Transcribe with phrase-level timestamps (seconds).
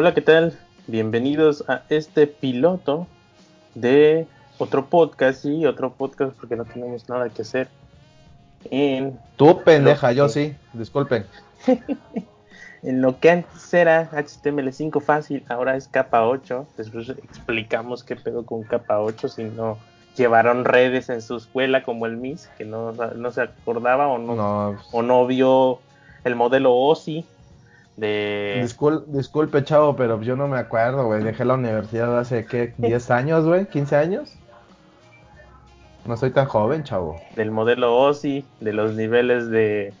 [0.00, 0.56] Hola, ¿qué tal?
[0.86, 3.08] Bienvenidos a este piloto
[3.74, 7.66] de otro podcast, y otro podcast porque no tenemos nada que hacer.
[8.70, 11.26] En Tú pendeja, yo sí, disculpen.
[12.84, 16.68] en lo que antes era HTML5 fácil, ahora es capa 8.
[16.76, 19.78] Después explicamos qué pedo con capa 8 si no
[20.16, 24.78] llevaron redes en su escuela como el MIS, que no, no se acordaba o no,
[24.92, 25.80] o no vio
[26.22, 27.26] el modelo OSI
[27.98, 28.64] de...
[29.08, 31.22] disculpe, chavo, pero yo no me acuerdo, güey.
[31.24, 32.72] Dejé la universidad hace, ¿qué?
[32.78, 33.64] ¿10 años, güey?
[33.64, 34.34] ¿15 años?
[36.06, 37.20] No soy tan joven, chavo.
[37.34, 39.92] Del modelo OSI, de los niveles de,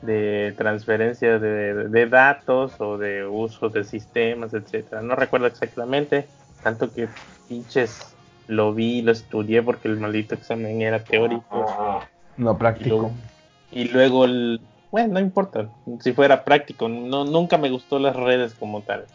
[0.00, 5.02] de transferencia de, de, datos o de uso de sistemas, etcétera.
[5.02, 6.26] No recuerdo exactamente,
[6.62, 7.08] tanto que
[7.48, 8.14] pinches
[8.48, 12.02] lo vi, lo estudié porque el maldito examen era teórico.
[12.38, 13.12] No práctico.
[13.70, 14.60] Y luego, el,
[14.92, 15.68] bueno, no importa,
[16.00, 19.06] si fuera práctico, no, nunca me gustó las redes como tal.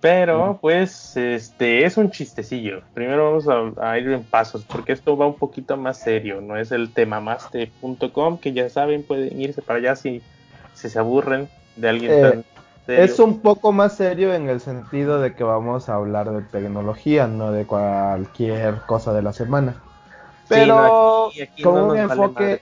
[0.00, 2.80] Pero, pues, este, es un chistecillo.
[2.94, 6.40] Primero vamos a, ir en pasos, porque esto va un poquito más serio.
[6.40, 10.22] No es el tema más.com, que ya saben, pueden irse para allá si,
[10.72, 12.44] si se aburren de alguien eh, tan
[12.96, 17.26] es un poco más serio en el sentido de que vamos a hablar de tecnología,
[17.26, 19.76] no de cualquier cosa de la semana.
[20.50, 21.30] Pero
[21.62, 22.60] con, un enfoque,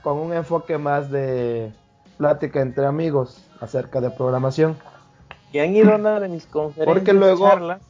[0.00, 1.70] con un enfoque más de
[2.16, 4.78] plática entre amigos acerca de programación.
[5.52, 7.82] Y han ido a una de mis conferencias, porque luego, charlas,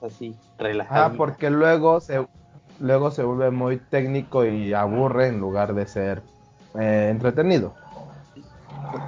[0.00, 0.36] así,
[0.88, 2.24] Ah, porque luego se,
[2.78, 6.22] luego se vuelve muy técnico y aburre en lugar de ser
[6.78, 7.74] eh, entretenido.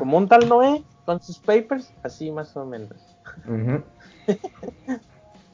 [0.01, 3.17] Como un tal Noé, con sus papers, así más o menos.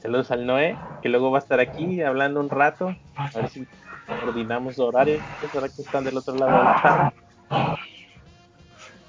[0.01, 2.97] Saludos al Noé, que luego va a estar aquí hablando un rato.
[3.17, 3.67] A ver si
[4.07, 5.21] coordinamos horario.
[5.55, 7.77] Ahora que están del otro lado de la charla.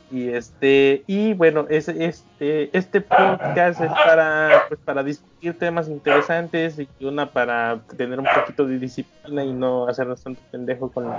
[0.09, 6.79] Y este, y bueno, es, este, este podcast es para, pues, para discutir temas interesantes
[6.79, 11.13] y una para tener un poquito de disciplina y no hacernos tanto pendejo con,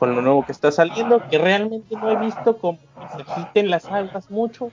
[0.00, 2.78] con lo nuevo que está saliendo, que realmente no he visto como
[3.16, 4.72] se agiten las aguas mucho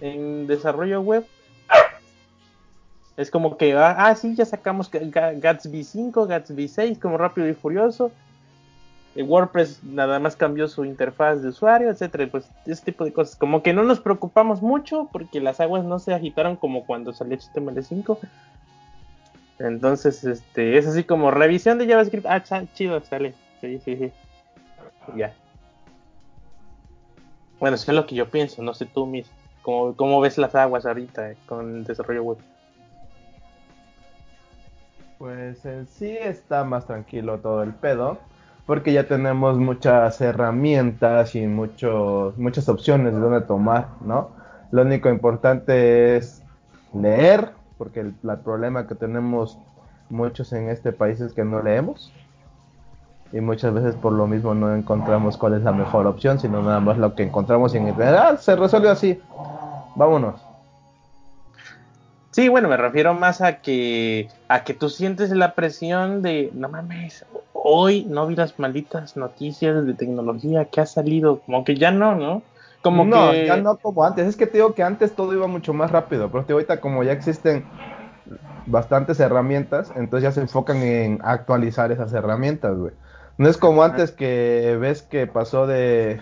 [0.00, 1.26] en desarrollo web.
[3.16, 7.54] Es como que, ah, ah sí, ya sacamos Gatsby 5, Gatsby 6, como rápido y
[7.54, 8.10] furioso
[9.22, 13.36] WordPress nada más cambió su interfaz de usuario, etcétera, pues ese tipo de cosas.
[13.36, 17.38] Como que no nos preocupamos mucho porque las aguas no se agitaron como cuando salió
[17.38, 18.18] HTML5.
[19.60, 22.26] Entonces, este, es así como revisión de JavaScript.
[22.26, 22.42] Ah,
[22.74, 23.34] chido, sale.
[23.60, 24.12] Sí, sí, sí.
[25.16, 25.32] Ya.
[27.60, 29.30] Bueno, eso es lo que yo pienso, no sé tú, mis.
[29.62, 32.38] ¿Cómo, cómo ves las aguas ahorita eh, con el desarrollo web?
[35.24, 38.18] Pues en sí está más tranquilo todo el pedo
[38.66, 44.32] porque ya tenemos muchas herramientas y muchos, muchas opciones de dónde tomar, ¿no?
[44.70, 46.42] Lo único importante es
[46.92, 48.12] leer, porque el,
[48.44, 49.56] problema que tenemos
[50.10, 52.12] muchos en este país es que no leemos
[53.32, 56.80] y muchas veces por lo mismo no encontramos cuál es la mejor opción, sino nada
[56.80, 58.20] más lo que encontramos en internet.
[58.20, 59.18] Ah, se resuelve así.
[59.96, 60.43] Vámonos.
[62.34, 66.68] Sí, bueno, me refiero más a que a que tú sientes la presión de no
[66.68, 71.92] mames, hoy no vi las malditas noticias de tecnología que ha salido, como que ya
[71.92, 72.42] no, ¿no?
[72.82, 74.26] Como no, ya no como antes.
[74.26, 77.12] Es que te digo que antes todo iba mucho más rápido, pero ahorita como ya
[77.12, 77.64] existen
[78.66, 82.94] bastantes herramientas, entonces ya se enfocan en actualizar esas herramientas, güey.
[83.38, 86.20] No es como antes que ves que pasó de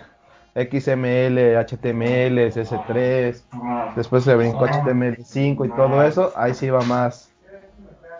[0.55, 7.31] XML, HTML, CS3, después se brincó HTML5 y todo eso, ahí sí va más.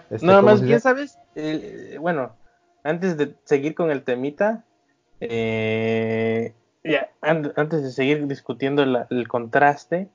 [0.09, 1.17] Este, no, más bien, ¿sabes?
[1.99, 2.35] bueno,
[2.83, 4.63] antes de seguir con el temita,
[5.19, 6.53] eh,
[6.83, 10.09] ya, antes de seguir discutiendo el contraste,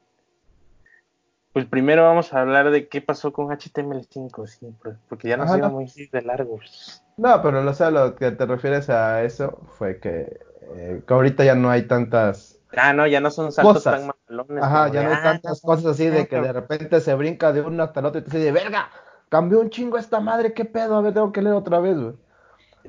[1.52, 4.72] pues primero vamos a hablar de qué pasó con HTML5, sí,
[5.08, 7.02] porque ya nos iba muy de largos.
[7.16, 10.38] No, pero lo, sea, lo que te refieres a eso fue que
[10.76, 14.62] eh, que ahorita ya no hay tantas Ah, no, ya no son saltos tan malones.
[14.62, 17.62] Ajá, ya no hay ah, tantas cosas así de que de repente se brinca de
[17.62, 18.90] uno hasta el otro y te dice, verga,
[19.28, 22.14] cambió un chingo esta madre, qué pedo, a ver, tengo que leer otra vez, güey.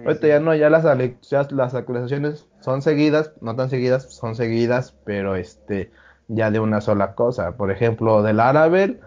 [0.05, 5.35] ahorita ya no, ya las, las actualizaciones son seguidas, no tan seguidas, son seguidas, pero
[5.35, 5.91] este,
[6.27, 7.53] ya de una sola cosa.
[7.55, 8.99] Por ejemplo, del Laravel,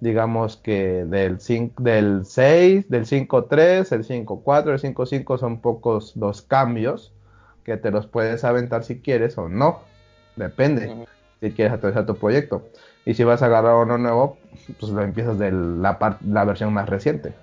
[0.00, 6.42] digamos que del, 5, del 6, del 5.3, el 5.4, el 5.5 son pocos los
[6.42, 7.15] cambios
[7.66, 9.80] que te los puedes aventar si quieres o no.
[10.36, 11.06] Depende
[11.40, 12.62] si quieres actualizar tu proyecto.
[13.04, 14.38] Y si vas a agarrar uno nuevo,
[14.78, 17.34] pues lo empiezas de la, la versión más reciente.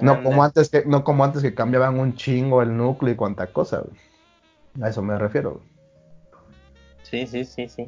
[0.00, 3.46] No como antes que no como antes que cambiaban un chingo el núcleo y cuanta
[3.46, 3.84] cosa.
[4.82, 5.60] A eso me refiero.
[7.04, 7.86] Sí, sí, sí, sí.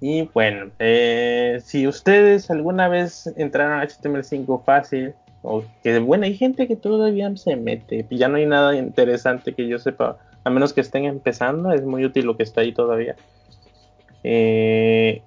[0.00, 6.36] Y bueno, eh, si ustedes alguna vez entraron a HTML5 fácil, o que bueno, hay
[6.36, 10.72] gente que todavía se mete, ya no hay nada interesante que yo sepa, a menos
[10.72, 13.16] que estén empezando, es muy útil lo que está ahí todavía.
[14.22, 15.22] Eh,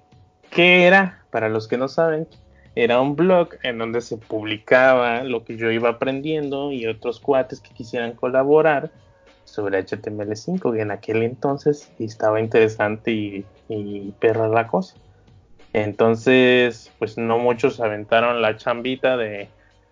[0.50, 1.22] ¿Qué era?
[1.30, 2.26] Para los que no saben,
[2.74, 7.60] era un blog en donde se publicaba lo que yo iba aprendiendo y otros cuates
[7.60, 8.90] que quisieran colaborar
[9.44, 14.96] sobre HTML5, que en aquel entonces estaba interesante y, y perra la cosa.
[15.72, 19.48] Entonces, pues no muchos aventaron la chambita de,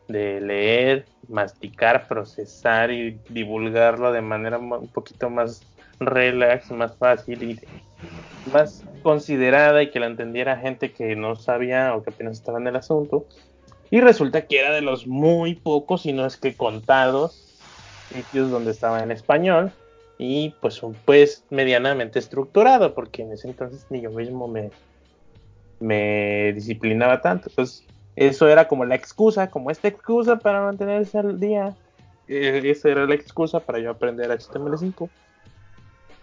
[0.08, 5.62] de leer, masticar, procesar y divulgarlo de manera un poquito más
[6.00, 7.60] relax, más fácil y
[8.50, 12.66] más considerada y que la entendiera gente que no sabía o que apenas estaba en
[12.66, 13.26] el asunto.
[13.90, 17.60] Y resulta que era de los muy pocos, si no es que contados,
[18.12, 19.72] sitios donde estaba en español
[20.18, 24.70] y pues un pues medianamente estructurado, porque en ese entonces ni yo mismo me,
[25.80, 27.50] me disciplinaba tanto.
[28.16, 31.75] Eso era como la excusa, como esta excusa para mantenerse al día.
[32.28, 35.08] Eh, esa era la excusa para yo aprender HTML5.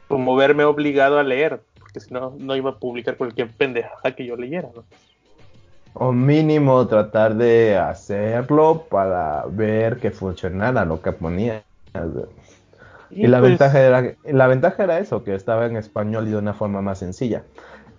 [0.07, 4.25] Como verme obligado a leer, porque si no, no iba a publicar cualquier pendejada que
[4.25, 4.83] yo leyera, ¿no?
[5.93, 11.63] O mínimo tratar de hacerlo para ver que funcionara lo que ponía.
[13.09, 16.37] Y, la, pues ventaja era, la ventaja era eso, que estaba en español y de
[16.37, 17.43] una forma más sencilla.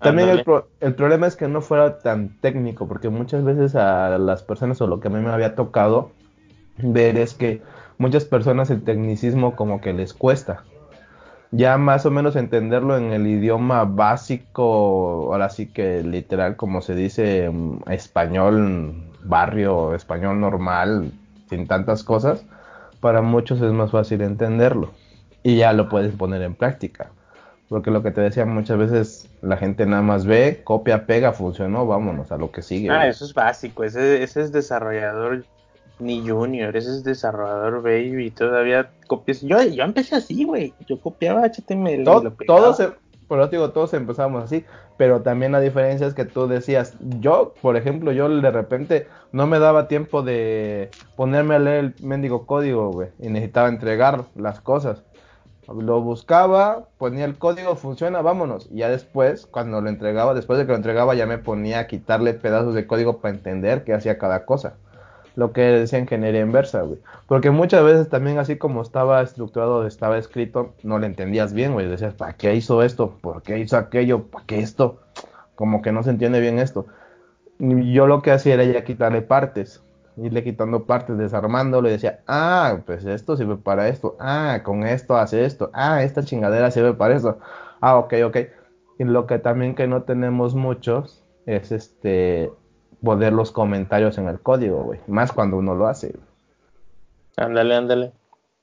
[0.03, 0.45] También el,
[0.81, 4.87] el, problema es que no fuera tan técnico, porque muchas veces a las personas, o
[4.87, 6.11] lo que a mí me había tocado
[6.79, 7.63] ver es que
[7.99, 10.65] muchas personas el tecnicismo como que les cuesta.
[11.51, 16.95] Ya más o menos entenderlo en el idioma básico, ahora sí que literal, como se
[16.95, 21.13] dice, mm, español barrio, español normal,
[21.49, 22.45] sin tantas cosas,
[23.01, 24.93] para muchos es más fácil entenderlo.
[25.43, 27.11] Y ya lo puedes poner en práctica.
[27.73, 31.87] Porque lo que te decía muchas veces, la gente nada más ve, copia, pega, funcionó,
[31.87, 32.91] vámonos a lo que sigue.
[32.91, 35.47] Ah, eso es básico, ese, ese es desarrollador
[35.99, 39.41] ni junior, ese es desarrollador baby, todavía copias.
[39.41, 40.75] Yo, yo empecé así, güey.
[40.87, 42.05] Yo copiaba HTML.
[42.47, 42.93] todos,
[43.27, 44.67] por lo digo, todos empezamos así,
[44.99, 49.47] pero también la diferencia es que tú decías, yo, por ejemplo, yo de repente no
[49.47, 54.61] me daba tiempo de ponerme a leer el mendigo código, güey, y necesitaba entregar las
[54.61, 55.05] cosas.
[55.69, 58.69] Lo buscaba, ponía el código, funciona, vámonos.
[58.71, 61.87] Y ya después, cuando lo entregaba, después de que lo entregaba, ya me ponía a
[61.87, 64.75] quitarle pedazos de código para entender qué hacía cada cosa
[65.35, 66.99] lo que decía ingeniería inversa, güey.
[67.27, 71.89] Porque muchas veces también así como estaba estructurado, estaba escrito, no le entendías bien, güey.
[71.89, 73.19] Decías, ¿para qué hizo esto?
[73.21, 74.25] ¿Por qué hizo aquello?
[74.25, 75.01] ¿Para qué esto?
[75.55, 76.87] Como que no se entiende bien esto.
[77.59, 79.83] Yo lo que hacía era ya quitarle partes,
[80.17, 85.17] irle quitando partes, desarmándolo y decía, ah, pues esto sirve para esto, ah, con esto
[85.17, 87.39] hace esto, ah, esta chingadera sirve para eso,
[87.81, 88.37] ah, ok, ok.
[88.99, 92.51] Y lo que también que no tenemos muchos es este
[93.03, 95.01] poder los comentarios en el código, güey.
[95.07, 96.15] Más cuando uno lo hace.
[97.37, 98.13] Ándale, ándale.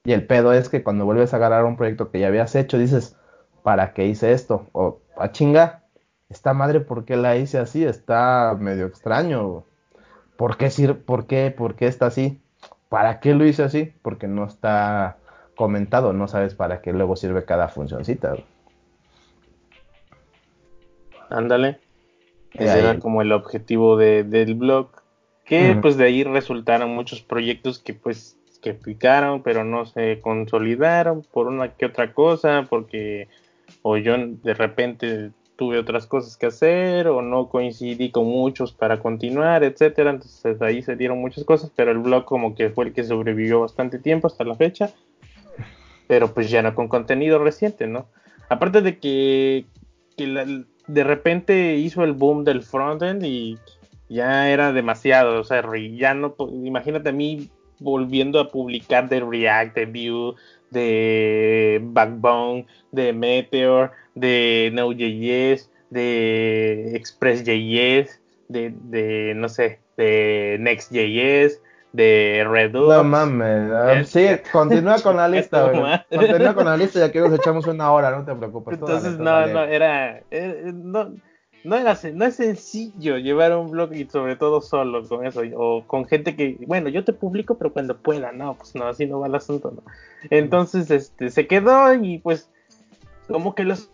[0.06, 2.78] Y el pedo es que cuando vuelves a agarrar un proyecto que ya habías hecho,
[2.78, 3.18] dices,
[3.64, 4.68] ¿para qué hice esto?
[4.72, 5.84] O, a ah, chinga,
[6.30, 7.84] esta madre, ¿por qué la hice así?
[7.84, 9.66] Está medio extraño.
[10.40, 10.70] ¿Por qué,
[11.06, 12.40] por qué, por qué está así?
[12.88, 13.92] ¿Para qué lo hice así?
[14.02, 15.18] Porque no está
[15.54, 18.38] comentado, no sabes para qué luego sirve cada funcioncita.
[21.30, 21.80] Ándale.
[22.54, 24.88] Ese era como el objetivo de, del blog.
[25.44, 31.22] Que pues de ahí resultaron muchos proyectos que pues que picaron, pero no se consolidaron
[31.34, 33.28] por una que otra cosa, porque
[33.82, 39.02] o yo de repente tuve otras cosas que hacer, o no coincidí con muchos para
[39.02, 40.12] continuar, etcétera.
[40.12, 43.60] Entonces ahí se dieron muchas cosas, pero el blog como que fue el que sobrevivió
[43.60, 44.92] bastante tiempo hasta la fecha.
[46.08, 48.08] Pero pues ya no con contenido reciente, ¿no?
[48.48, 49.66] Aparte de que,
[50.16, 50.46] que la,
[50.88, 53.58] de repente hizo el boom del frontend y
[54.08, 55.62] ya era demasiado, o sea,
[55.94, 57.50] ya no, imagínate a mí
[57.80, 60.36] volviendo a publicar de React, de Vue,
[60.72, 71.62] de Backbone, de Meteor, de Node.js, de ExpressJS, de, de, no sé, de Next.js,
[71.94, 72.88] de Redux.
[72.88, 75.72] No mames, sí, continúa con la lista,
[76.10, 78.76] Continúa con la lista ya que nos echamos una hora, no te preocupes.
[78.76, 81.16] Entonces, no, no, era, eh, no,
[81.64, 85.84] no, era, no es sencillo llevar un blog y sobre todo solo con eso, o
[85.86, 89.20] con gente que, bueno, yo te publico, pero cuando pueda, no, pues no, así no
[89.20, 89.84] va el asunto, ¿no?
[90.30, 92.50] Entonces, este, se quedó y pues,
[93.28, 93.90] como que los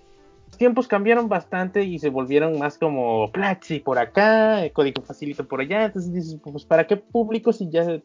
[0.58, 5.86] tiempos cambiaron bastante y se volvieron más como Platzi por acá, código facilito por allá.
[5.86, 8.02] Entonces dices, pues ¿para qué público si ya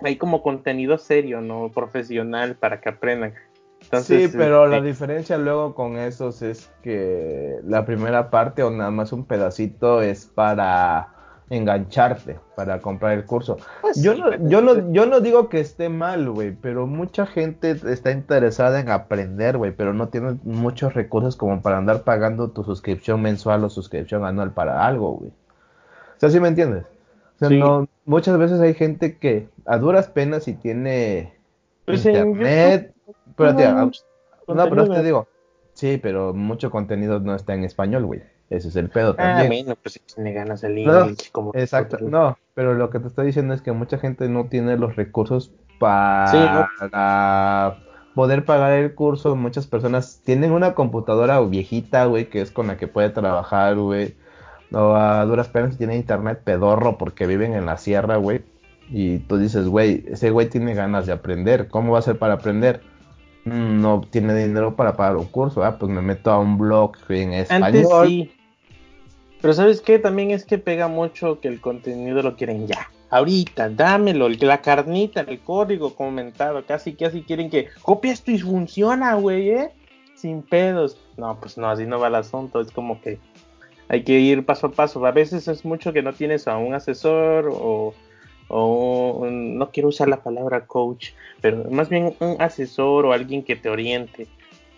[0.00, 3.34] hay como contenido serio, no profesional para que aprendan?
[4.02, 8.90] sí, pero la este diferencia luego con esos es que la primera parte o nada
[8.90, 11.13] más un pedacito es para
[11.50, 13.58] engancharte para comprar el curso.
[13.82, 17.70] Pues yo, no, yo, no, yo no digo que esté mal, güey, pero mucha gente
[17.70, 22.64] está interesada en aprender, güey, pero no tiene muchos recursos como para andar pagando tu
[22.64, 25.30] suscripción mensual o suscripción anual para algo, güey.
[25.30, 26.84] O sea, ¿sí me entiendes?
[27.36, 31.34] O sea, no, muchas veces hay gente que a duras penas si tiene
[31.84, 32.94] pues internet,
[33.36, 35.28] pero, no, pero te digo,
[35.72, 38.22] sí, pero mucho contenido no está en español, güey.
[38.50, 39.70] Ese es el pedo ah, también.
[39.70, 43.26] Ah, pues si me ganas el English como Exacto, no, pero lo que te estoy
[43.26, 46.68] diciendo es que mucha gente no tiene los recursos para
[48.14, 49.34] poder pagar el curso.
[49.36, 54.14] Muchas personas tienen una computadora viejita, güey, que es con la que puede trabajar, güey.
[54.72, 58.42] O a duras penas tienen internet pedorro porque viven en la sierra, güey.
[58.90, 61.68] Y tú dices, güey, ese güey tiene ganas de aprender.
[61.68, 62.82] ¿Cómo va a ser para aprender?
[63.44, 65.62] Mm, no tiene dinero para pagar un curso.
[65.64, 67.64] Ah, pues me meto a un blog en español.
[67.64, 68.32] Antes sí.
[69.40, 69.98] Pero ¿sabes qué?
[69.98, 72.90] También es que pega mucho que el contenido lo quieren ya.
[73.10, 79.14] Ahorita, dámelo, la carnita, el código comentado, casi casi quieren que copia esto y funciona,
[79.14, 79.70] güey, ¿eh?
[80.14, 80.98] Sin pedos.
[81.18, 82.60] No, pues no, así no va el asunto.
[82.60, 83.18] Es como que
[83.88, 85.04] hay que ir paso a paso.
[85.04, 87.94] A veces es mucho que no tienes a un asesor o,
[88.48, 91.10] o no quiero usar la palabra coach,
[91.40, 94.26] pero más bien un asesor o alguien que te oriente.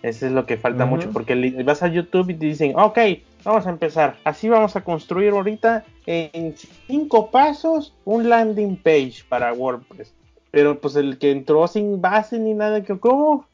[0.02, 2.98] Eso es lo que falta mucho, porque vas a YouTube y te dicen, ok,
[3.44, 4.16] vamos a empezar.
[4.24, 6.54] Así vamos a construir ahorita en
[6.86, 10.14] cinco pasos un landing page para WordPress.
[10.52, 13.46] Pero pues el que entró sin base ni nada, que ¿cómo?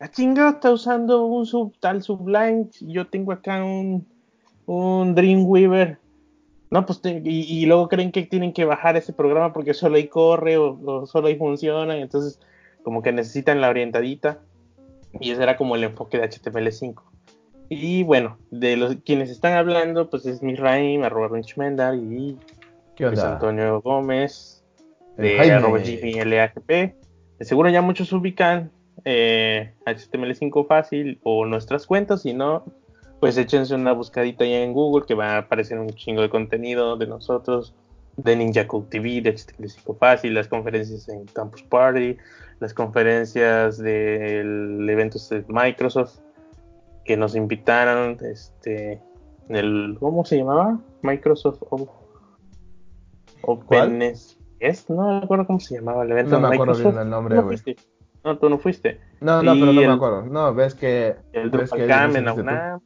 [0.00, 2.66] La chinga está usando un sub, tal Sublime.
[2.80, 4.06] Yo tengo acá un,
[4.66, 5.98] un Dreamweaver.
[6.74, 10.56] No, pues y, luego creen que tienen que bajar ese programa porque solo ahí corre
[10.56, 11.96] o, o solo ahí funciona.
[11.96, 12.40] Entonces,
[12.82, 14.40] como que necesitan la orientadita.
[15.20, 17.00] Y ese era como el enfoque de HTML5.
[17.68, 22.36] Y bueno, de los quienes están hablando, pues es Misraim, arroba Mendar y
[22.98, 24.64] Luis Antonio Gómez,
[25.16, 26.68] de arroba GPLAGP.
[27.38, 28.72] De seguro ya muchos ubican
[29.04, 32.64] eh, HTML5 fácil o nuestras cuentas, si no,
[33.24, 36.98] pues échense una buscadita ya en Google que va a aparecer un chingo de contenido
[36.98, 37.74] de nosotros,
[38.18, 42.18] de Ninja Code TV, de HTML5 fácil, las conferencias en Campus Party,
[42.60, 46.18] las conferencias del evento de Microsoft
[47.06, 49.00] que nos invitaron, este,
[49.48, 50.78] el, ¿cómo se llamaba?
[51.00, 51.62] Microsoft
[53.40, 54.38] Openness.
[54.60, 54.90] ¿Es?
[54.90, 56.38] No me acuerdo cómo se llamaba el evento.
[56.38, 57.58] No me acuerdo bien el nombre, güey.
[58.22, 59.00] No, tú no fuiste.
[59.22, 60.26] No, no, pero no me acuerdo.
[60.26, 61.16] No, ves que.
[61.32, 62.80] El Drupal en UNAM.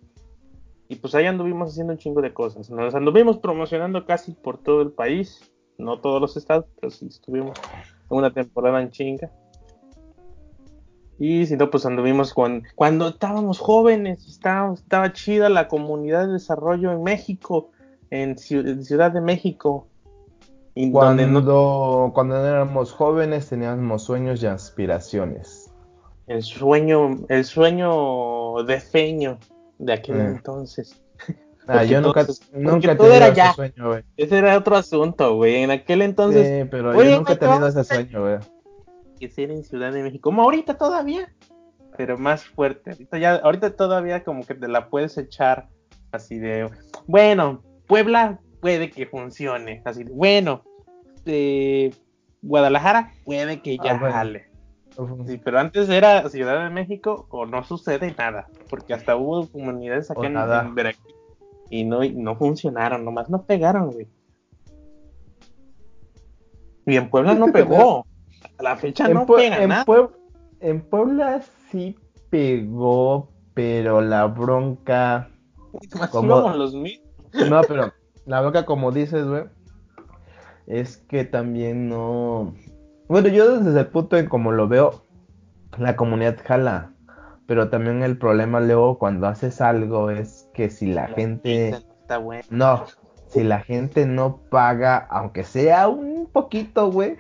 [0.88, 2.70] Y pues ahí anduvimos haciendo un chingo de cosas.
[2.70, 5.52] Nos anduvimos promocionando casi por todo el país.
[5.76, 7.58] No todos los estados, pero sí estuvimos
[8.08, 9.30] una temporada en chinga.
[11.18, 16.34] Y si no, pues anduvimos con, cuando estábamos jóvenes, estaba, estaba chida la comunidad de
[16.34, 17.70] desarrollo en México,
[18.10, 19.88] en, Ciudad de México.
[20.74, 25.72] Y cuando, cuando éramos jóvenes teníamos sueños y aspiraciones.
[26.28, 29.38] El sueño, el sueño de feño
[29.78, 30.24] de aquel eh.
[30.26, 31.00] entonces.
[31.70, 34.02] Ah, yo nunca, nunca he tenido ese sueño, güey.
[34.16, 35.56] Ese era otro asunto, güey.
[35.56, 36.62] En aquel entonces.
[36.62, 38.38] Sí, pero yo nunca he tenido ese sueño, güey
[39.18, 41.32] que ser en Ciudad de México, como ahorita todavía,
[41.96, 42.92] pero más fuerte.
[42.92, 45.68] Ahorita, ya, ahorita todavía como que te la puedes echar
[46.12, 46.70] así de,
[47.06, 50.62] bueno, Puebla puede que funcione, así de, bueno,
[51.26, 51.92] eh,
[52.40, 54.24] Guadalajara puede que ya ah,
[55.26, 60.10] Sí, pero antes era Ciudad de México o no sucede nada, porque hasta hubo comunidades
[60.10, 61.14] acá en, Veracruz
[61.70, 64.08] y no, no funcionaron, nomás no pegaron, güey.
[66.86, 68.06] Y en Puebla no pegó.
[68.56, 69.72] A la fecha no pega en,
[70.60, 71.96] en Puebla sí
[72.30, 75.30] pegó, pero la bronca.
[76.10, 76.50] Como...
[76.50, 77.92] Los no, pero
[78.26, 79.44] la bronca, como dices, güey,
[80.66, 82.54] es que también no.
[83.08, 85.02] Bueno, yo desde el punto en como lo veo,
[85.78, 86.92] la comunidad jala.
[87.46, 91.74] Pero también el problema luego cuando haces algo es que si la, gente.
[92.50, 92.84] No,
[93.28, 97.16] si la gente no paga, aunque sea un poquito, güey,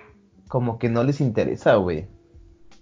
[0.48, 2.06] como que no les interesa, güey.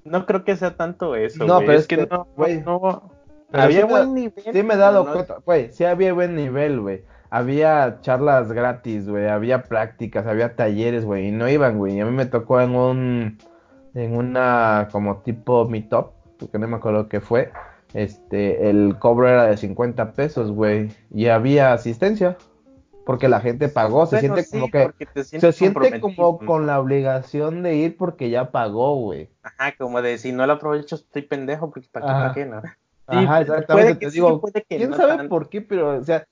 [0.05, 1.45] No creo que sea tanto eso.
[1.47, 2.61] No, pero es, que, no, güey.
[2.63, 3.11] No,
[3.53, 4.45] había buen nivel.
[4.53, 7.05] Sí me he dado cuenta, güey, sí había buen nivel, güey.
[7.31, 11.97] Había charlas gratis, güey, había prácticas, había talleres, güey, y no iban, güey.
[11.97, 13.39] Y a mí me tocó en un,
[13.95, 17.51] en una como tipo meetup, porque no me acuerdo qué fue.
[17.95, 22.37] Este, el cobro era de 50 pesos, güey, y había asistencia.
[23.07, 27.77] porque la gente pagó, se siente como que se siente como con la obligación de
[27.77, 29.31] ir porque ya pagó, güey.
[29.45, 32.63] Ajá, como de si no lo aprovecho estoy pendejo porque para qué, ¿no?
[33.07, 36.27] Ajá, exactamente, te digo, quién sabe por qué, pero o sea,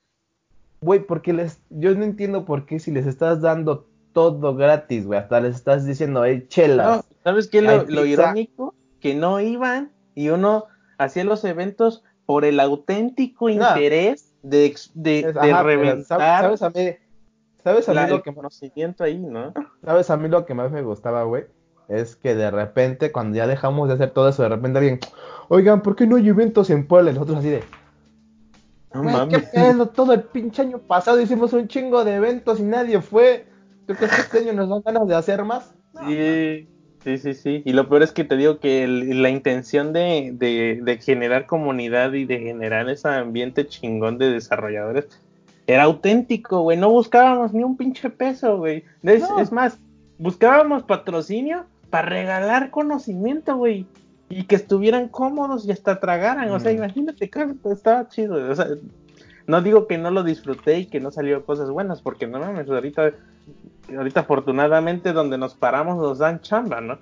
[0.85, 5.19] güey, porque les yo no entiendo por qué si les estás dando todo gratis, güey,
[5.19, 7.03] hasta les estás diciendo, hey, chelas.
[7.23, 8.73] ¿sabes qué lo, lo irónico?
[9.01, 10.65] Que no iban y uno
[10.97, 16.19] hacía los eventos por el auténtico interés de, de, reventar.
[16.41, 16.95] ¿Sabes a mí,
[17.63, 19.53] sabes a mí lo que conocimiento ahí, ¿no?
[19.83, 21.45] ¿Sabes a mí lo que más me gustaba, güey?
[21.87, 24.99] Es que de repente, cuando ya dejamos de hacer todo eso, de repente alguien,
[25.49, 27.11] oigan, ¿por qué no hay eventos en Puebla?
[27.11, 27.63] Y nosotros así de,
[28.95, 29.37] no mames.
[29.37, 29.87] ¿Qué pedo?
[29.87, 33.45] Todo el pinche año pasado hicimos un chingo de eventos y nadie fue.
[33.85, 35.73] ¿Tú crees que este año nos dan ganas de hacer más?
[36.07, 36.67] sí.
[37.05, 37.61] Sí, sí, sí.
[37.63, 42.25] Y lo peor es que te digo que la intención de, de, generar comunidad y
[42.25, 45.07] de generar ese ambiente chingón de desarrolladores
[45.67, 46.79] era auténtico, güey.
[46.79, 48.85] No buscábamos ni un pinche peso, güey.
[49.03, 49.77] Es, más,
[50.17, 53.85] buscábamos patrocinio para regalar conocimiento, güey.
[54.29, 56.49] Y que estuvieran cómodos y hasta tragaran.
[56.51, 56.75] O sea, mm.
[56.75, 57.29] imagínate,
[57.65, 58.51] estaba chido.
[58.51, 58.67] O sea,
[59.47, 62.67] no digo que no lo disfruté y que no salió cosas buenas, porque no mames,
[62.69, 63.13] ahorita
[63.95, 66.97] ahorita afortunadamente donde nos paramos nos dan chamba, ¿no?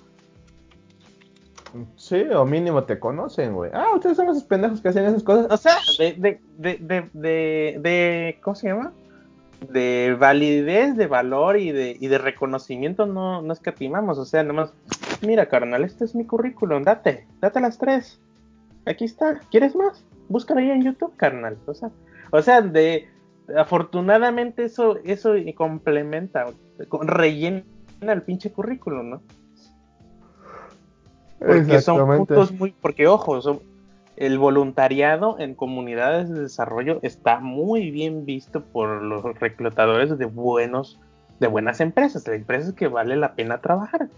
[1.96, 3.70] Sí, o mínimo te conocen, güey.
[3.74, 5.46] Ah, ustedes son esos pendejos que hacen esas cosas.
[5.50, 8.92] O sea, de, de, de, de, de, ¿cómo se llama?
[9.68, 14.18] De validez, de valor y de, y de reconocimiento no, no escatimamos.
[14.18, 14.72] O sea, nomás,
[15.22, 18.20] mira, carnal, este es mi currículum, date, date las tres.
[18.86, 20.04] Aquí está, ¿quieres más?
[20.28, 21.56] Búscalo ahí en YouTube, carnal.
[21.66, 21.90] O sea,
[22.30, 23.08] o sea, de,
[23.56, 26.46] afortunadamente eso, eso complementa,
[27.02, 27.64] rellena
[28.00, 29.22] el pinche currículum, ¿no?
[31.38, 33.40] Porque son puntos muy, porque ojo,
[34.16, 41.00] el voluntariado en comunidades de desarrollo está muy bien visto por los reclutadores de buenos,
[41.40, 44.08] de buenas empresas, de empresas que vale la pena trabajar.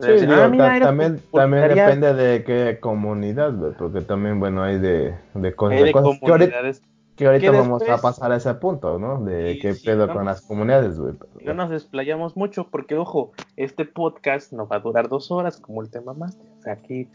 [0.00, 5.82] Sí, ah, también, también depende de qué comunidad, porque también, bueno, hay de, de, cosas,
[5.82, 6.82] de comunidades
[7.18, 9.24] que ahorita vamos a pasar a ese punto, ¿no?
[9.24, 11.14] De qué pedo con las comunidades, güey.
[11.44, 15.82] No nos desplayamos mucho porque, ojo, este podcast no va a durar dos horas como
[15.82, 16.38] el tema más.
[16.58, 17.08] O sea, aquí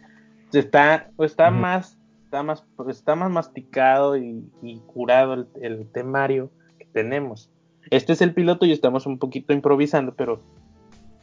[0.51, 4.43] está, está más, está más, está más masticado y,
[4.87, 7.49] curado el, temario que tenemos.
[7.89, 10.41] Este es el piloto y estamos un poquito improvisando, pero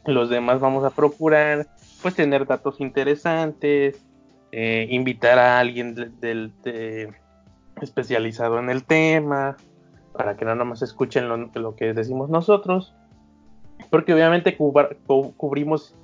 [0.05, 1.67] los demás vamos a procurar,
[2.01, 4.03] pues, tener datos interesantes,
[4.51, 6.53] eh, invitar a alguien del
[7.81, 9.57] especializado en el tema,
[10.13, 12.93] para que no nomás escuchen lo, que decimos nosotros,
[13.89, 15.95] porque obviamente cubrimos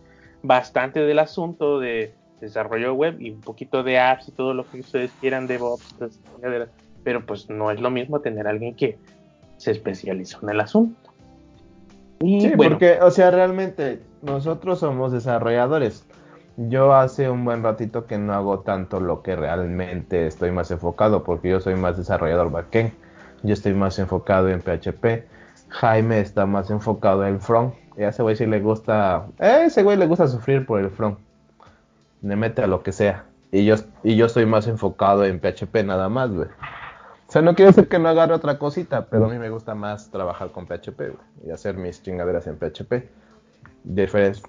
[0.44, 4.80] bastante del asunto de desarrollo web y un poquito de apps y todo lo que
[4.80, 5.96] ustedes quieran de DevOps,
[7.04, 8.98] pero pues no es lo mismo tener a alguien que
[9.58, 11.07] se especializó en el asunto.
[12.20, 16.06] Sí, porque, o sea, realmente nosotros somos desarrolladores.
[16.58, 21.24] Yo hace un buen ratito que no hago tanto lo que realmente estoy más enfocado,
[21.24, 22.94] porque yo soy más desarrollador backend,
[23.44, 25.28] yo estoy más enfocado en PHP,
[25.70, 29.84] Jaime está más enfocado en front, y a ese güey sí le gusta, a ese
[29.84, 31.20] güey le gusta sufrir por el front,
[32.24, 35.84] le mete a lo que sea, y yo, y yo estoy más enfocado en PHP
[35.86, 36.48] nada más, güey.
[37.28, 39.76] O sea, no quiere decir que no agarre otra cosita, pero a mí me gusta
[39.76, 42.94] más trabajar con PHP, güey, y hacer mis chingaderas en PHP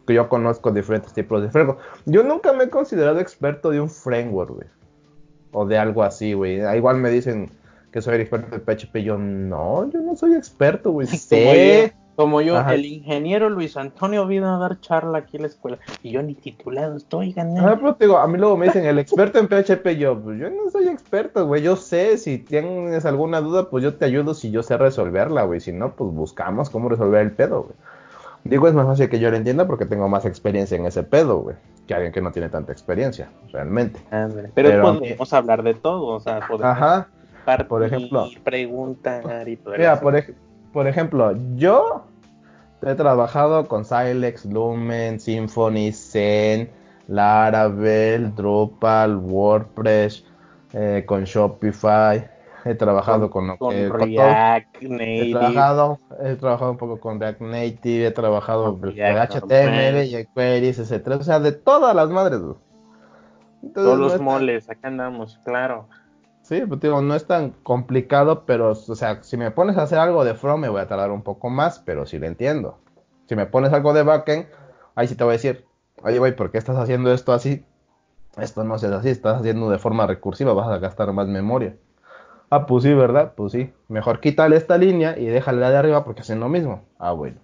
[0.09, 1.81] yo conozco diferentes tipos de framework.
[2.07, 4.69] Yo nunca me he considerado experto de un framework, güey.
[5.53, 6.61] O de algo así, güey.
[6.61, 7.51] Ah, igual me dicen
[7.93, 8.97] que soy experto de PHP.
[9.03, 11.07] Yo no, yo no soy experto, güey.
[12.19, 15.79] Como yo, el ingeniero Luis Antonio vino a dar charla aquí en la escuela.
[16.03, 17.69] Y yo ni titulado estoy, ganando.
[17.69, 19.87] Ah, pero digo, a mí luego me dicen, el experto en PHP.
[19.97, 21.63] Yo, pues yo no soy experto, güey.
[21.63, 25.61] Yo sé, si tienes alguna duda, pues yo te ayudo si yo sé resolverla, güey.
[25.61, 27.77] Si no, pues buscamos cómo resolver el pedo, güey.
[28.43, 31.39] Digo, es más fácil que yo lo entienda porque tengo más experiencia en ese pedo,
[31.39, 31.55] güey,
[31.87, 34.01] que alguien que no tiene tanta experiencia, realmente.
[34.57, 37.09] pero, podemos hablar de todo, o sea, podemos Ajá.
[37.69, 40.17] por ejemplo, preguntar y todo Mira, por,
[40.73, 42.05] por ejemplo, yo
[42.83, 46.71] he trabajado con Silex, Lumen, Symfony, Zen,
[47.09, 50.25] Laravel, Drupal, WordPress,
[50.75, 52.29] eh, con Shopify,
[52.65, 55.29] he trabajado con, React Native.
[55.29, 60.79] He trabajado, he trabajado un poco con React Native, he trabajado con HTML, y queries,
[60.79, 62.41] etcétera, o sea, de todas las madres.
[63.75, 65.89] Todos los moles, acá andamos, claro.
[66.49, 69.99] Sí, pues digo, no es tan complicado, pero, o sea, si me pones a hacer
[69.99, 72.79] algo de front me voy a tardar un poco más, pero sí lo entiendo.
[73.27, 74.47] Si me pones algo de backend,
[74.95, 75.67] ahí sí te voy a decir,
[76.03, 77.67] oye, güey, ¿por qué estás haciendo esto así?
[78.39, 81.77] Esto no es así, estás haciendo de forma recursiva, vas a gastar más memoria.
[82.49, 83.35] Ah, pues sí, ¿verdad?
[83.37, 83.71] Pues sí.
[83.89, 86.81] Mejor quítale esta línea y déjale la de arriba porque hacen lo mismo.
[86.99, 87.41] Ah, bueno.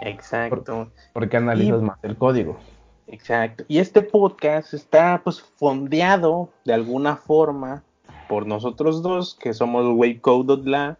[0.00, 0.90] Exacto.
[1.12, 2.56] porque analizas más el código.
[3.06, 3.64] Exacto.
[3.68, 7.82] Y este podcast está pues fondeado de alguna forma
[8.28, 10.98] por nosotros dos, que somos Wavecode.la,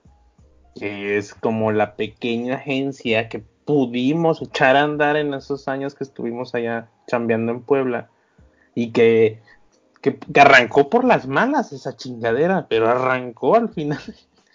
[0.74, 6.04] que es como la pequeña agencia que pudimos echar a andar en esos años que
[6.04, 8.10] estuvimos allá chambeando en Puebla
[8.74, 9.40] y que
[10.02, 14.00] que, arrancó por las malas esa chingadera, pero arrancó al final.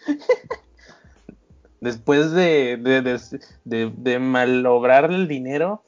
[1.82, 5.84] Después de, de, de, malograr el dinero,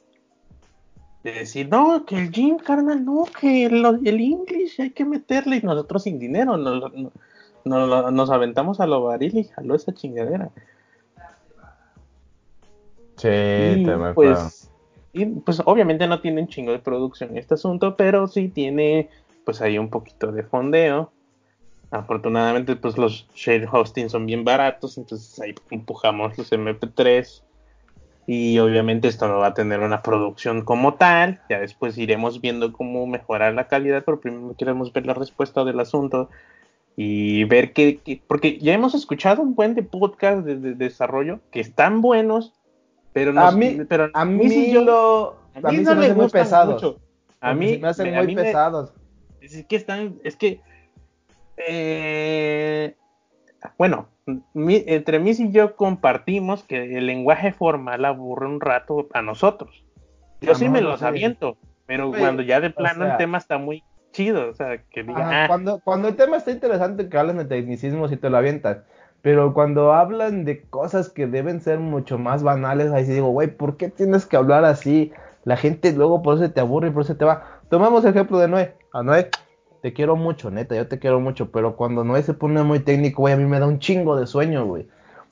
[1.22, 5.56] de decir, no, que el gym, carnal, no, que el, el English hay que meterle,
[5.56, 6.92] y nosotros sin dinero, nos,
[7.64, 10.50] nos, aventamos a lo baril y jaló esa chingadera.
[13.16, 13.28] Sí,
[13.84, 14.70] te me pues,
[15.12, 19.10] y pues obviamente no tiene un chingo de producción este asunto, pero sí tiene
[19.44, 21.12] pues hay un poquito de fondeo.
[21.90, 27.42] Afortunadamente, pues los share hosting son bien baratos, entonces ahí empujamos los MP3.
[28.32, 31.40] Y obviamente esto no va a tener una producción como tal.
[31.50, 35.80] Ya después iremos viendo cómo mejorar la calidad, pero primero queremos ver la respuesta del
[35.80, 36.30] asunto
[36.94, 42.02] y ver qué, porque ya hemos escuchado un buen de podcast de, desarrollo que están
[42.02, 42.54] buenos,
[43.12, 46.96] pero a mí, pero a mí, lo, a mí, no me hacen muy pesados.
[47.40, 48.92] A mí me hacen muy pesados.
[49.40, 50.60] Es que están, es que,
[51.66, 52.94] eh,
[53.76, 54.06] bueno,
[54.54, 59.84] entre mí y yo compartimos que el lenguaje formal aburre un rato a nosotros.
[60.40, 64.48] Yo sí me los aviento, pero cuando ya de plano el tema está muy chido,
[64.48, 65.46] o sea, que diga, ah".
[65.46, 68.78] cuando, cuando el tema está interesante que hablan de tecnicismo y te lo avientas.
[69.22, 73.48] Pero cuando hablan de cosas que deben ser mucho más banales, ahí sí digo, güey,
[73.48, 75.12] ¿por qué tienes que hablar así?
[75.44, 77.60] La gente luego por eso te aburre y por eso te va.
[77.68, 78.74] Tomamos el ejemplo de Noé.
[78.92, 79.28] A Noé,
[79.80, 83.22] te quiero mucho, neta, yo te quiero mucho, pero cuando Noé se pone muy técnico,
[83.22, 84.86] güey, a mí me da un chingo de sueño, güey.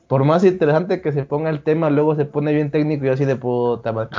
[0.06, 3.12] Por más interesante que se ponga el tema, luego se pone bien técnico y yo
[3.12, 4.10] así de puta madre.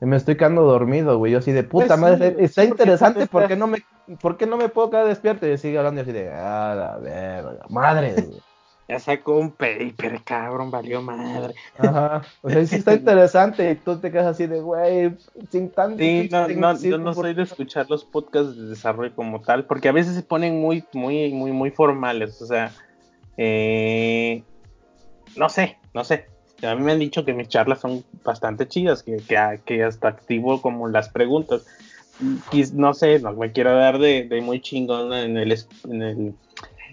[0.00, 1.32] Me estoy quedando dormido, güey.
[1.32, 2.36] Yo así de puta pues madre.
[2.38, 3.78] está interesante, ¿por qué, no me,
[4.20, 5.46] ¿por qué no me puedo quedar despierto?
[5.46, 8.40] Y sigue hablando y así de, ah, la verga, madre, güey.
[8.90, 11.54] Ya sacó un paper, cabrón, valió madre.
[11.78, 12.22] Ajá.
[12.42, 15.14] O sea, sí está interesante y tú te quedas así de, güey,
[15.48, 15.98] sin tanto.
[15.98, 19.88] Sí, no, no, yo no soy de escuchar los podcasts de desarrollo como tal, porque
[19.88, 22.42] a veces se ponen muy, muy, muy, muy formales.
[22.42, 22.72] O sea,
[23.36, 24.42] eh,
[25.36, 26.26] no sé, no sé.
[26.64, 30.08] A mí me han dicho que mis charlas son bastante chidas, que, que, que hasta
[30.08, 31.64] activo como las preguntas.
[32.50, 36.34] Y no sé, no me quiero dar de, de muy chingón en el, en el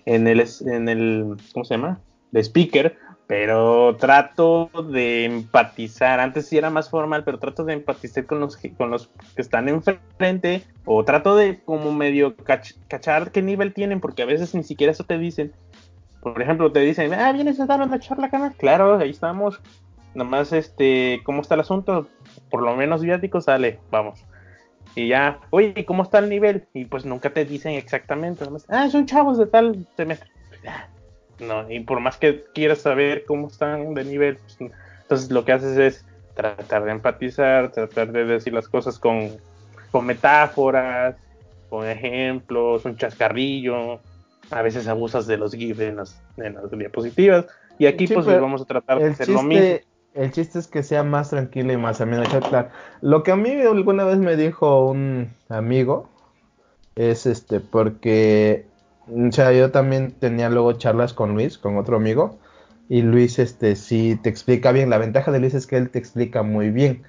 [0.07, 1.99] en el, en el, ¿cómo se llama?
[2.31, 6.21] De speaker, pero trato de empatizar.
[6.21, 9.67] Antes sí era más formal, pero trato de empatizar con los, con los que están
[9.67, 14.91] enfrente, o trato de como medio cachar qué nivel tienen, porque a veces ni siquiera
[14.91, 15.51] eso te dicen.
[16.21, 18.53] Por ejemplo, te dicen, ah, vienes a dar una charla, canal.
[18.57, 19.59] Claro, ahí estamos.
[20.15, 22.07] Nomás, este, ¿cómo está el asunto?
[22.49, 24.25] Por lo menos viático sale, vamos.
[24.97, 26.65] Y ya, oye, ¿cómo está el nivel?
[26.73, 28.43] Y pues nunca te dicen exactamente.
[28.67, 30.27] ah, son chavos de tal semestre.
[31.39, 34.57] No, y por más que quieras saber cómo están de nivel, pues,
[35.03, 39.37] entonces lo que haces es tratar de empatizar, tratar de decir las cosas con,
[39.91, 41.15] con metáforas,
[41.69, 43.99] con ejemplos, un chascarrillo.
[44.49, 46.19] A veces abusas de los GIFs en las,
[46.71, 47.45] diapositivas.
[47.77, 49.77] Y aquí pues vamos a tratar de hacer lo mismo
[50.17, 52.23] el chiste es que sea más tranquila y más amena.
[53.01, 56.09] Lo que a mí alguna vez me dijo un amigo
[56.95, 58.65] es este, porque,
[59.07, 62.39] o sea, yo también tenía luego charlas con Luis, con otro amigo,
[62.89, 64.89] y Luis, este, sí te explica bien.
[64.89, 67.03] La ventaja de Luis es que él te explica muy bien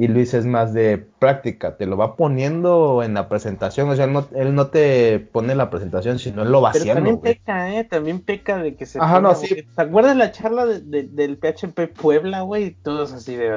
[0.00, 4.04] y Luis es más de práctica, te lo va poniendo en la presentación, o sea,
[4.04, 6.94] él no, te pone la presentación, sino él lo va haciendo.
[6.94, 7.82] También peca, ¿eh?
[7.82, 9.00] También peca de que se...
[9.00, 9.56] Ajá, no, sí.
[9.74, 12.76] ¿Te acuerdas la charla del PHP Puebla, güey?
[12.80, 13.50] Todos así de...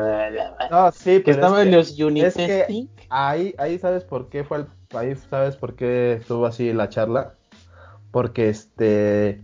[0.71, 4.65] No, sí, que estaban los unit es que ahí, ahí sabes por qué fue el...
[4.95, 7.35] Ahí sabes por qué estuvo así la charla.
[8.09, 9.41] Porque este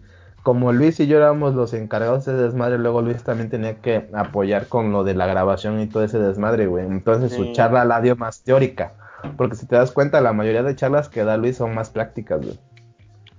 [0.48, 4.08] como Luis y yo éramos los encargados de ese desmadre, luego Luis también tenía que
[4.14, 6.86] apoyar con lo de la grabación y todo ese desmadre, güey.
[6.86, 8.94] Entonces su charla la dio más teórica.
[9.36, 12.40] Porque si te das cuenta, la mayoría de charlas que da Luis son más prácticas,
[12.46, 12.58] güey.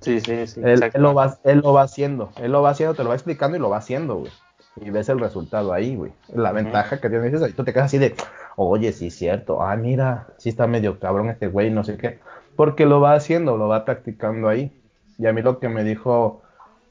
[0.01, 0.61] Sí, sí, sí.
[0.63, 2.31] Él, lo va, él lo va haciendo.
[2.37, 4.33] Él lo va haciendo, te lo va explicando y lo va haciendo, güey.
[4.77, 6.13] Y ves el resultado ahí, güey.
[6.35, 8.17] La ventaja que tienes es tú te quedas así de,
[8.57, 9.63] oye, sí es cierto.
[9.63, 12.19] Ah, mira, sí está medio cabrón este güey, no sé qué.
[12.55, 14.79] Porque lo va haciendo, lo va practicando ahí.
[15.19, 16.43] Y a mí lo que me dijo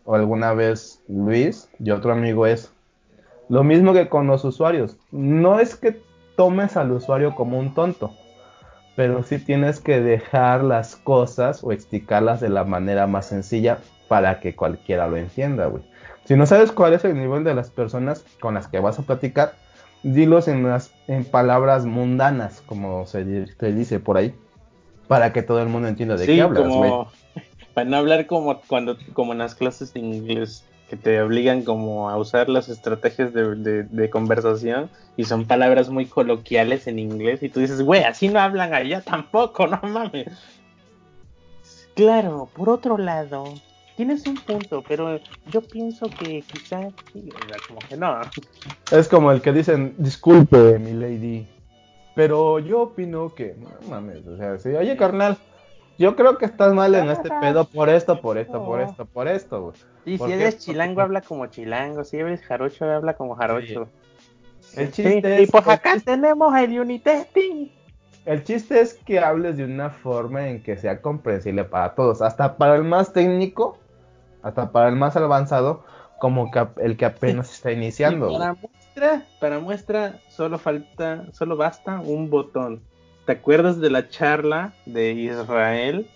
[0.08, 2.72] o alguna vez Luis y otro amigo es
[3.50, 4.98] lo mismo que con los usuarios.
[5.12, 6.02] No es que
[6.38, 8.14] tomes al usuario como un tonto,
[8.96, 14.40] pero sí tienes que dejar las cosas o explicarlas de la manera más sencilla para
[14.40, 15.84] que cualquiera lo entienda, güey.
[16.24, 19.04] Si no sabes cuál es el nivel de las personas con las que vas a
[19.04, 19.56] platicar,
[20.04, 24.34] dilos en, las, en palabras mundanas, como se, dice por ahí,
[25.10, 26.92] para que todo el mundo entienda de qué hablas, güey.
[27.78, 32.10] Para no hablar como cuando como en las clases de inglés que te obligan como
[32.10, 37.60] a usar las estrategias de, conversación y son palabras muy coloquiales en inglés y tú
[37.60, 40.26] dices, güey, así no hablan allá tampoco, no mames.
[41.94, 43.44] Claro, por otro lado,
[43.96, 45.20] tienes un punto, pero
[45.52, 46.92] yo pienso que quizás
[47.68, 48.22] como que no.
[48.90, 51.46] Es como el que dicen, disculpe, mi lady,
[52.16, 55.38] pero yo opino que, no mames, o sea, sí, oye, carnal,
[55.98, 59.28] yo creo que estás mal en este pedo por esto, por esto, por esto, por
[59.28, 59.76] esto, güey.
[60.06, 62.04] Y si eres chilango, habla como chilango.
[62.04, 63.88] Si eres jarocho, habla como jarocho.
[64.76, 67.72] El chiste es, y pues acá tenemos el unitesting.
[68.26, 72.58] El chiste es que hables de una forma en que sea comprensible para todos, hasta
[72.58, 73.78] para el más técnico,
[74.44, 75.86] hasta para el más avanzado,
[76.20, 78.32] como que el que apenas está iniciando.
[78.34, 82.82] para muestra, para muestra, solo falta, solo basta un botón.
[83.28, 86.08] ¿Te acuerdas de la charla de Israel,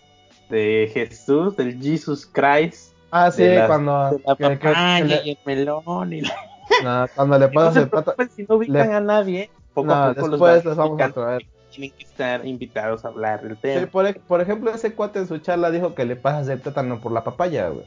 [0.50, 2.94] de Jesús, del Jesus Christ?
[3.12, 4.18] Ah, sí, cuando.
[4.26, 6.22] La y el melón y
[7.16, 8.16] cuando le pasas el plata.
[8.34, 11.46] Si no ubican a nadie, poco a poco después los, vamos a traer.
[11.72, 13.82] Tienen que estar invitados a hablar del tema.
[13.82, 17.02] Sí, por, por, ejemplo, ese cuate en su charla dijo que le pasas el plátano
[17.02, 17.86] por la papaya, güey.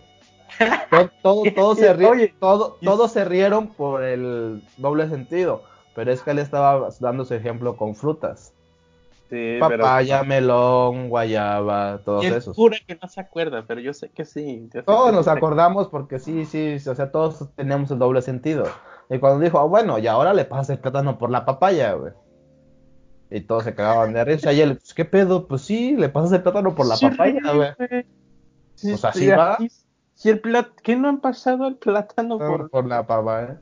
[1.22, 5.62] todo, todo, se todo, todos se rieron por el doble sentido,
[5.94, 8.53] pero es que él estaba dando su ejemplo con frutas.
[9.58, 12.54] Papaya, melón, guayaba, todos esos.
[12.54, 14.68] Jura que no se acuerda, pero yo sé que sí.
[14.84, 18.64] todos nos acordamos porque sí, sí, o sea, todos tenemos el doble sentido.
[19.10, 22.12] Y cuando dijo, ah, bueno, y ahora le pasas el plátano por la papaya, güey.
[23.30, 24.52] Y todos se cagaban de risa.
[24.52, 25.48] Y él, pues, ¿qué pedo?
[25.48, 28.04] Pues sí, le pasas el plátano por la papaya, güey.
[28.80, 29.58] pues así va.
[30.22, 32.70] ¿Y el plat ¿Qué no han pasado el plátano por...
[32.70, 33.60] por la papaya?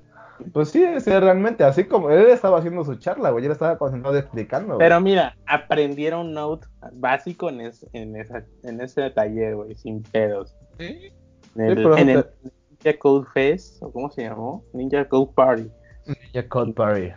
[0.52, 4.16] Pues sí, es realmente, así como él estaba haciendo su charla, güey, él estaba concentrado
[4.16, 4.78] explicando.
[4.78, 7.60] Pero mira, aprendieron Note básico en,
[7.92, 10.56] en, esa, en ese taller, güey, sin pedos.
[10.78, 11.12] ¿Sí?
[11.54, 14.64] En el, Ninja Code Fest, o cómo se llamó?
[14.72, 15.70] Ninja Code Party.
[16.06, 17.12] Ninja Code Party.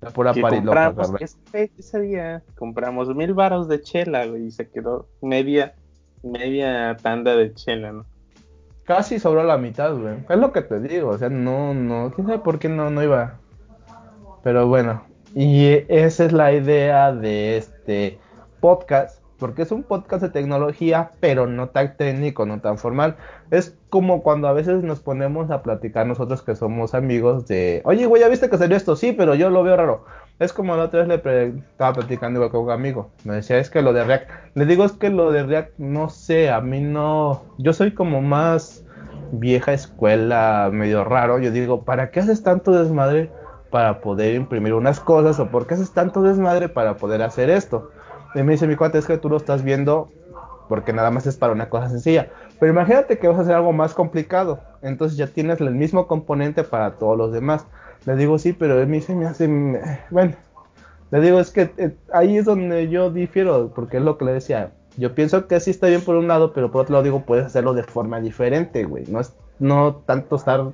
[0.00, 4.50] La pura que party compramos, ese, ese, día compramos mil baros de chela, güey, y
[4.52, 5.74] se quedó media,
[6.22, 8.06] media tanda de chela, ¿no?
[8.88, 10.14] Casi sobró la mitad, güey.
[10.30, 13.02] Es lo que te digo, o sea, no, no, quién sabe por qué no, no
[13.02, 13.34] iba.
[14.42, 15.02] Pero bueno,
[15.34, 18.18] y esa es la idea de este
[18.60, 23.16] podcast, porque es un podcast de tecnología, pero no tan técnico, no tan formal.
[23.50, 28.06] Es como cuando a veces nos ponemos a platicar nosotros que somos amigos de, oye,
[28.06, 28.96] güey, ¿ya viste que salió esto?
[28.96, 30.06] Sí, pero yo lo veo raro.
[30.38, 33.10] Es como la otra vez le estaba platicando con un amigo.
[33.24, 34.30] Me decía, es que lo de React.
[34.54, 37.42] Le digo, es que lo de React, no sé, a mí no.
[37.58, 38.84] Yo soy como más
[39.32, 41.40] vieja escuela, medio raro.
[41.40, 43.32] Yo digo, ¿para qué haces tanto desmadre
[43.70, 45.40] para poder imprimir unas cosas?
[45.40, 47.90] ¿O por qué haces tanto desmadre para poder hacer esto?
[48.36, 50.08] Y me dice mi cuate, es que tú lo estás viendo
[50.68, 52.28] porque nada más es para una cosa sencilla.
[52.60, 54.60] Pero imagínate que vas a hacer algo más complicado.
[54.82, 57.66] Entonces ya tienes el mismo componente para todos los demás.
[58.08, 59.46] Le digo, sí, pero a mí se me hace...
[60.08, 60.32] Bueno,
[61.10, 64.32] le digo, es que eh, ahí es donde yo difiero, porque es lo que le
[64.32, 64.72] decía.
[64.96, 67.44] Yo pienso que sí está bien por un lado, pero por otro lado digo, puedes
[67.44, 69.04] hacerlo de forma diferente, güey.
[69.08, 70.72] No es no tanto estar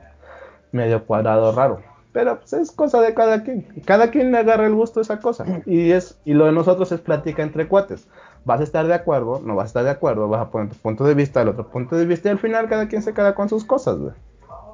[0.71, 1.81] medio cuadrado raro.
[2.13, 3.67] Pero pues es cosa de cada quien.
[3.85, 5.45] Cada quien le agarra el gusto a esa cosa.
[5.67, 8.07] Y es y lo de nosotros es plática entre cuates.
[8.45, 10.77] Vas a estar de acuerdo, no vas a estar de acuerdo, vas a poner tu
[10.77, 13.35] punto de vista, el otro punto de vista y al final cada quien se queda
[13.35, 14.15] con sus cosas, güey.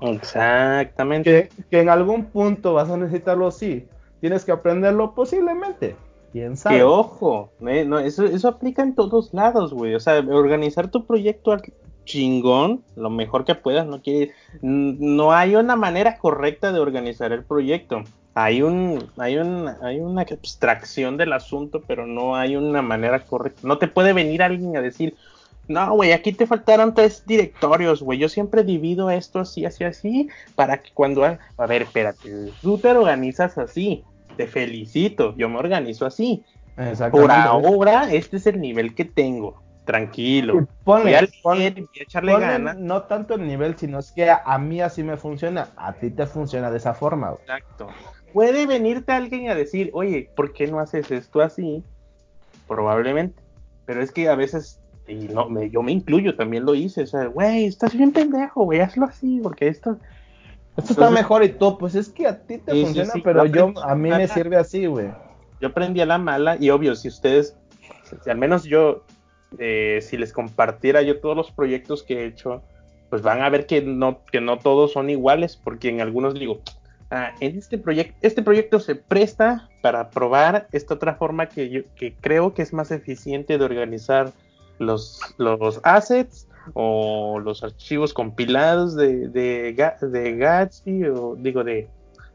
[0.00, 1.48] Exactamente.
[1.70, 3.86] Que, en algún punto vas a necesitarlo, sí.
[4.20, 5.96] Tienes que aprenderlo posiblemente.
[6.32, 6.76] ¿Quién sabe?
[6.76, 9.94] Que ojo, eh, no, eso, eso aplica en todos lados, güey.
[9.94, 11.56] O sea, organizar tu proyecto
[12.04, 14.32] chingón, lo mejor que puedas, no quiere,
[14.62, 18.02] no hay una manera correcta de organizar el proyecto.
[18.34, 23.60] Hay un, hay un, hay una abstracción del asunto, pero no hay una manera correcta.
[23.64, 25.16] No te puede venir alguien a decir,
[25.70, 28.18] no, güey, aquí te faltaron tres directorios, güey.
[28.18, 31.24] Yo siempre divido esto así, así, así, para que cuando...
[31.24, 34.04] A ver, espérate, tú te organizas así.
[34.36, 36.42] Te felicito, yo me organizo así.
[37.12, 39.62] Por ahora, este es el nivel que tengo.
[39.84, 40.66] Tranquilo.
[40.82, 41.16] Ponle,
[41.94, 42.76] echarle ganas.
[42.76, 45.68] No tanto el nivel, sino es que a, mí así me funciona.
[45.76, 47.34] A ti te funciona de esa forma.
[47.42, 47.86] Exacto.
[48.32, 51.84] Puede venirte alguien a decir, oye, ¿por qué no haces esto así?
[52.66, 53.40] Probablemente.
[53.86, 54.80] Pero es que a veces
[55.10, 58.64] y no, me, yo me incluyo, también lo hice, o sea, güey, estás bien pendejo,
[58.64, 59.98] güey, hazlo así, porque esto...
[60.76, 63.94] Esto está mejor y todo, pues es que a ti te funciona, pero yo, a
[63.94, 65.08] mí me sirve así, güey.
[65.60, 67.56] Yo aprendí a la mala, y obvio, si ustedes,
[68.22, 69.04] si al menos yo,
[69.58, 72.62] eh, si les compartiera yo todos los proyectos que he hecho,
[73.10, 76.60] pues van a ver que no, que no todos son iguales, porque en algunos digo,
[77.10, 81.80] ah, en este proyecto, este proyecto se presta para probar esta otra forma que yo
[81.96, 84.32] que creo que es más eficiente de organizar
[84.80, 91.88] los, los assets o los archivos compilados de, de, de Gatsby o digo de,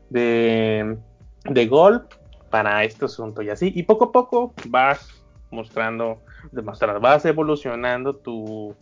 [0.09, 0.97] de,
[1.43, 2.13] de Gulp
[2.49, 3.71] para este asunto y así.
[3.75, 5.09] Y poco a poco vas
[5.49, 8.75] mostrando, demostrar, vas evolucionando tu,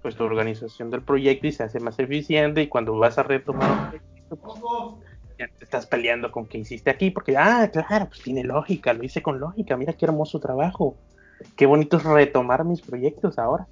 [0.00, 4.00] pues, tu organización del proyecto y se hace más eficiente y cuando vas a retomar
[4.28, 4.40] pues,
[5.38, 9.02] ya te estás peleando con que hiciste aquí porque, ah, claro, pues tiene lógica, lo
[9.02, 10.96] hice con lógica, mira qué hermoso trabajo,
[11.56, 13.66] qué bonito es retomar mis proyectos ahora.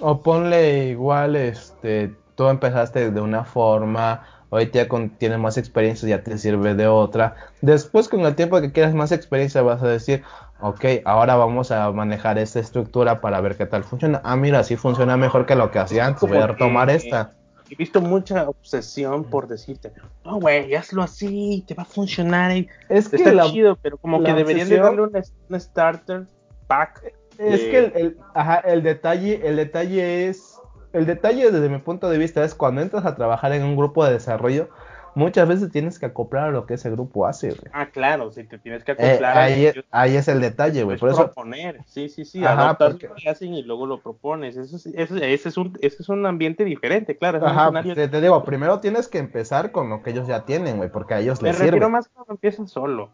[0.00, 4.86] O ponle igual, este, tú empezaste de una forma, hoy ya
[5.18, 7.36] tienes más experiencia, ya te sirve de otra.
[7.60, 10.22] Después con el tiempo que quieras más experiencia vas a decir,
[10.60, 14.20] ok, ahora vamos a manejar esta estructura para ver qué tal funciona.
[14.24, 17.34] Ah, mira, sí funciona mejor que lo que hacía antes, voy a retomar esta.
[17.70, 19.92] He visto mucha obsesión por decirte,
[20.24, 22.52] no, güey, hazlo así, te va a funcionar.
[22.88, 26.26] es que está chido, pero como que deberían de darle un, starter
[26.66, 27.14] pack.
[27.38, 30.60] Es que el, ajá, el detalle, el detalle es,
[30.92, 34.04] el detalle desde mi punto de vista es cuando entras a trabajar en un grupo
[34.04, 34.68] de desarrollo,
[35.14, 37.70] muchas veces tienes que acoplar a lo que ese grupo hace, güey.
[37.72, 39.36] Ah, claro, sí, te tienes que eh, acoplar.
[39.36, 40.98] ahí, es, ahí, es el detalle, güey.
[40.98, 41.24] Por eso...
[41.26, 44.56] proponer, sí, sí, sí, Ajá, lo que hacen y luego lo propones.
[44.56, 47.44] Eso, eso, ese, es un, ese es un ambiente diferente, claro.
[47.46, 51.14] Ajá, te, digo, primero tienes que empezar con lo que ellos ya tienen, güey, porque
[51.14, 51.64] a ellos les sirve.
[51.64, 53.10] Me refiero más cuando empiezas solo.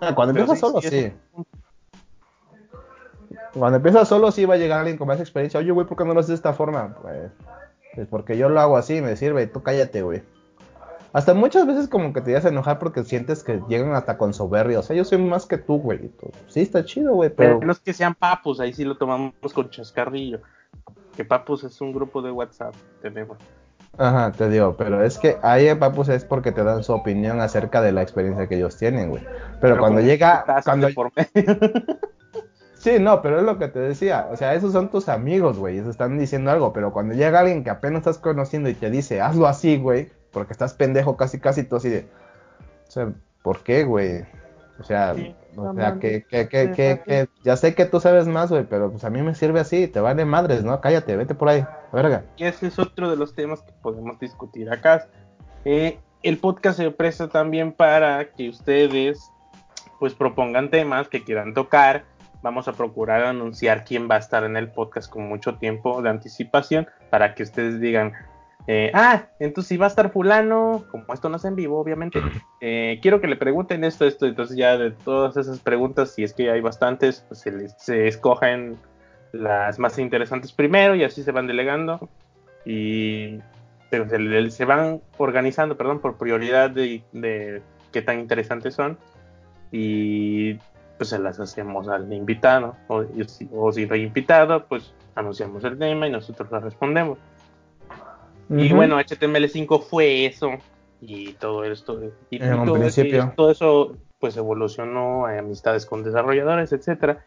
[0.00, 1.12] Ah, cuando empiezas solo, sí.
[3.54, 5.60] Cuando empiezas solo, sí va a llegar alguien con más experiencia.
[5.60, 6.96] Oye, güey, ¿por qué no lo haces de esta forma?
[7.02, 7.32] Pues,
[7.94, 9.46] pues porque yo lo hago así, me sirve.
[9.46, 10.22] Tú cállate, güey.
[11.12, 14.32] Hasta muchas veces como que te ibas a enojar porque sientes que llegan hasta con
[14.32, 14.78] soberbia.
[14.78, 16.12] O sea, yo soy más que tú, güey.
[16.46, 17.58] Sí, está chido, güey, pero...
[17.58, 17.66] pero...
[17.66, 20.40] No es que sean papus, ahí sí lo tomamos con chascarrillo.
[21.16, 23.38] Que papus es un grupo de WhatsApp, tenemos.
[23.98, 27.40] Ajá, te digo, pero es que ahí en Papus es porque te dan su opinión
[27.40, 29.22] acerca de la experiencia que ellos tienen, güey.
[29.60, 30.44] Pero, cuando llega...
[30.64, 30.88] Cuando...
[30.94, 31.12] Por
[32.80, 34.28] Sí, no, pero es lo que te decía.
[34.32, 35.76] O sea, esos son tus amigos, güey.
[35.76, 36.72] Ellos están diciendo algo.
[36.72, 40.52] Pero cuando llega alguien que apenas estás conociendo y te dice, hazlo así, güey porque
[40.52, 42.06] estás pendejo casi, casi tú así de,
[42.88, 43.12] o sea,
[43.42, 44.24] ¿por qué, güey?
[44.78, 45.14] O sea,
[45.56, 49.04] o sea, que, que, que, que, ya sé que tú sabes más, güey, pero pues
[49.04, 50.80] a mí me sirve así, te vale madres, ¿no?
[50.80, 52.24] Cállate, vete por ahí, verga.
[52.36, 55.06] Y ese es otro de los temas que podemos discutir acá.
[55.64, 59.30] Eh, el podcast se presta también para que ustedes,
[59.98, 62.04] pues, propongan temas que quieran tocar.
[62.42, 66.10] Vamos a procurar anunciar quién va a estar en el podcast con mucho tiempo de
[66.10, 68.12] anticipación para que ustedes digan,
[68.66, 72.20] eh, ah, entonces si va a estar fulano, como esto no es en vivo, obviamente,
[72.60, 76.32] eh, quiero que le pregunten esto, esto, entonces ya de todas esas preguntas, si es
[76.32, 78.78] que hay bastantes, pues se, se escogen
[79.32, 82.08] las más interesantes primero y así se van delegando.
[82.64, 83.38] Y
[83.90, 88.98] se, van organizando, perdón, por prioridad de, de qué tan interesantes son.
[89.72, 90.58] Y
[91.00, 93.06] pues se las hacemos al invitado o,
[93.54, 97.16] o si no hay invitado, pues anunciamos el tema y nosotros la respondemos.
[98.50, 100.50] Y bueno, HTML5 fue eso.
[101.00, 101.98] Y todo esto.
[102.28, 102.38] Y,
[103.34, 107.24] todo, eso pues evolucionó a amistades con desarrolladores, etcétera.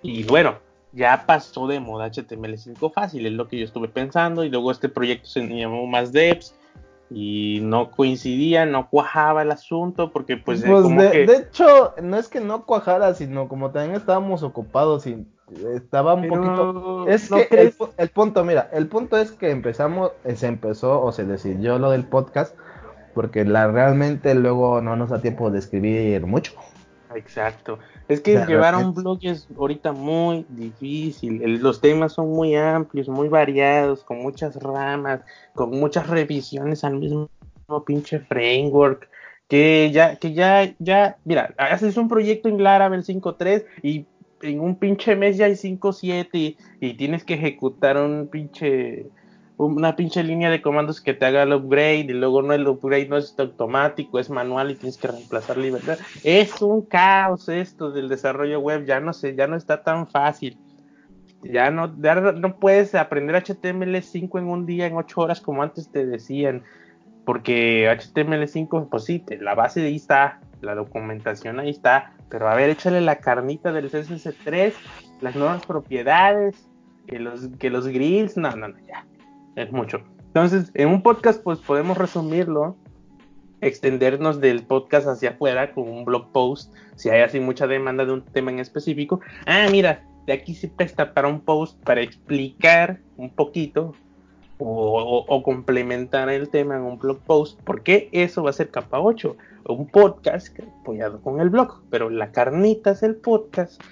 [0.00, 0.60] Y bueno,
[0.92, 4.44] ya pasó de moda HTML5 fácil, es lo que yo estuve pensando.
[4.44, 6.54] Y luego este proyecto se llamó más devs
[7.14, 12.28] y no coincidía, no cuajaba el asunto porque pues, pues de, de, hecho no es
[12.28, 15.26] que no cuajara, sino como también estábamos ocupados y
[15.74, 17.08] estaba un poquito.
[17.08, 21.24] Es que el, punto, mira, el punto es que empezamos, eh, se empezó o se
[21.24, 22.56] decidió lo del podcast,
[23.14, 26.52] porque la realmente luego no nos da tiempo de escribir mucho.
[27.16, 27.78] Exacto.
[28.08, 31.60] Es que llevar un blog es ahorita muy difícil.
[31.60, 35.20] los temas son muy amplios, muy variados, con muchas ramas,
[35.54, 37.28] con muchas revisiones al mismo
[37.86, 39.08] pinche framework.
[39.48, 44.06] Que ya, que ya, ya, mira, haces un proyecto en Laravel 5.3 y
[44.42, 49.06] en un pinche mes ya hay 5 7 y, tienes que ejecutar un pinche
[49.66, 53.08] una pinche línea de comandos que te haga el upgrade y luego no el upgrade
[53.08, 55.98] no es automático, es manual y tienes que reemplazar libertad.
[56.24, 60.58] Es un caos esto del desarrollo web, ya no sé, ya no está tan fácil.
[61.42, 66.06] Ya no, no puedes aprender HTML5 en un día, en 8 horas como antes te
[66.06, 66.62] decían,
[67.24, 72.70] porque HTML5, pues sí, la base ahí está, la documentación ahí está, pero a ver,
[72.70, 74.72] échale la carnita del CSS3,
[75.20, 76.68] las nuevas propiedades,
[77.06, 79.04] que los, que los grids, no, no, no, ya,
[79.56, 80.02] es mucho.
[80.26, 82.76] Entonces, en un podcast, pues podemos resumirlo,
[83.60, 88.12] extendernos del podcast hacia afuera con un blog post, si hay así mucha demanda de
[88.12, 89.20] un tema en específico.
[89.46, 93.94] Ah, mira, de aquí se presta para un post para explicar un poquito
[94.64, 99.36] o, complementar el tema en un blog post, porque eso va a ser capa 8,
[99.68, 103.82] un podcast apoyado con el blog, pero la carnita es el podcast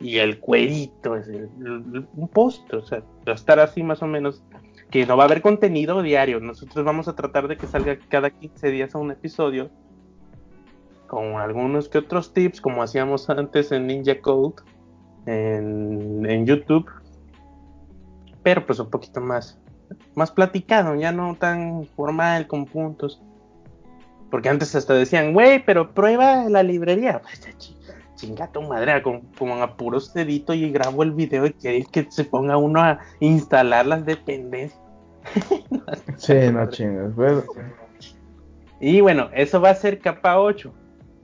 [0.00, 4.42] y el cuerito es un post, o sea, va a estar así más o menos,
[4.92, 8.30] que no va a haber contenido diario, nosotros vamos a tratar de que salga cada
[8.30, 9.70] 15 días un episodio,
[11.08, 14.62] con algunos que otros tips, como hacíamos antes en Ninja Code,
[15.26, 16.88] en, en YouTube,
[18.44, 19.58] pero pues un poquito más
[20.14, 23.22] más platicado, ya no tan formal con puntos.
[24.30, 27.20] Porque antes hasta decían, güey, pero prueba la librería.
[28.14, 31.88] Pues, chinga tu madre, como, como a puros deditos y grabo el video y queréis
[31.88, 34.81] que se ponga uno a instalar las dependencias.
[36.16, 37.12] Sí, no chingas,
[38.80, 40.72] Y bueno, eso va a ser capa 8.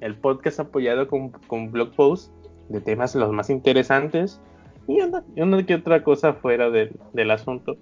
[0.00, 2.32] El podcast apoyado con, con blog posts
[2.68, 4.40] de temas los más interesantes
[4.86, 7.76] y una, que otra cosa fuera del asunto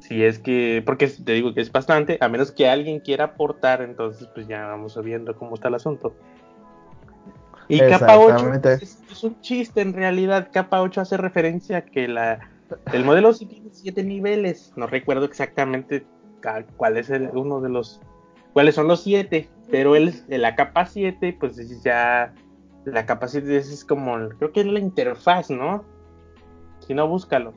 [0.00, 3.82] si es que, porque te digo que es bastante, a menos que alguien quiera aportar,
[3.82, 6.14] entonces pues ya vamos viendo cómo está el asunto.
[7.68, 12.48] Y capa 8 es, un chiste en realidad, capa 8 hace referencia a que la,
[12.92, 16.06] el modelo sí tiene siete niveles, no recuerdo exactamente
[16.76, 18.00] cuál es el, uno de los,
[18.52, 22.34] cuáles son los siete, pero el, la capa 7 pues ya,
[22.84, 25.84] la capa 7 es como, creo que es la interfaz, ¿no?
[26.86, 27.52] Si no, búscalo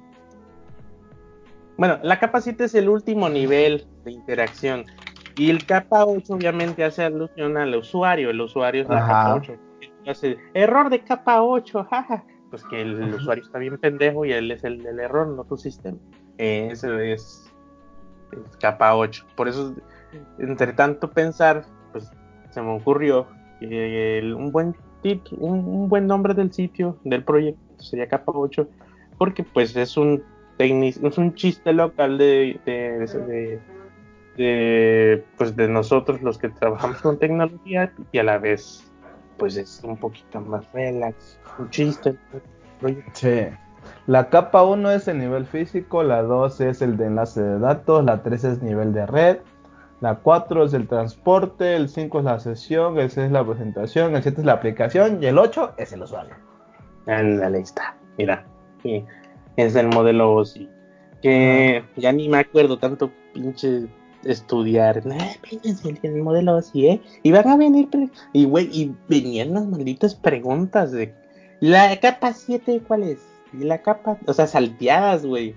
[1.82, 4.86] bueno, la capa 7 es el último nivel de interacción.
[5.36, 8.30] Y el capa 8 obviamente hace alusión al usuario.
[8.30, 9.54] El usuario es la capa 8.
[10.08, 12.24] Hace, error de capa 8, jaja.
[12.52, 15.58] Pues que el, usuario está bien pendejo y él es el del error, no tu
[15.58, 15.98] sistema.
[16.38, 17.52] ese es,
[18.60, 19.26] capa 8.
[19.36, 19.74] Por eso,
[20.38, 22.12] entre tanto pensar, pues
[22.52, 23.26] se me ocurrió
[23.60, 28.68] que un buen tip, un buen nombre del sitio, del proyecto, sería capa 8.
[29.18, 30.24] Porque pues es un
[30.58, 32.60] es un chiste local de,
[34.38, 38.91] de, pues de nosotros los que trabajamos con tecnología y a la vez
[39.42, 42.16] pues es un poquito más relax, un chiste.
[43.14, 43.48] Sí.
[44.08, 48.06] La capa 1 es el nivel físico, la 2 es el de enlace de datos,
[48.06, 49.38] la 3 es nivel de red,
[50.00, 54.16] la 4 es el transporte, el 5 es la sesión, el 6 es la presentación,
[54.16, 56.36] el 7 es la aplicación y el 8 es el usuario.
[57.08, 57.98] Ándale, está.
[58.18, 58.46] Mira.
[58.84, 59.04] Sí
[59.58, 60.70] es el modelo OSI.
[61.22, 63.88] Que ya ni me acuerdo tanto pinche
[64.24, 65.04] estudiar.
[66.04, 67.02] el modelo OSI, ¿eh?
[67.24, 67.90] Y van a venir,
[68.34, 71.14] y güey, y venían las malditas preguntas de
[71.60, 73.20] la capa 7, ¿cuál es?
[73.54, 75.56] Y la capa, o sea, salteadas, güey.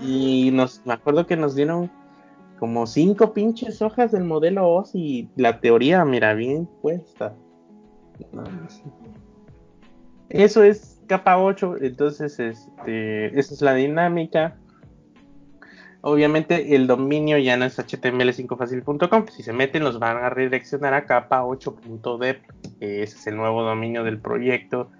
[0.00, 1.90] Y nos, me acuerdo que nos dieron
[2.58, 7.34] como cinco pinches hojas del modelo OSI y la teoría, mira, bien puesta.
[10.30, 14.56] Eso es capa 8, entonces este, esa es la dinámica.
[16.06, 21.06] Obviamente el dominio ya no es html5facil.com, si se meten los van a redireccionar a
[21.06, 22.42] capa 8.dev,
[22.80, 24.90] ese es el nuevo dominio del proyecto.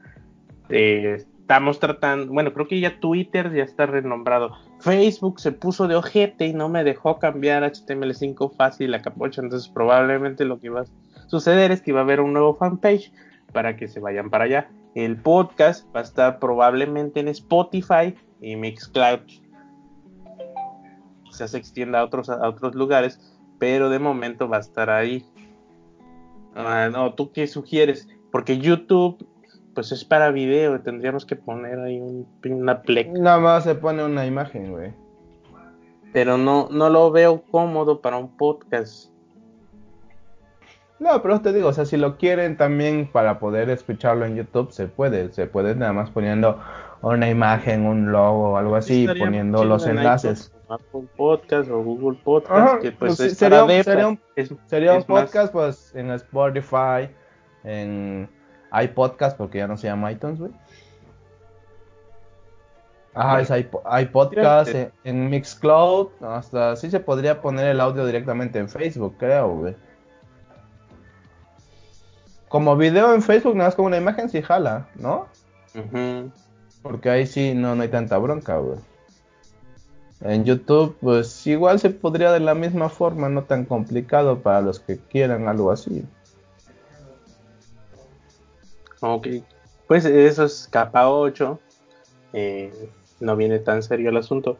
[0.70, 4.56] Eh, estamos tratando, bueno, creo que ya Twitter ya está renombrado.
[4.80, 9.68] Facebook se puso de ojete y no me dejó cambiar HTML5 fácil a 8, entonces
[9.68, 13.12] probablemente lo que va a suceder es que va a haber un nuevo fanpage
[13.52, 14.70] para que se vayan para allá.
[14.94, 19.43] El podcast va a estar probablemente en Spotify y Mixcloud.
[21.34, 23.18] Quizás se extienda a otros, a otros lugares,
[23.58, 25.26] pero de momento va a estar ahí.
[26.54, 28.08] Ah, no, ¿tú qué sugieres?
[28.30, 29.26] Porque YouTube,
[29.74, 33.10] pues es para video, tendríamos que poner ahí un, una pleca.
[33.18, 34.92] Nada más se pone una imagen, güey.
[36.12, 39.10] Pero no, no lo veo cómodo para un podcast.
[41.00, 44.70] No, pero te digo, o sea, si lo quieren también para poder escucharlo en YouTube,
[44.70, 46.60] se puede, se puede nada más poniendo
[47.02, 50.53] una imagen, un logo o algo así, poniendo los enlaces.
[50.74, 54.20] Apple Podcast o Google Podcast, que pues, pues sería, un,
[54.66, 57.08] sería un podcast pues en Spotify,
[57.62, 58.28] en
[58.72, 60.52] iPodcast, porque ya no se llama iTunes, güey.
[63.14, 68.68] Ajá, es iPodcast, en, en Mixcloud, hasta sí se podría poner el audio directamente en
[68.68, 69.76] Facebook, creo, güey.
[72.48, 75.26] Como video en Facebook, nada más con una imagen, sí jala, ¿no?
[76.82, 78.78] Porque ahí sí no, no hay tanta bronca, güey.
[80.24, 84.80] En YouTube, pues igual se podría de la misma forma, no tan complicado para los
[84.80, 86.04] que quieran algo así.
[89.00, 89.28] Ok,
[89.86, 91.60] pues eso es capa 8.
[92.32, 92.72] Eh,
[93.20, 94.56] no viene tan serio el asunto.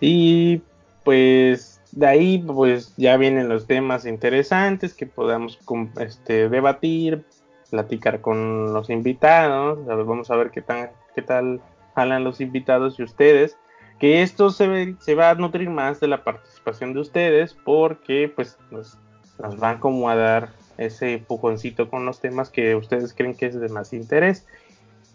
[0.00, 0.62] Y
[1.02, 5.58] pues de ahí pues ya vienen los temas interesantes que podamos
[5.98, 7.24] este, debatir,
[7.70, 11.60] platicar con los invitados, vamos a ver qué tan qué tal
[11.94, 13.56] jalan los invitados y ustedes.
[13.98, 18.58] Que esto se, se va a nutrir más de la participación de ustedes porque pues
[18.70, 18.98] nos,
[19.38, 23.58] nos van como a dar ese empujoncito con los temas que ustedes creen que es
[23.58, 24.46] de más interés.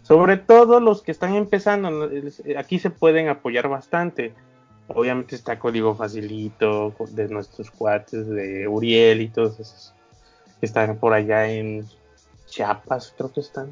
[0.02, 2.10] Sobre todo los que están empezando,
[2.56, 4.34] aquí se pueden apoyar bastante.
[4.88, 9.94] Obviamente está Código Facilito de nuestros cuates de Uriel y todos esos
[10.58, 11.86] que están por allá en
[12.46, 13.68] Chiapas, creo que están.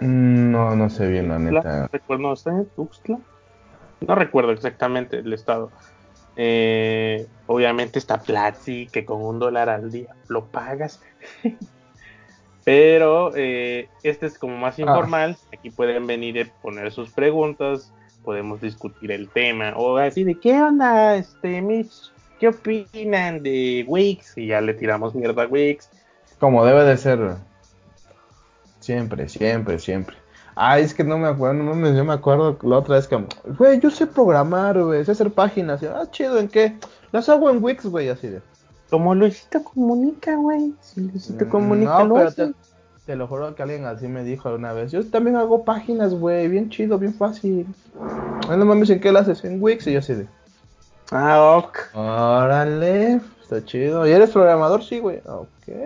[0.00, 1.88] Mm, no, no sé bien la neta.
[1.90, 3.18] Recuerdo, ¿están en Tuxtla?
[4.00, 5.70] No recuerdo exactamente el estado.
[6.36, 11.02] Eh, obviamente está Platzi, que con un dólar al día lo pagas.
[12.64, 14.82] Pero eh, este es como más ah.
[14.82, 15.36] informal.
[15.56, 17.92] Aquí pueden venir y poner sus preguntas.
[18.24, 19.72] Podemos discutir el tema.
[19.76, 22.12] O así de qué onda, este Mitch.
[22.40, 24.36] ¿Qué opinan de Wix?
[24.36, 25.88] Y ya le tiramos mierda a Wix.
[26.38, 27.36] Como debe de ser.
[28.80, 30.16] Siempre, siempre, siempre.
[30.58, 33.22] Ay, es que no me acuerdo, no, yo me acuerdo la otra vez que,
[33.58, 35.82] güey, yo sé programar, güey, sé hacer páginas.
[35.82, 36.78] ah, chido, ¿en qué?
[37.12, 38.40] Las hago en Wix, güey, así de.
[38.88, 40.72] Como Luisito comunica, güey.
[40.80, 42.54] Si Luisito mm, comunica, no, pero te,
[43.04, 44.92] te, lo juro que alguien así me dijo una vez.
[44.92, 47.66] Yo también hago páginas, güey, bien chido, bien fácil.
[48.48, 49.44] Ay, no mames, ¿en qué las haces?
[49.44, 50.26] En Wix, y yo así de.
[51.10, 51.78] Ah, ok.
[51.94, 54.06] Órale, está chido.
[54.06, 54.82] ¿Y eres programador?
[54.82, 55.18] Sí, güey.
[55.26, 55.76] Ok.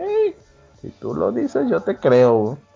[0.81, 2.70] Si tú lo dices, yo te creo, güey.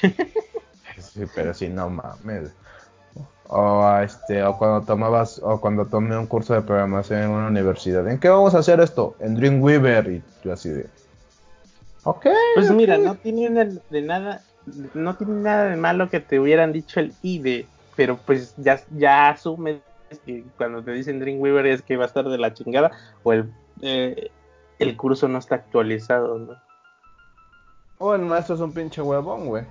[0.98, 2.52] sí, pero si no mames.
[3.48, 8.08] O, este, o cuando tomabas, o cuando tomé un curso de programación en una universidad.
[8.08, 9.14] ¿En qué vamos a hacer esto?
[9.20, 10.10] En Dreamweaver.
[10.10, 10.86] Y yo así de.
[12.04, 12.26] Ok.
[12.54, 14.42] Pues mira, no tiene de nada,
[14.94, 19.28] no tiene nada de malo que te hubieran dicho el IDE, pero pues ya, ya
[19.28, 19.80] asumes
[20.24, 22.90] que cuando te dicen Dreamweaver es que va a estar de la chingada
[23.22, 24.30] o el, eh,
[24.78, 26.56] el curso no está actualizado, ¿no?
[27.98, 29.64] O el maestro es un pinche huevón, güey.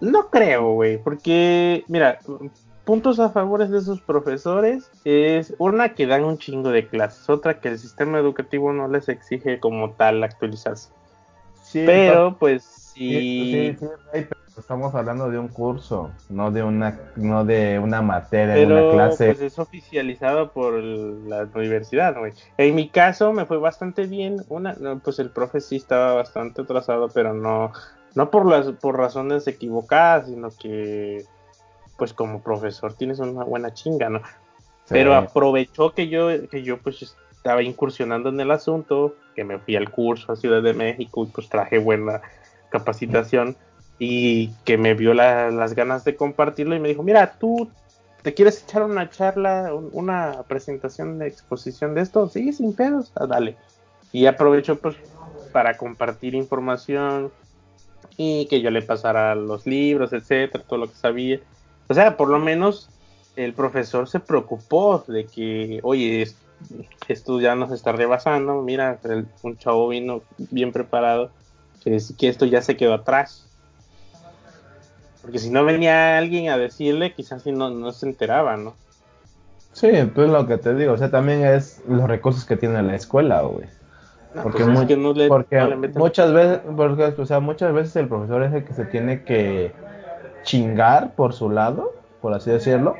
[0.00, 2.18] No creo, güey, porque, mira,
[2.84, 7.60] puntos a favor de esos profesores es una que dan un chingo de clases, otra
[7.60, 10.90] que el sistema educativo no les exige como tal actualizarse.
[11.62, 14.26] Sí, pero pues sí, sí, sí
[14.58, 19.26] estamos hablando de un curso, no de una no de una materia, una clase.
[19.26, 22.32] Pues es oficializado por la universidad, güey.
[22.56, 27.08] En mi caso me fue bastante bien, una pues el profe sí estaba bastante atrasado,
[27.08, 27.72] pero no
[28.16, 31.24] no por las por razones equivocadas, sino que
[31.96, 34.22] pues como profesor tienes una buena chinga, ¿no?
[34.88, 39.76] Pero aprovechó que yo que yo pues estaba incursionando en el asunto, que me fui
[39.76, 42.22] al curso a Ciudad de México y pues traje buena
[42.70, 43.56] capacitación
[43.98, 47.70] y que me vio las ganas de compartirlo y me dijo, mira, tú
[48.22, 53.26] te quieres echar una charla, una presentación de exposición de esto, sí, sin pedos, ah,
[53.26, 53.56] dale.
[54.12, 54.96] Y aprovechó pues
[55.52, 57.30] para compartir información,
[58.16, 61.40] y que yo le pasara los libros, etcétera, todo lo que sabía.
[61.88, 62.88] O sea, por lo menos
[63.36, 66.28] el profesor se preocupó de que, oye,
[67.08, 68.98] esto ya nos está rebasando, mira,
[69.42, 71.30] un chavo vino bien preparado,
[71.84, 73.46] que, esto ya se quedó atrás.
[75.20, 78.74] Porque si no venía alguien a decirle, quizás si no, no se enteraba, ¿no?
[79.72, 82.94] Sí, pues lo que te digo, o sea, también es los recursos que tiene la
[82.94, 83.66] escuela, güey
[84.42, 89.24] porque, muchas veces, porque, o sea, muchas veces el profesor es el que se tiene
[89.24, 89.72] que
[90.42, 92.94] chingar por su lado, por así decirlo,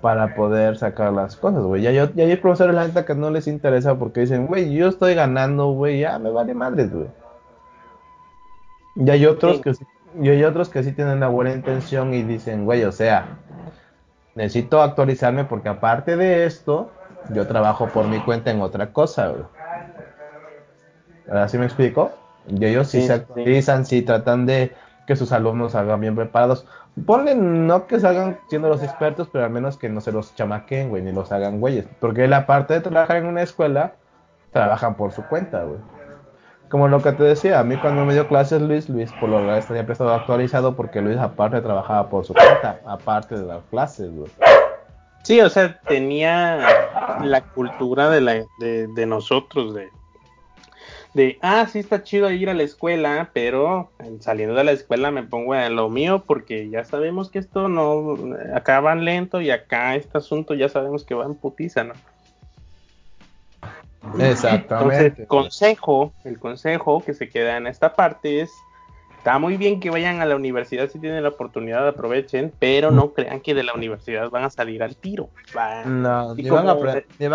[0.00, 1.82] para poder sacar las cosas, güey.
[1.82, 5.72] Ya hay profesores la neta que no les interesa porque dicen, güey, yo estoy ganando,
[5.72, 7.08] güey, ya me vale madres, güey.
[8.96, 9.72] Y hay otros que
[10.20, 13.38] y hay otros que sí tienen la buena intención y dicen, güey, o sea,
[14.34, 16.90] necesito actualizarme porque aparte de esto,
[17.32, 19.44] yo trabajo por mi cuenta en otra cosa, güey.
[21.30, 22.12] ¿Así me explico?
[22.48, 24.02] Y ellos sí, se actualizan, sí.
[24.02, 24.72] tratan de
[25.06, 26.66] que sus alumnos salgan bien preparados.
[27.06, 30.88] Ponle no que salgan siendo los expertos, pero al menos que no se los chamaquen,
[30.88, 31.86] güey, ni los hagan güeyes.
[32.00, 33.94] Porque la parte de trabajar en una escuela,
[34.52, 35.78] trabajan por su cuenta, güey.
[36.68, 39.38] Como lo que te decía, a mí cuando me dio clases Luis, Luis por lo
[39.38, 44.14] general estaría prestado actualizado porque Luis aparte trabajaba por su cuenta, aparte de las clases,
[44.14, 44.30] güey.
[45.22, 46.58] Sí, o sea, tenía
[47.22, 49.88] la cultura de, la, de, de nosotros, de,
[51.14, 53.90] de, ah, sí está chido ir a la escuela, pero
[54.20, 58.16] saliendo de la escuela me pongo en lo mío porque ya sabemos que esto no,
[58.54, 61.94] acá van lento y acá este asunto ya sabemos que va en putiza, ¿no?
[64.18, 65.06] Exactamente.
[65.06, 68.52] Entonces, consejo, el consejo que se queda en esta parte es,
[69.28, 73.12] está muy bien que vayan a la universidad si tienen la oportunidad, aprovechen, pero no
[73.12, 75.28] crean que de la universidad van a salir al tiro.
[75.84, 76.66] no, ni van,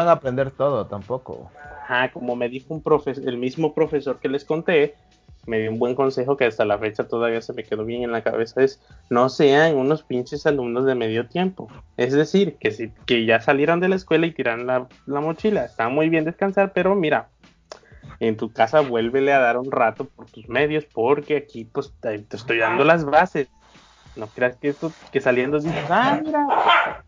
[0.07, 1.51] a aprender todo tampoco
[2.11, 2.83] como me dijo un
[3.25, 4.95] el mismo profesor que les conté,
[5.45, 8.11] me dio un buen consejo que hasta la fecha todavía se me quedó bien en
[8.11, 11.67] la cabeza, es no sean unos pinches alumnos de medio tiempo.
[11.97, 15.65] Es decir, que, si, que ya salieran de la escuela y tiran la, la mochila.
[15.65, 17.27] Está muy bien descansar, pero mira,
[18.19, 22.25] en tu casa vuélvele a dar un rato por tus medios, porque aquí pues te,
[22.31, 23.49] estoy dando las bases.
[24.15, 27.03] No creas que esto, que saliendo dices, ah, mira,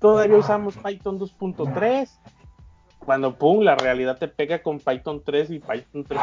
[0.00, 2.10] todavía usamos Python 2.3
[3.04, 6.20] cuando pum, la realidad te pega con Python 3 y Python 3.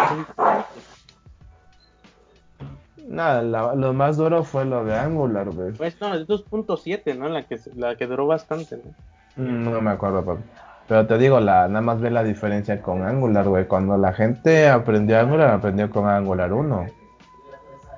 [3.08, 3.42] Nada,
[3.76, 5.72] lo más duro fue lo de Angular, güey.
[5.74, 7.28] Pues no, es 2.7, ¿no?
[7.28, 9.44] La que, la que duró bastante, ¿no?
[9.44, 10.44] Mm, no me acuerdo, papi.
[10.90, 13.68] Pero te digo, la, nada más ve la diferencia con Angular, güey.
[13.68, 16.88] Cuando la gente aprendió Angular, aprendió con Angular 1.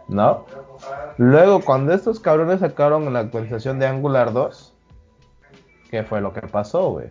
[0.10, 0.46] ¿No?
[1.18, 4.74] Luego, cuando estos cabrones sacaron la actualización de Angular 2,
[5.90, 7.08] ¿qué fue lo que pasó, güey?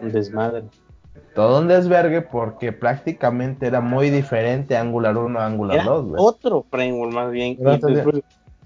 [0.00, 0.62] Un desmadre
[1.36, 6.16] todo un desvergue porque prácticamente era muy diferente Angular 1 a Angular 2, güey.
[6.18, 7.58] Otro framework más bien.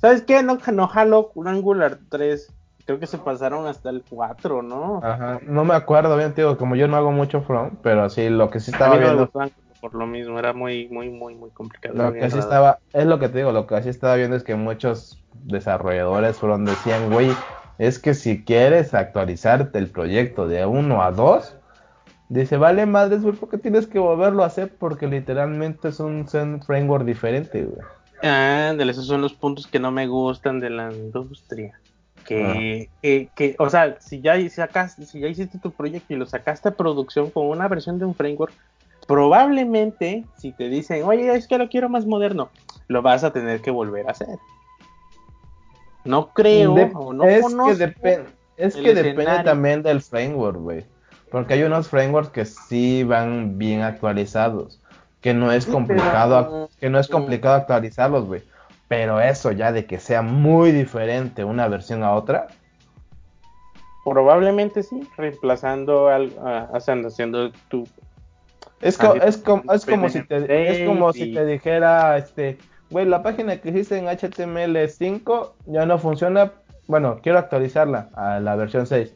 [0.00, 0.42] ¿Sabes qué?
[0.42, 2.52] No, no jaló un Angular 3.
[2.90, 4.98] Creo que se pasaron hasta el 4, ¿no?
[5.00, 8.50] Ajá, no me acuerdo bien, tío, como yo no hago mucho front, pero sí, lo
[8.50, 9.30] que sí estaba viendo...
[9.80, 11.94] Por lo mismo, era muy, muy, muy, muy complicado.
[11.94, 14.42] Lo que sí estaba, es lo que te digo, lo que sí estaba viendo es
[14.42, 17.30] que muchos desarrolladores fueron, decían, güey,
[17.78, 21.56] es que si quieres actualizarte el proyecto de 1 a 2,
[22.28, 27.04] Dice, vale madres, güey, porque tienes que volverlo a hacer porque literalmente es un framework
[27.04, 27.82] diferente, güey.
[28.22, 31.80] Ándale, esos son los puntos que no me gustan de la industria.
[32.30, 33.32] Que, ah.
[33.34, 36.76] que, o sea, si ya, sacaste, si ya hiciste tu proyecto y lo sacaste a
[36.76, 38.52] producción con una versión de un framework,
[39.08, 42.50] probablemente si te dicen, oye, es que lo quiero más moderno,
[42.86, 44.38] lo vas a tener que volver a hacer.
[46.04, 47.44] No creo, o no es
[47.78, 48.24] Que
[48.56, 50.84] es que depende también del framework, güey.
[51.32, 54.80] Porque hay unos frameworks que sí van bien actualizados.
[55.20, 58.42] Que no es complicado, que no es complicado actualizarlos, güey.
[58.90, 62.48] Pero eso ya de que sea muy diferente una versión a otra.
[64.04, 66.32] Probablemente sí, reemplazando al,
[66.74, 67.84] haciendo tu
[68.80, 72.58] es, es, como, es como si te es como si te dijera este
[72.90, 76.54] güey la página que hiciste en HTML5 ya no funciona
[76.86, 79.14] bueno quiero actualizarla a la versión 6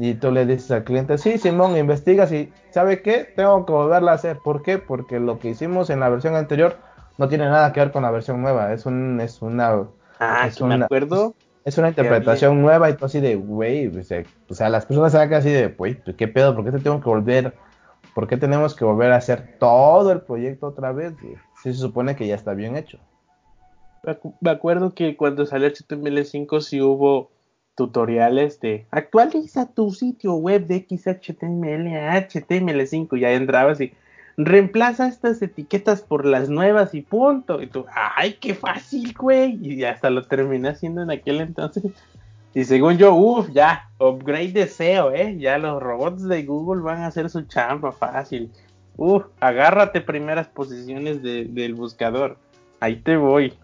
[0.00, 3.24] y tú le dices al cliente, sí, Simón, investigas y ¿sabe qué?
[3.34, 4.38] Tengo que volverla a hacer.
[4.38, 4.78] ¿Por qué?
[4.78, 6.76] Porque lo que hicimos en la versión anterior
[7.18, 8.72] no tiene nada que ver con la versión nueva.
[8.72, 9.88] Es un, es una,
[10.20, 11.34] ah, es una, acuerdo.
[11.64, 15.50] Es, una interpretación nueva y tú así de, güey, o sea, las personas se así
[15.50, 16.54] de, güey, ¿qué pedo?
[16.54, 17.54] ¿Por qué te tengo que volver?
[18.14, 21.12] ¿Por qué tenemos que volver a hacer todo el proyecto otra vez?
[21.62, 22.98] Si se supone que ya está bien hecho.
[24.40, 27.30] Me acuerdo que cuando salió HTML5 sí hubo
[27.74, 33.92] tutoriales de actualiza tu sitio web de XHTML a HTML5 y ahí entrabas y
[34.38, 37.60] reemplaza estas etiquetas por las nuevas y punto.
[37.60, 39.58] Y tú, ay, qué fácil, güey.
[39.60, 41.84] Y hasta lo terminé haciendo en aquel entonces.
[42.54, 45.36] Y según yo, uff, ya, upgrade de SEO, ¿eh?
[45.38, 48.50] Ya los robots de Google van a hacer su chamba fácil.
[48.96, 52.38] Uff, agárrate primeras posiciones del buscador.
[52.80, 53.52] Ahí te voy.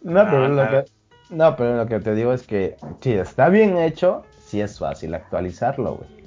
[0.00, 0.84] No, pero lo que,
[1.28, 5.12] no, pero lo que te digo es que si está bien hecho, sí es fácil
[5.12, 6.17] actualizarlo, güey.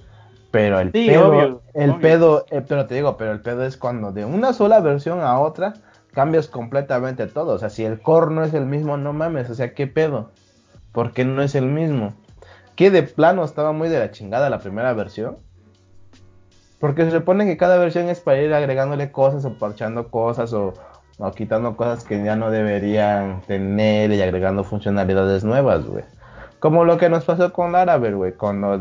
[0.51, 4.25] Pero el pedo, el pedo, eh, pero te digo, pero el pedo es cuando de
[4.25, 5.75] una sola versión a otra
[6.13, 7.53] cambias completamente todo.
[7.53, 10.31] O sea, si el core no es el mismo, no mames, o sea, ¿qué pedo?
[10.91, 12.13] ¿Por qué no es el mismo?
[12.75, 15.37] Que de plano estaba muy de la chingada la primera versión.
[16.79, 20.73] Porque se supone que cada versión es para ir agregándole cosas o parchando cosas o,
[21.19, 26.03] o quitando cosas que ya no deberían tener y agregando funcionalidades nuevas, güey.
[26.59, 28.77] Como lo que nos pasó con Laravel, güey, con lo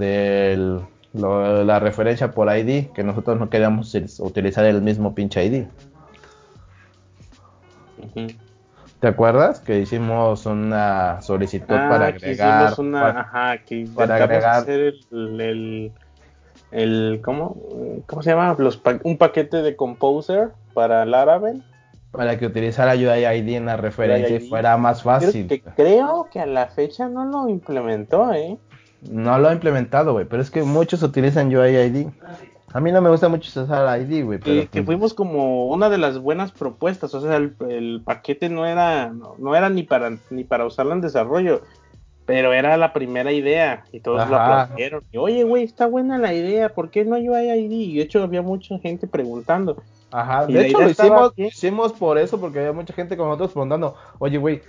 [1.13, 5.67] de la referencia por ID, que nosotros no queríamos utilizar el mismo pinche ID.
[9.01, 9.61] ¿Te acuerdas?
[9.61, 12.63] Que hicimos una solicitud ah, para agregar.
[12.65, 14.59] hicimos una, ajá, que para agregar.
[14.59, 15.93] Hacer el,
[16.71, 17.57] el, ¿cómo?
[18.07, 18.55] ¿Cómo se llama?
[18.59, 21.63] Los, un paquete de Composer para Laravel
[22.11, 25.63] para que utilizara UI ID en la referencia y fuera más fácil.
[25.77, 28.59] creo que a la fecha no lo implementó, ¿eh?
[29.09, 32.09] No lo ha implementado, güey, pero es que muchos utilizan UI ID.
[32.73, 34.39] A mí no me gusta mucho usar ID, güey.
[34.39, 39.13] que pues fuimos como una de las buenas propuestas, o sea, el, paquete no era,
[39.13, 41.63] no, era ni para, ni para usarlo en desarrollo,
[42.27, 45.03] pero era la primera idea y todos lo aplaudieron.
[45.11, 47.73] Y, Oye, güey, está buena la idea, ¿por qué no hay UI ID?
[47.73, 49.83] Y de hecho había mucha gente preguntando.
[50.13, 53.97] Ajá, de hecho lo hicimos, hicimos por eso, porque había mucha gente con nosotros preguntando,
[54.19, 54.63] oye, güey,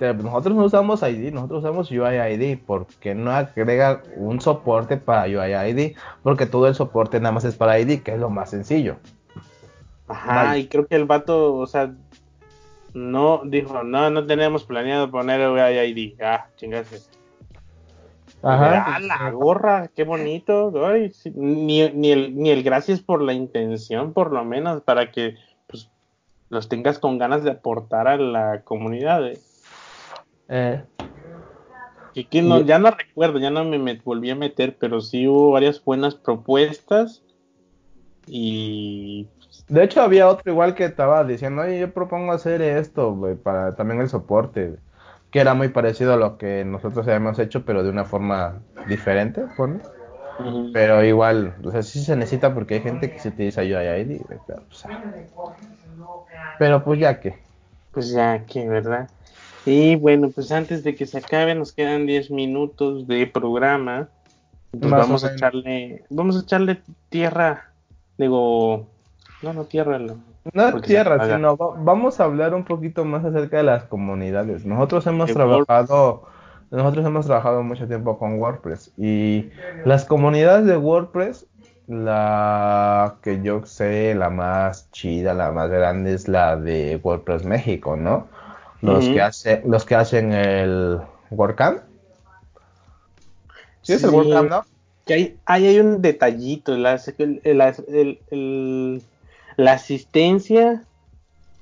[0.00, 5.96] nosotros no usamos ID, nosotros usamos UIID, porque no agrega un soporte para UIID?
[6.22, 8.96] Porque todo el soporte nada más es para ID, que es lo más sencillo.
[10.08, 11.92] Ajá, y creo que el vato, o sea,
[12.94, 16.20] no dijo, no, no tenemos planeado poner el ID.
[16.20, 17.02] Ah, chingase.
[18.42, 18.96] Ajá.
[18.96, 20.72] Ah, la gorra, qué bonito.
[21.34, 25.36] ni, ni, el, ni el gracias por la intención, por lo menos, para que
[25.66, 25.90] pues,
[26.48, 29.26] los tengas con ganas de aportar a la comunidad.
[29.28, 29.38] Eh.
[30.50, 30.84] Eh.
[32.28, 35.82] Que no, ya no recuerdo, ya no me, volví a meter, pero sí hubo varias
[35.82, 37.22] buenas propuestas.
[38.26, 39.28] Y.
[39.68, 44.00] De hecho, había otro igual que estaba diciendo, oye, yo propongo hacer esto, para también
[44.00, 44.76] el soporte
[45.30, 49.44] que era muy parecido a lo que nosotros habíamos hecho, pero de una forma diferente.
[50.72, 54.62] Pero igual, o sea, sí se necesita porque hay gente que se utiliza UID, pero
[54.66, 54.84] pues,
[56.58, 57.38] pero pues ya que.
[57.92, 59.08] Pues ya que, ¿verdad?
[59.70, 64.08] Y bueno, pues antes de que se acabe, nos quedan 10 minutos de programa.
[64.72, 67.70] vamos a echarle, vamos a echarle tierra,
[68.18, 68.88] digo,
[69.42, 73.84] no, no tierra, no tierra, sino vamos a hablar un poquito más acerca de las
[73.84, 74.66] comunidades.
[74.66, 76.24] Nosotros hemos trabajado,
[76.72, 79.50] nosotros hemos trabajado mucho tiempo con WordPress y
[79.84, 81.46] las comunidades de WordPress,
[81.86, 87.96] la que yo sé, la más chida, la más grande es la de WordPress México,
[87.96, 88.26] ¿no?
[88.82, 91.00] Los que hace, los que hacen el
[91.30, 91.82] WordCamp.
[93.82, 94.64] ¿Sí, es el WordCamp, no?
[95.06, 96.86] Que hay, hay, un detallito, el,
[97.44, 99.02] el
[99.56, 100.84] la asistencia,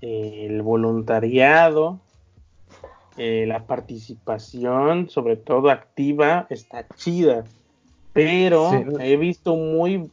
[0.00, 1.98] el voluntariado,
[3.16, 7.44] eh, la participación, sobre todo activa, está chida.
[8.12, 10.10] Pero he visto muy,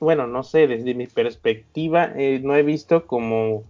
[0.00, 3.64] bueno, no sé, desde mi perspectiva, eh, no he visto como,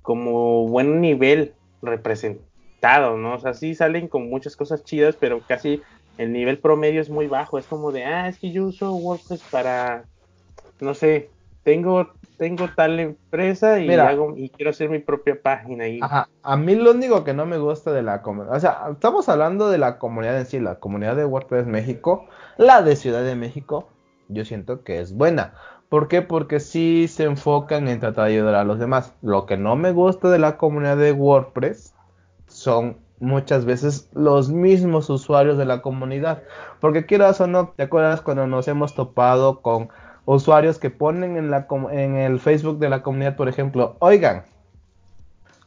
[0.00, 3.34] como buen nivel representado, ¿no?
[3.34, 5.82] O sea, sí salen con muchas cosas chidas, pero casi
[6.18, 7.58] el nivel promedio es muy bajo.
[7.58, 10.04] Es como de, ah, es que yo uso WordPress para,
[10.80, 11.30] no sé,
[11.64, 12.08] tengo
[12.42, 15.86] tengo tal empresa y, hago, y quiero hacer mi propia página.
[15.86, 16.00] Y...
[16.02, 19.28] Ajá, a mí lo único que no me gusta de la comunidad, o sea, estamos
[19.28, 22.26] hablando de la comunidad en sí, la comunidad de WordPress México,
[22.56, 23.88] la de Ciudad de México,
[24.26, 25.54] yo siento que es buena.
[25.92, 26.22] ¿Por qué?
[26.22, 29.12] Porque sí se enfocan en tratar de ayudar a los demás.
[29.20, 31.92] Lo que no me gusta de la comunidad de WordPress
[32.46, 36.44] son muchas veces los mismos usuarios de la comunidad.
[36.80, 39.90] Porque quieras o no, ¿te acuerdas cuando nos hemos topado con
[40.24, 41.52] usuarios que ponen en,
[41.90, 44.44] en el Facebook de la comunidad, por ejemplo, oigan,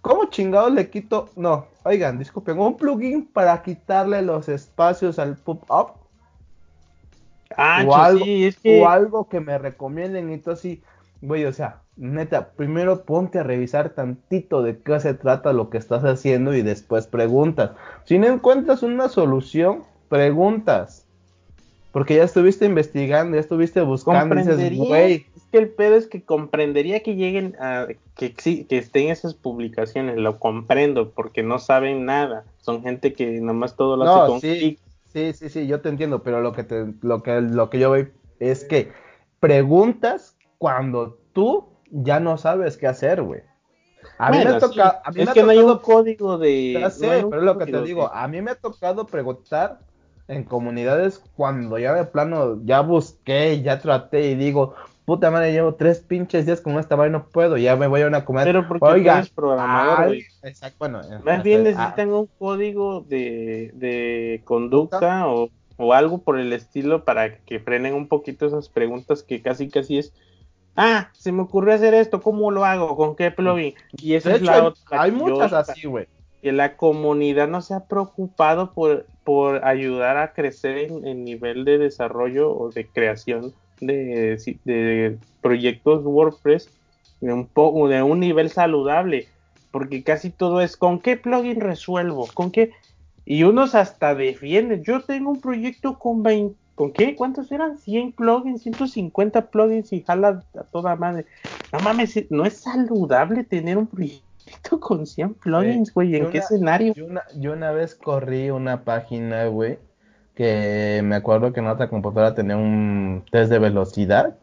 [0.02, 1.30] ¿cómo chingados le quito?
[1.36, 6.05] No, oigan, disculpen, un plugin para quitarle los espacios al pop-up.
[7.56, 10.82] Ah, o, algo, o algo que me recomienden y todo así,
[11.22, 15.78] güey, o sea, neta, primero ponte a revisar tantito de qué se trata lo que
[15.78, 17.72] estás haciendo y después preguntas.
[18.06, 21.06] Si no encuentras una solución, preguntas.
[21.91, 24.36] Porque ya estuviste investigando, ya estuviste buscando.
[24.36, 27.88] Dices, Es que el pedo es que comprendería que lleguen a.
[28.18, 32.43] Que, que estén esas publicaciones, lo comprendo, porque no saben nada.
[32.60, 34.78] Son gente que nomás todo lo hace con sí,
[35.16, 37.89] Sí, sí, sí, yo te entiendo, pero lo que, te, lo que, lo que yo
[37.89, 38.09] veo
[38.41, 38.91] es que
[39.39, 43.39] preguntas cuando tú ya no sabes qué hacer, güey.
[44.18, 44.99] A mí me ha tocado.
[45.16, 46.74] Es que no hay un código de.
[46.82, 48.13] Ya sé, pero es lo que te digo.
[48.13, 49.80] A mí me ha tocado preguntar
[50.28, 54.76] en comunidades cuando ya de plano ya busqué, ya traté y digo,
[55.06, 58.08] puta madre, llevo tres pinches días con esta vaina, no puedo, ya me voy a
[58.08, 58.47] una comunidad.
[58.47, 61.01] Pero porque Oiga, eres programador, Exacto, bueno.
[61.01, 67.06] Eh, Más bien necesitan un código de, de conducta o, o, algo por el estilo
[67.06, 70.14] para que frenen un poquito esas preguntas que casi casi es
[70.76, 72.97] ah, se me ocurrió hacer esto, ¿cómo lo hago?
[72.97, 73.74] ¿Con qué plugin?
[73.93, 75.01] Y esa es la otra.
[75.01, 76.08] Hay muchas así, güey
[76.45, 81.66] que la comunidad no se ha preocupado por, por ayudar a crecer en el nivel
[81.66, 86.70] de desarrollo o de creación de, de proyectos WordPress
[87.22, 89.28] de un, po de un nivel saludable,
[89.72, 92.72] porque casi todo es con qué plugin resuelvo, con qué...
[93.28, 97.16] Y unos hasta defienden, yo tengo un proyecto con 20, ¿con qué?
[97.16, 97.80] ¿Cuántos eran?
[97.80, 101.26] 100 plugins, 150 plugins y jala a toda madre.
[101.74, 106.16] No mames, no es saludable tener un proyecto con 100 plugins, güey?
[106.16, 106.94] ¿En qué escenario?
[106.94, 109.80] Yo una, vez corrí una página, güey,
[110.36, 114.36] que me acuerdo que en otra computadora tenía un test de velocidad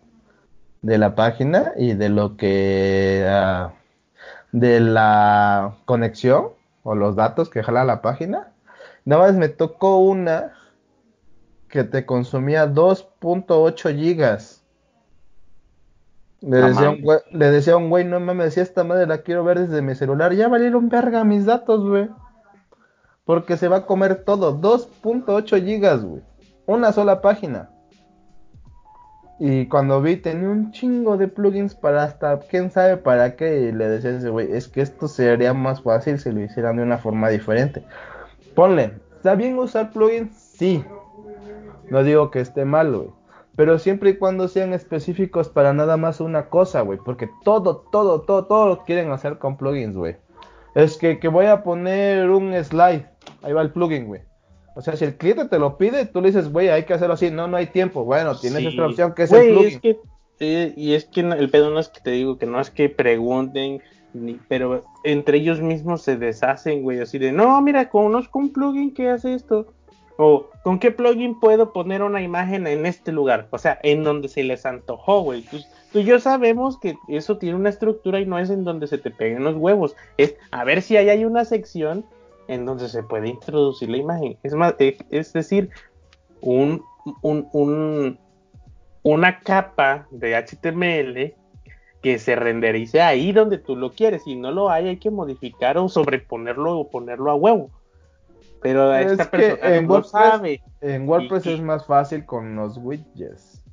[0.81, 3.27] de la página y de lo que...
[3.29, 3.73] Ah,
[4.53, 6.51] de la conexión
[6.83, 8.53] o los datos que jala la página.
[9.05, 10.53] Nada más me tocó una
[11.69, 14.63] que te consumía 2.8 gigas.
[16.41, 19.19] Le decía, un güey, le decía a un güey, no mames, decía esta madre la
[19.19, 20.35] quiero ver desde mi celular.
[20.35, 22.11] Ya valieron verga mis datos, güey.
[23.25, 24.61] Porque se va a comer todo.
[24.61, 26.23] 2.8 gigas, güey.
[26.67, 27.71] Una sola página.
[29.39, 33.63] Y cuando vi, tenía un chingo de plugins para hasta quién sabe para qué.
[33.63, 36.83] Y le decía ese güey, es que esto sería más fácil si lo hicieran de
[36.83, 37.85] una forma diferente.
[38.55, 40.37] Ponle, ¿está bien usar plugins?
[40.37, 40.85] Sí.
[41.91, 43.11] No digo que esté mal, güey.
[43.57, 46.99] Pero siempre y cuando sean específicos para nada más una cosa, güey.
[47.05, 50.17] Porque todo, todo, todo, todo lo quieren hacer con plugins, güey.
[50.75, 53.12] Es que, que voy a poner un slide.
[53.43, 54.23] Ahí va el plugin, güey.
[54.75, 57.15] O sea, si el cliente te lo pide, tú le dices, güey, hay que hacerlo
[57.15, 57.31] así.
[57.31, 58.05] No, no hay tiempo.
[58.05, 59.69] Bueno, tienes esta opción que es el plugin.
[59.69, 59.99] Es que,
[60.41, 62.89] eh, y es que el pedo no es que te digo que no es que
[62.89, 63.83] pregunten,
[64.15, 67.01] ni, pero entre ellos mismos se deshacen, güey.
[67.01, 69.67] Así de, no, mira, conozco un plugin que hace esto.
[70.17, 73.49] O, ¿con qué plugin puedo poner una imagen en este lugar?
[73.51, 75.43] O sea, en donde se les antojó, güey.
[75.43, 75.59] Tú,
[75.93, 78.99] tú y yo sabemos que eso tiene una estructura y no es en donde se
[78.99, 79.97] te peguen los huevos.
[80.17, 82.05] Es a ver si ahí hay una sección
[82.53, 84.39] en donde se puede introducir la imagen.
[84.43, 85.71] Es más, es decir,
[86.41, 86.83] un,
[87.23, 88.19] un,
[89.03, 91.35] una capa de HTML
[92.03, 94.25] que se renderice ahí donde tú lo quieres.
[94.25, 97.71] Si no lo hay, hay que modificar o sobreponerlo o ponerlo a huevo.
[98.61, 100.63] Pero esta persona en WordPress, sabe.
[100.81, 103.65] En WordPress es más fácil con los widgets.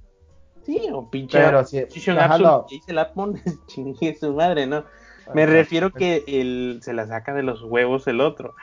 [0.63, 3.11] Sí, o pinche Pero si, dice la
[3.67, 4.85] chingue su madre, ¿no?
[5.33, 8.55] Me refiero que el, se la saca de los huevos el otro.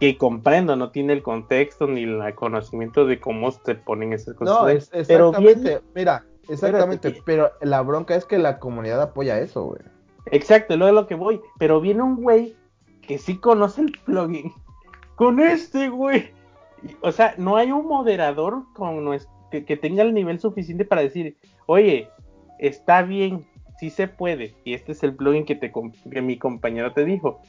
[0.00, 4.54] Que comprendo, no tiene el contexto ni el conocimiento de cómo se ponen esas cosas.
[4.54, 5.80] No, es, exactamente.
[5.94, 7.22] mira, exactamente.
[7.24, 9.80] Pero la bronca es que la comunidad apoya eso, güey.
[10.26, 11.40] Exacto, luego es lo que voy.
[11.58, 12.56] Pero viene un güey
[13.02, 14.52] que sí conoce el plugin.
[15.16, 16.32] Con este, güey.
[17.00, 19.16] O sea, no hay un moderador con
[19.50, 22.10] que, que tenga el nivel suficiente para decir, oye,
[22.58, 23.46] está bien,
[23.78, 24.54] sí se puede.
[24.64, 25.72] Y este es el plugin que, te,
[26.10, 27.40] que mi compañero te dijo.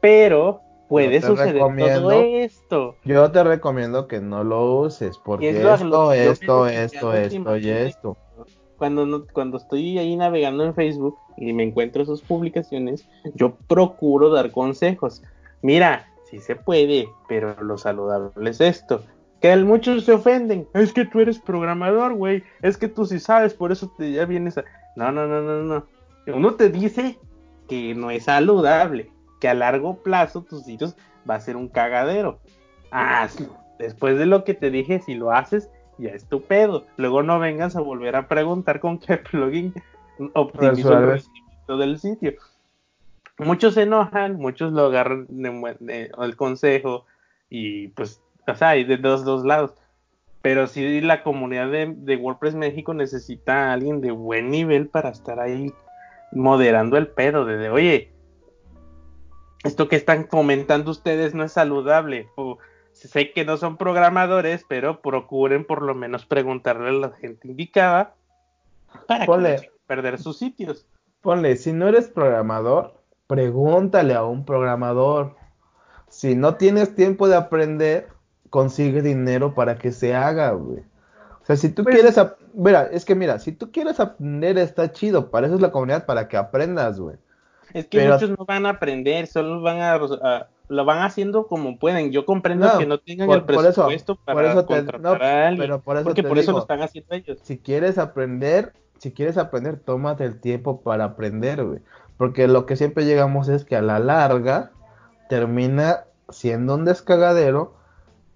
[0.00, 2.96] Pero puede suceder todo esto.
[3.04, 8.16] Yo te recomiendo que no lo uses porque esto, esto, esto, esto y esto.
[8.76, 14.52] Cuando, cuando estoy ahí navegando en Facebook y me encuentro sus publicaciones, yo procuro dar
[14.52, 15.22] consejos.
[15.62, 19.02] Mira, sí se puede, pero lo saludable es esto.
[19.40, 20.66] Que muchos se ofenden.
[20.74, 22.42] Es que tú eres programador, güey.
[22.62, 24.64] Es que tú sí sabes, por eso te ya vienes a...
[24.96, 25.86] No, no, no, no, no.
[26.34, 27.18] Uno te dice
[27.68, 29.10] que no es saludable,
[29.40, 30.96] que a largo plazo tus sitios
[31.28, 32.40] va a ser un cagadero.
[32.90, 33.56] Hazlo.
[33.78, 36.86] Después de lo que te dije, si lo haces, ya es tu pedo.
[36.96, 39.74] Luego no vengas a volver a preguntar con qué plugin
[40.34, 42.34] optimizo el rendimiento del sitio.
[43.38, 47.06] Muchos se enojan, muchos lo agarran el consejo
[47.48, 49.74] y pues, o sea, hay de dos, dos lados.
[50.42, 55.38] Pero sí la comunidad de, WordPress México necesita a alguien de buen nivel para estar
[55.38, 55.72] ahí
[56.32, 58.12] moderando el pedo, de, oye,
[59.64, 62.28] esto que están comentando ustedes no es saludable.
[62.36, 62.58] O,
[62.92, 68.14] sé que no son programadores, pero procuren por lo menos preguntarle a la gente indicada
[69.06, 70.86] para que no perder sus sitios.
[71.20, 72.94] Ponle, si no eres programador,
[73.26, 75.36] pregúntale a un programador.
[76.08, 78.08] Si no tienes tiempo de aprender,
[78.50, 80.80] consigue dinero para que se haga, güey.
[81.42, 82.20] O sea, si tú pues quieres,
[82.54, 86.06] mira, es que mira, si tú quieres aprender está chido, para eso es la comunidad,
[86.06, 87.16] para que aprendas, güey.
[87.74, 89.98] Es que muchos no van a aprender, solo van a,
[90.68, 92.10] lo van haciendo como pueden.
[92.12, 96.22] Yo comprendo que no tengan el presupuesto para contratar a alguien, pero por eso porque
[96.22, 97.38] por eso lo están haciendo ellos.
[97.42, 101.80] Si quieres aprender, si quieres aprender, tómate el tiempo para aprender, güey.
[102.16, 104.72] Porque lo que siempre llegamos es que a la larga
[105.28, 107.74] termina siendo un descagadero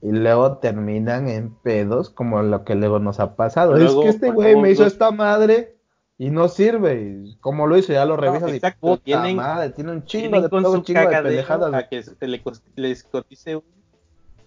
[0.01, 3.77] y luego terminan en pedos como lo que luego nos ha pasado.
[3.77, 5.77] es que este güey me hizo esta madre
[6.19, 7.25] y no sirve.
[7.41, 11.01] Como lo hizo, ya lo revisas y puta madre, tiene un chingo de un chingo
[11.01, 11.75] de pendejadas.
[11.75, 12.43] A que le,
[12.77, 13.67] les cotice uno,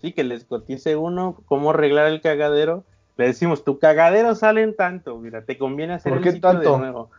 [0.02, 2.84] sí, que les cotice uno cómo arreglar el cagadero.
[3.18, 6.74] Le decimos, tu cagadero sale en tanto, mira, te conviene hacer ¿Por qué el tanto?
[6.74, 7.10] de nuevo.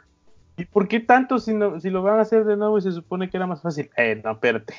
[0.58, 2.92] ¿Y por qué tanto si, no, si lo van a hacer de nuevo y se
[2.92, 3.90] supone que era más fácil?
[3.96, 4.74] Eh, no, espérate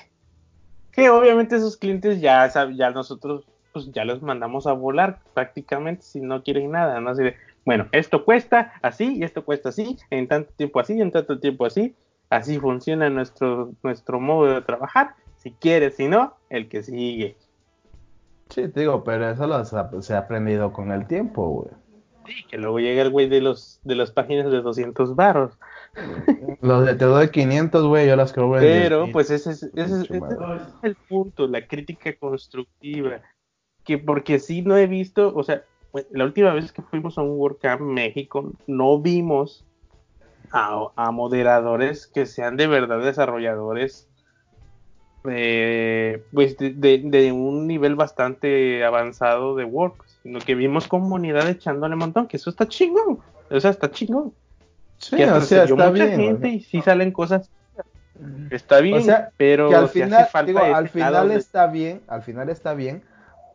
[0.98, 6.22] que obviamente esos clientes ya, ya nosotros pues ya los mandamos a volar prácticamente si
[6.22, 7.12] no quieren nada, ¿no?
[7.12, 7.36] Así de,
[7.68, 11.66] bueno, esto cuesta así y esto cuesta así, en tanto tiempo así, en tanto tiempo
[11.66, 11.94] así,
[12.30, 17.36] así funciona nuestro, nuestro modo de trabajar, si quieres, si no, el que sigue.
[18.48, 21.72] Sí, te digo, pero eso lo se ha aprendido con el tiempo, güey.
[22.26, 25.52] Sí, que luego llega el güey de los de las páginas de 200 baros.
[26.62, 30.10] Los de te doy 500, güey, yo las cobro Pero, pues ese es, ese, es,
[30.84, 33.20] el punto, la crítica constructiva.
[33.84, 35.64] Que porque sí no he visto, o sea,
[36.12, 39.66] la última vez que fuimos a un WordCamp México, no vimos
[40.52, 44.08] a, moderadores que sean de verdad desarrolladores
[45.30, 52.00] eh, pues de, un nivel bastante avanzado de WordPress, sino que vimos comunidad echándole un
[52.00, 53.20] montón, que eso está chingón.
[53.50, 54.34] O sea, está chingón.
[55.00, 56.46] Sí, o sea, está bien.
[56.46, 57.50] y sí salen cosas.
[58.50, 59.06] Está bien,
[59.38, 63.04] pero que al final, digo, al final está bien, al final está bien,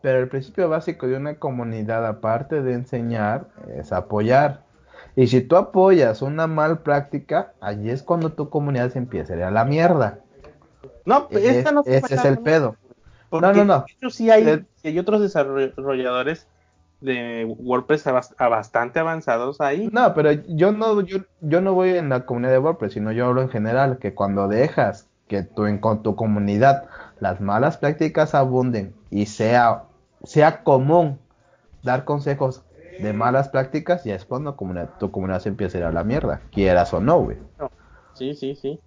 [0.02, 3.46] pero el principio básico de una comunidad, aparte de enseñar,
[3.76, 4.62] es apoyar.
[5.14, 9.36] Y si tú apoyas una mal práctica, allí es cuando tu comunidad se empieza a
[9.36, 10.18] ir a la mierda.
[11.04, 12.76] No, esta no ese es el pedo.
[13.30, 13.78] no, no, no.
[13.80, 16.46] De hecho, sí hay, hay otros desarrolladores
[17.00, 19.88] de WordPress a, bastante avanzados ahí.
[19.92, 23.26] No, pero yo no, yo, yo no voy en la comunidad de WordPress, sino yo
[23.26, 26.84] hablo en general, que cuando dejas que tu, en con tu comunidad
[27.20, 29.84] las malas prácticas abunden y sea,
[30.24, 31.18] sea común
[31.82, 32.62] dar consejos
[33.00, 34.54] de malas prácticas, ya es cuando
[34.98, 37.36] tu comunidad se empieza a ir a la mierda, quieras o no, güey.
[38.14, 38.78] Sí, sí, sí.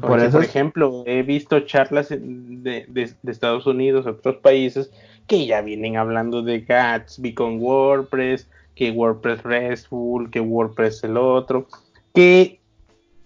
[0.00, 4.90] por, eso por ejemplo, he visto charlas de, de, de Estados Unidos, otros países,
[5.26, 11.66] que ya vienen hablando de Gatsby con WordPress, que WordPress RESTful, que WordPress el otro,
[12.14, 12.60] que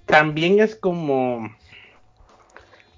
[0.07, 1.49] también es como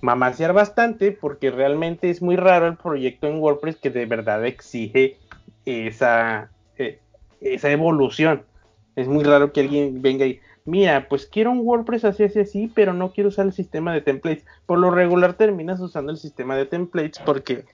[0.01, 5.19] mamasear bastante porque realmente es muy raro el proyecto en WordPress que de verdad exige
[5.65, 7.01] esa, eh,
[7.41, 8.43] esa evolución.
[8.97, 12.73] Es muy raro que alguien venga y, mira, pues quiero un WordPress así, así, así,
[12.75, 14.45] pero no quiero usar el sistema de templates.
[14.67, 17.65] Por lo regular terminas usando el sistema de templates porque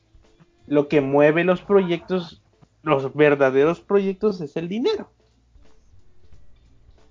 [0.67, 2.43] lo que mueve los proyectos,
[2.83, 5.11] los verdaderos proyectos es el dinero.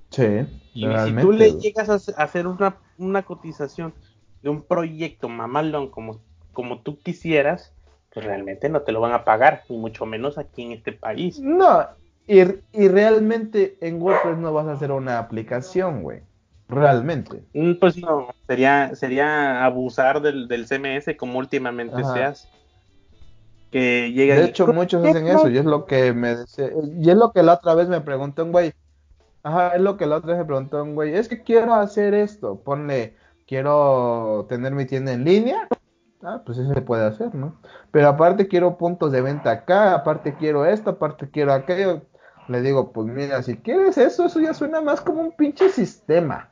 [0.09, 0.45] Sí,
[0.75, 3.95] y si tú le llegas a hacer una, una cotización
[4.43, 6.19] de un proyecto mamalón como,
[6.51, 7.73] como tú quisieras,
[8.13, 11.39] pues realmente no te lo van a pagar, ni mucho menos aquí en este país.
[11.39, 11.87] No,
[12.27, 12.41] y,
[12.73, 16.21] y realmente en WordPress no vas a hacer una aplicación, güey.
[16.69, 17.43] Realmente.
[17.53, 22.47] Mm, pues no, sería, sería abusar del, del CMS como últimamente se hace
[23.73, 26.35] de hecho, muchos hacen eso, y es lo que me
[26.97, 28.73] y es lo que la otra vez me preguntó un güey.
[29.41, 31.15] Ajá, es lo que la otra vez me preguntó un güey.
[31.15, 32.61] Es que quiero hacer esto.
[32.63, 33.15] Ponle,
[33.47, 35.67] quiero tener mi tienda en línea.
[36.21, 37.59] Ah, pues eso se puede hacer, ¿no?
[37.91, 42.01] Pero aparte quiero puntos de venta acá, aparte quiero esto, aparte quiero aquello.
[42.47, 46.49] Le digo, pues mira, si quieres eso, eso ya suena más como un pinche sistema.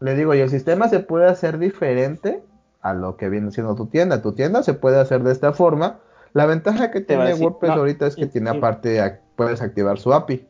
[0.00, 2.42] Le digo, y el sistema se puede hacer diferente
[2.82, 4.22] a lo que viene siendo tu tienda.
[4.22, 6.00] Tu tienda se puede hacer de esta forma
[6.34, 10.46] la ventaja que tiene WordPress ahorita es que tiene aparte, puedes activar su API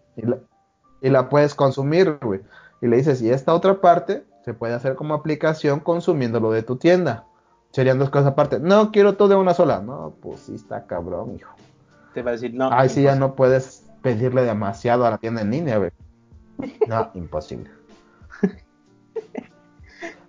[1.02, 2.40] y la, puedes consumir, güey.
[2.80, 6.76] Y le dices, y esta otra parte se puede hacer como aplicación consumiéndolo de tu
[6.76, 7.24] tienda.
[7.70, 8.60] Serían dos cosas aparte.
[8.60, 9.80] No, quiero todo de una sola.
[9.80, 11.54] No, pues sí está cabrón, hijo.
[12.12, 12.68] Te va a decir, no.
[12.70, 15.90] Ay, sí, ya no puedes pedirle demasiado a la tienda en línea, güey.
[16.88, 17.70] No, imposible.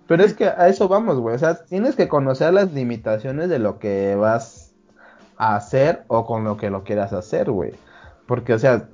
[0.08, 1.34] Pero es que a eso vamos, güey.
[1.34, 4.66] O sea, tienes que conocer las limitaciones de lo que vas
[5.36, 7.72] hacer o con lo que lo quieras hacer, güey.
[8.26, 8.88] Porque, o sea,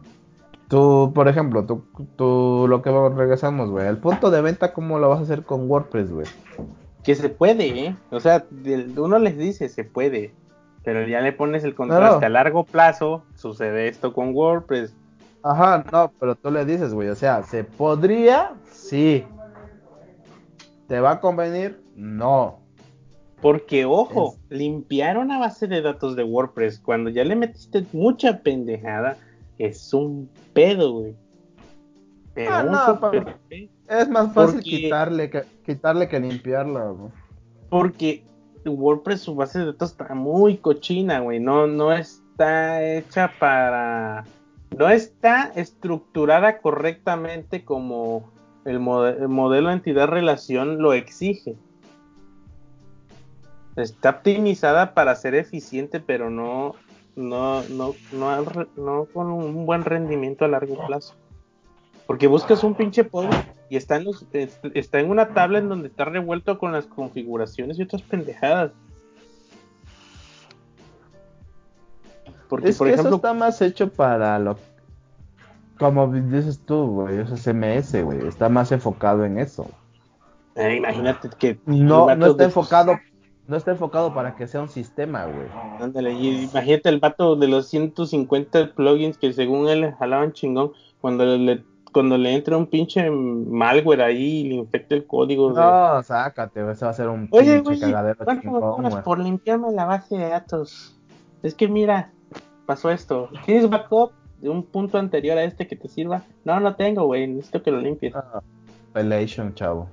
[0.72, 1.84] tú, por ejemplo, tú,
[2.16, 5.70] tú lo que regresamos, güey, el punto de venta, ¿cómo lo vas a hacer con
[5.70, 6.26] WordPress, güey?
[7.04, 7.96] Que se puede, ¿eh?
[8.10, 8.46] O sea,
[8.96, 10.32] uno les dice, se puede.
[10.82, 14.96] Pero ya le pones el contraste a largo plazo, sucede esto con WordPress.
[15.42, 18.54] Ajá, no, pero tú le dices, güey, o sea, ¿se podría?
[18.70, 19.26] Sí.
[20.88, 21.82] ¿Te va a convenir?
[21.96, 22.60] No.
[23.42, 29.18] Porque, ojo, limpiar una base de datos de WordPress cuando ya le metiste mucha pendejada
[29.58, 31.16] es un pedo, güey.
[32.48, 33.20] ah, no,
[33.88, 37.12] es más fácil quitarle, que, quitarle que limpiarla, güey.
[37.68, 38.24] Porque
[38.64, 41.40] WordPress, su base de datos está muy cochina, güey.
[41.40, 44.24] No, no está hecha para.
[44.76, 48.30] No está estructurada correctamente como
[48.64, 51.56] el, el modelo entidad-relación lo exige.
[53.76, 56.74] Está optimizada para ser eficiente, pero no,
[57.16, 61.14] no, no, no, con un buen rendimiento a largo plazo.
[62.06, 63.30] Porque buscas un pinche poder
[63.70, 64.06] y está en,
[64.74, 68.72] está en una tabla en donde está revuelto con las configuraciones y otras pendejadas.
[72.48, 74.58] Porque, es por que ejemplo, eso está más hecho para lo
[75.82, 79.68] como dices tú, güey, eso es CMS, güey, está más enfocado en eso.
[80.54, 83.00] Eh, imagínate que no, no está enfocado
[83.48, 85.48] no está enfocado para que sea un sistema, güey.
[85.80, 91.24] Ándale, imagínate el vato de los 150 plugins que según él le jalaban chingón cuando
[91.24, 95.52] le cuando le entra un pinche malware ahí y le infecta el código.
[95.52, 99.84] No, sácate, ese va a ser un Oye, pinche cagadero chingón, me por limpiarme la
[99.84, 100.98] base de datos?
[101.42, 102.10] Es que mira,
[102.64, 103.28] pasó esto.
[103.44, 106.22] ¿Tienes backup de un punto anterior a este que te sirva?
[106.44, 108.14] No, no tengo, güey, necesito que lo limpies.
[108.16, 108.40] Ah,
[108.92, 109.88] Pelation, chavo.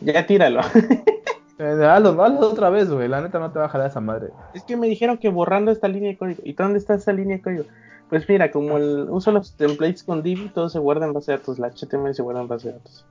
[0.00, 0.60] Ya tíralo.
[1.60, 3.06] Eh, hazlo, hazlo otra vez, güey.
[3.06, 4.30] La neta no te va a jalar esa madre.
[4.54, 6.40] Es que me dijeron que borrando esta línea de código.
[6.42, 7.64] ¿Y dónde está esa línea de código?
[8.08, 11.38] Pues mira, como el, uso los templates con Divi, todo se guarda en base de
[11.38, 11.58] datos.
[11.58, 13.06] La HTML se guarda en base de datos.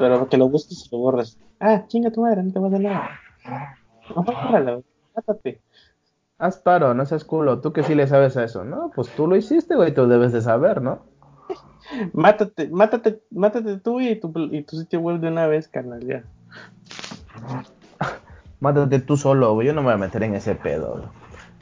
[0.00, 1.38] Pero que lo busques y lo borras.
[1.60, 3.10] Ah, chinga tu madre, no te va a nada.
[4.14, 4.82] No, bórralo,
[5.14, 5.60] mátate.
[6.38, 7.60] Haz paro, no seas culo.
[7.60, 8.90] Tú que sí le sabes a eso, ¿no?
[8.96, 9.94] Pues tú lo hiciste, güey.
[9.94, 11.04] Tú debes de saber, ¿no?
[12.12, 16.24] mátate, mátate, mátate tú y tu, y tu sitio web de una vez, carnal, ya.
[18.60, 19.66] Mátate tú solo, güey.
[19.66, 21.10] Yo no me voy a meter en ese pedo.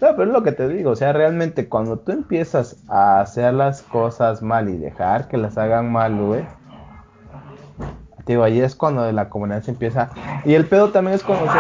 [0.01, 3.55] No, pero es lo que te digo, o sea, realmente cuando tú empiezas a hacer
[3.55, 6.45] las cosas mal y dejar que las hagan mal, güey,
[8.27, 10.11] digo, ahí es cuando la comunidad se empieza.
[10.45, 11.59] Y el pedo también es cuando se,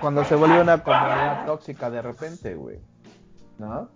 [0.00, 2.78] cuando se vuelve una comunidad tóxica de repente, güey.
[3.58, 3.88] ¿No?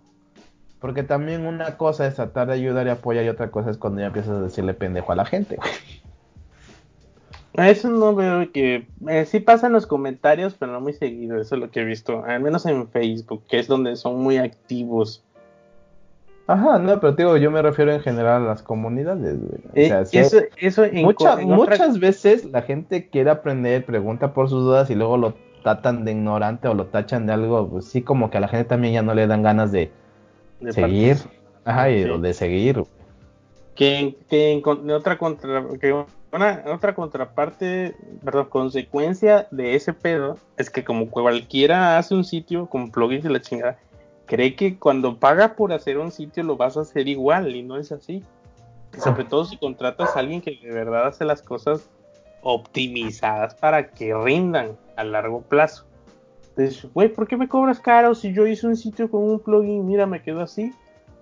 [0.79, 3.99] Porque también una cosa es tratar de ayudar y apoyar y otra cosa es cuando
[3.99, 5.69] ya empiezas a decirle pendejo a la gente, güey.
[7.53, 11.39] Eso no veo que eh, sí pasa en los comentarios, pero no muy seguido.
[11.39, 14.37] Eso es lo que he visto, al menos en Facebook, que es donde son muy
[14.37, 15.23] activos.
[16.47, 19.61] Ajá, no, pero digo, yo me refiero en general a las comunidades, güey.
[19.69, 24.63] O sea, eh, eso, eso en muchas veces la gente quiere aprender, pregunta por sus
[24.63, 28.31] dudas y luego lo tratan de ignorante o lo tachan de algo, pues sí, como
[28.31, 29.91] que a la gente también ya no le dan ganas de,
[30.69, 31.17] seguir.
[31.65, 32.83] Ajá, y de seguir.
[33.75, 40.69] Que, que en, otra contra, que una otra contraparte, perdón, consecuencia de ese pedo es
[40.69, 43.77] que como cualquiera hace un sitio con plugins y la chingada,
[44.25, 47.77] cree que cuando paga por hacer un sitio lo vas a hacer igual y no
[47.77, 48.23] es así.
[48.97, 51.89] sobre todo si contratas a alguien que de verdad hace las cosas
[52.41, 55.85] optimizadas para que rindan a largo plazo.
[56.49, 59.85] Entonces, güey, ¿por qué me cobras caro si yo hice un sitio con un plugin?
[59.85, 60.73] Mira, me quedo así.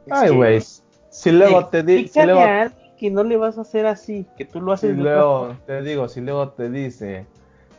[0.09, 0.61] Ay, güey.
[1.09, 2.09] Si luego te digo
[2.97, 4.97] que no le vas a hacer así, que tú lo haces.
[4.97, 7.25] Y luego, te digo, si luego te dice,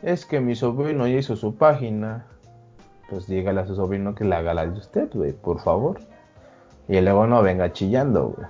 [0.01, 2.25] es que mi sobrino ya hizo su página,
[3.09, 5.99] pues dígale a su sobrino que le haga la de usted, güey, por favor.
[6.87, 8.47] Y luego no venga chillando, güey.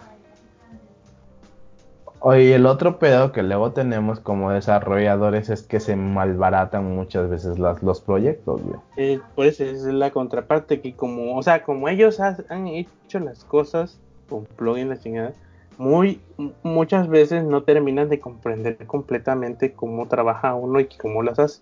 [2.22, 7.60] Oye, el otro pedo que luego tenemos como desarrolladores es que se malbaratan muchas veces
[7.60, 8.80] las, los proyectos, güey.
[8.98, 14.02] Eh, pues es la contraparte que como, o sea, como ellos han hecho las cosas
[14.28, 15.32] con plugin la chingada,
[15.80, 16.20] muy
[16.62, 21.62] muchas veces no terminan de comprender completamente cómo trabaja uno y cómo las hace.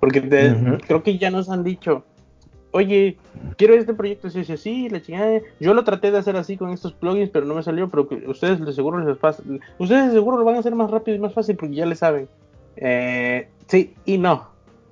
[0.00, 0.20] Porque
[0.86, 2.04] creo que ya nos han dicho,
[2.72, 3.16] oye,
[3.56, 5.40] quiero este proyecto así, así, así, la chingada.
[5.60, 8.62] Yo lo traté de hacer así con estos plugins, pero no me salió, pero ustedes
[8.62, 9.62] de seguro les fácil.
[9.78, 11.94] Ustedes de seguro lo van a hacer más rápido y más fácil porque ya le
[11.94, 12.28] saben.
[12.76, 14.50] Eh, sí y no.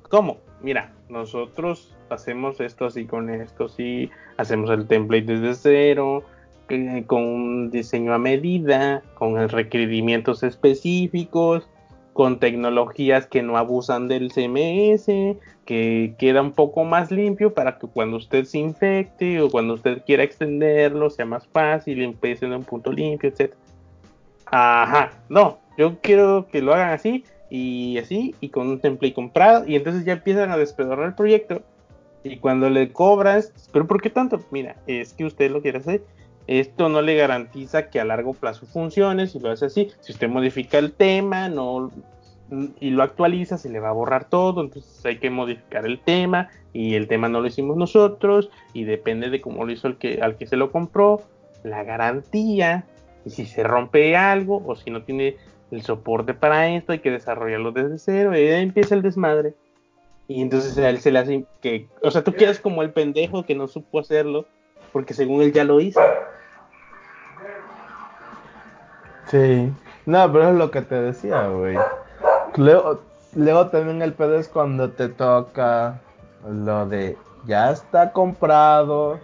[0.08, 0.38] ¿Cómo?
[0.62, 6.24] Mira, nosotros hacemos esto así con esto, sí, hacemos el template desde cero,
[7.06, 11.68] con un diseño a medida, con requerimientos específicos,
[12.12, 15.06] con tecnologías que no abusan del CMS,
[15.64, 20.02] que queda un poco más limpio para que cuando usted se infecte o cuando usted
[20.04, 23.54] quiera extenderlo sea más fácil, empiece en un punto limpio, etc.
[24.46, 29.66] Ajá, no, yo quiero que lo hagan así y así y con un template comprado
[29.66, 31.62] y entonces ya empiezan a despedorrar el proyecto
[32.22, 34.40] y cuando le cobras, pero ¿por qué tanto?
[34.50, 36.02] Mira, es que usted lo quiere hacer
[36.50, 39.92] esto no le garantiza que a largo plazo funcione si lo hace así.
[40.00, 41.92] Si usted modifica el tema no,
[42.80, 44.60] y lo actualiza, se le va a borrar todo.
[44.60, 49.30] Entonces hay que modificar el tema y el tema no lo hicimos nosotros y depende
[49.30, 51.22] de cómo lo hizo el que, al que se lo compró.
[51.62, 52.84] La garantía
[53.24, 55.36] y si se rompe algo o si no tiene
[55.70, 58.36] el soporte para esto, hay que desarrollarlo desde cero.
[58.36, 59.54] Y empieza el desmadre.
[60.26, 63.44] Y entonces a él se le hace que, o sea, tú quedas como el pendejo
[63.44, 64.46] que no supo hacerlo
[64.92, 66.00] porque según él ya lo hizo.
[69.30, 69.72] Sí.
[70.06, 71.76] No, pero es lo que te decía, güey.
[72.56, 73.00] Luego,
[73.34, 76.00] luego también el pedo es cuando te toca
[76.48, 77.16] lo de
[77.46, 79.18] ya está comprado.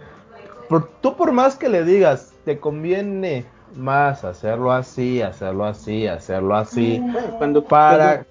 [0.69, 6.55] Por, tú por más que le digas, te conviene más hacerlo así, hacerlo así, hacerlo
[6.55, 7.03] así.
[7.37, 8.25] Cuando, para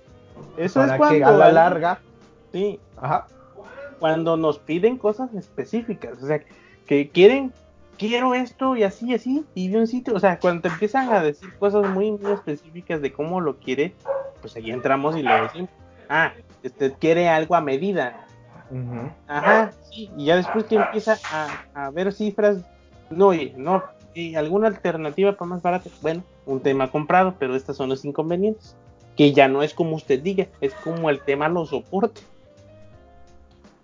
[0.56, 1.98] eso es cuando, que a la larga.
[2.52, 2.80] Sí.
[2.96, 3.26] Ajá.
[3.98, 6.22] Cuando nos piden cosas específicas.
[6.22, 6.40] O sea,
[6.86, 7.52] que quieren
[7.98, 11.12] quiero esto y así, y así, y de un sitio, o sea, cuando te empiezan
[11.12, 13.94] a decir cosas muy, muy específicas de cómo lo quiere,
[14.40, 15.70] pues ahí entramos y le decimos,
[16.08, 16.32] ah,
[16.62, 18.26] usted quiere algo a medida.
[19.28, 21.18] Ajá, sí, y ya después que empieza
[21.74, 22.58] a, ver cifras,
[23.10, 23.82] no, oye, no,
[24.14, 28.76] y alguna alternativa para más barato, bueno, un tema comprado, pero estos son los inconvenientes,
[29.16, 32.20] que ya no es como usted diga, es como el tema lo soporte.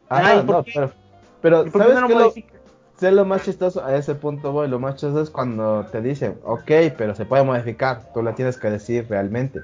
[0.08, 0.92] Ah, no, pero,
[1.40, 2.32] pero ¿sabes lo, lo
[3.24, 7.14] más chistoso, a ese punto voy, lo más chistoso es cuando te dicen, ok, pero
[7.14, 9.60] se puede modificar, tú la tienes que decir realmente.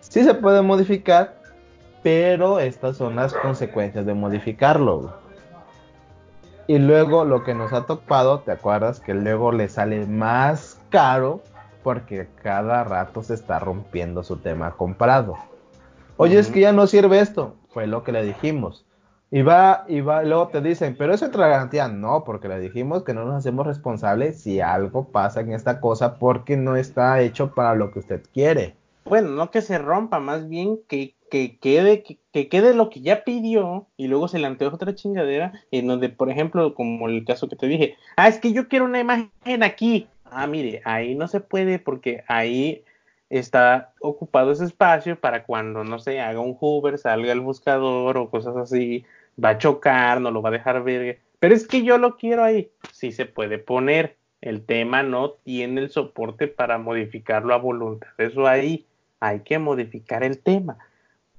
[0.00, 1.34] Sí se puede modificar,
[2.02, 5.12] pero estas son las consecuencias de modificarlo.
[6.66, 9.00] Y luego lo que nos ha topado, ¿te acuerdas?
[9.00, 11.40] Que luego le sale más caro
[11.82, 15.36] porque cada rato se está rompiendo su tema comprado.
[16.18, 17.54] Oye, es que ya no sirve esto.
[17.70, 18.84] Fue lo que le dijimos.
[19.30, 21.88] Y va, y va, luego te dicen, pero eso entra garantía.
[21.88, 26.18] No, porque le dijimos que no nos hacemos responsables si algo pasa en esta cosa
[26.18, 28.74] porque no está hecho para lo que usted quiere.
[29.04, 33.24] Bueno, no que se rompa, más bien que, que quede, que, quede lo que ya
[33.24, 37.48] pidió y luego se le anteoja otra chingadera en donde, por ejemplo, como el caso
[37.48, 40.06] que te dije, ah, es que yo quiero una imagen aquí.
[40.30, 42.82] Ah, mire, ahí no se puede porque ahí
[43.30, 48.30] está ocupado ese espacio para cuando, no sé, haga un Hoover, salga el buscador o
[48.30, 49.04] cosas así,
[49.42, 51.20] va a chocar, no lo va a dejar ver.
[51.38, 52.70] Pero es que yo lo quiero ahí.
[52.92, 54.16] Sí se puede poner.
[54.40, 58.08] El tema no tiene el soporte para modificarlo a voluntad.
[58.18, 58.86] Eso ahí
[59.20, 60.78] hay que modificar el tema.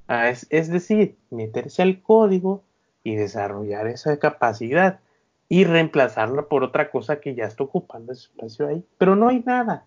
[0.07, 2.63] Ah, es, decir, meterse al código
[3.03, 4.99] y desarrollar esa capacidad
[5.47, 8.83] y reemplazarla por otra cosa que ya está ocupando ese espacio ahí.
[8.97, 9.85] Pero no hay nada.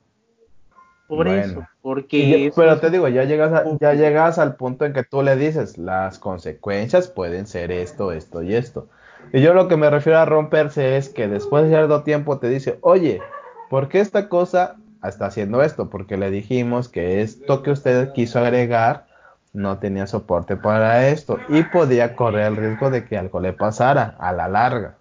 [1.17, 2.51] Por eso, porque...
[2.57, 6.19] pero te digo, ya llegas, ya llegas al punto en que tú le dices, las
[6.19, 8.89] consecuencias pueden ser esto, esto y esto.
[9.33, 12.49] Y yo lo que me refiero a romperse es que después de cierto tiempo te
[12.49, 13.21] dice, oye,
[13.69, 18.39] ¿por qué esta cosa está haciendo esto, porque le dijimos que esto que usted quiso
[18.39, 19.07] agregar
[19.53, 24.17] no tenía soporte para esto y podía correr el riesgo de que algo le pasara
[24.19, 24.97] a la larga.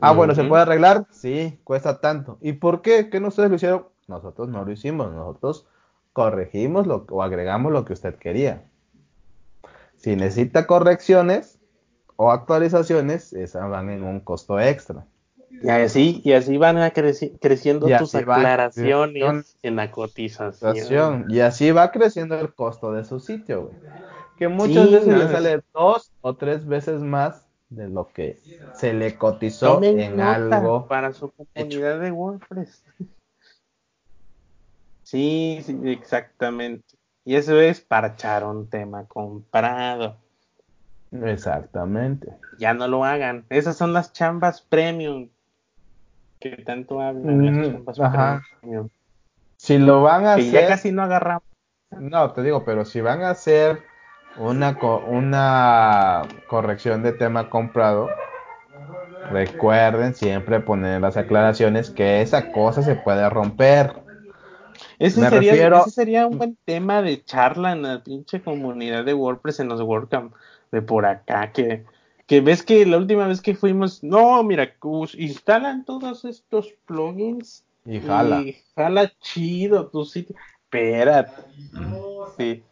[0.00, 1.06] Ah, bueno, ¿se puede arreglar?
[1.10, 2.38] Sí, cuesta tanto.
[2.40, 3.08] ¿Y por qué?
[3.08, 3.93] ¿Qué no ustedes lo hicieron?
[4.08, 5.66] Nosotros no lo hicimos, nosotros
[6.12, 8.64] corregimos lo, o agregamos lo que usted quería.
[9.96, 11.58] Si necesita correcciones
[12.16, 15.06] o actualizaciones, esas van en un costo extra.
[15.62, 21.26] Y así, y así van a creciendo tus aclaraciones en la cotización.
[21.28, 23.76] Y así va creciendo el costo de su sitio, güey.
[24.36, 28.40] Que muchas veces le sale dos o tres veces más de lo que
[28.74, 30.86] se le cotizó en algo.
[30.88, 32.84] Para su comunidad de WordPress.
[35.14, 36.96] Sí, sí, exactamente.
[37.24, 40.16] Y eso es parchar un tema comprado.
[41.12, 42.32] Exactamente.
[42.58, 43.44] Ya no lo hagan.
[43.48, 45.28] Esas son las chambas premium
[46.40, 47.38] que tanto hablan.
[47.38, 48.42] Mm, ajá.
[49.56, 50.50] Si lo van a hacer.
[50.50, 51.44] ya casi no agarramos.
[51.92, 53.84] No, te digo, pero si van a hacer
[54.36, 54.76] una,
[55.06, 58.08] una corrección de tema comprado,
[59.30, 64.03] recuerden siempre poner las aclaraciones que esa cosa se puede romper.
[64.98, 69.60] Ese, sería, ese sería un buen tema de charla en la pinche comunidad de WordPress
[69.60, 70.34] en los WordCamp
[70.72, 71.84] de por acá, que
[72.26, 74.74] que ves que la última vez que fuimos, no, mira,
[75.18, 78.40] instalan todos estos plugins y jala.
[78.40, 80.34] Y jala chido tu sitio.
[80.64, 81.32] Espérate.
[82.38, 82.62] Sí.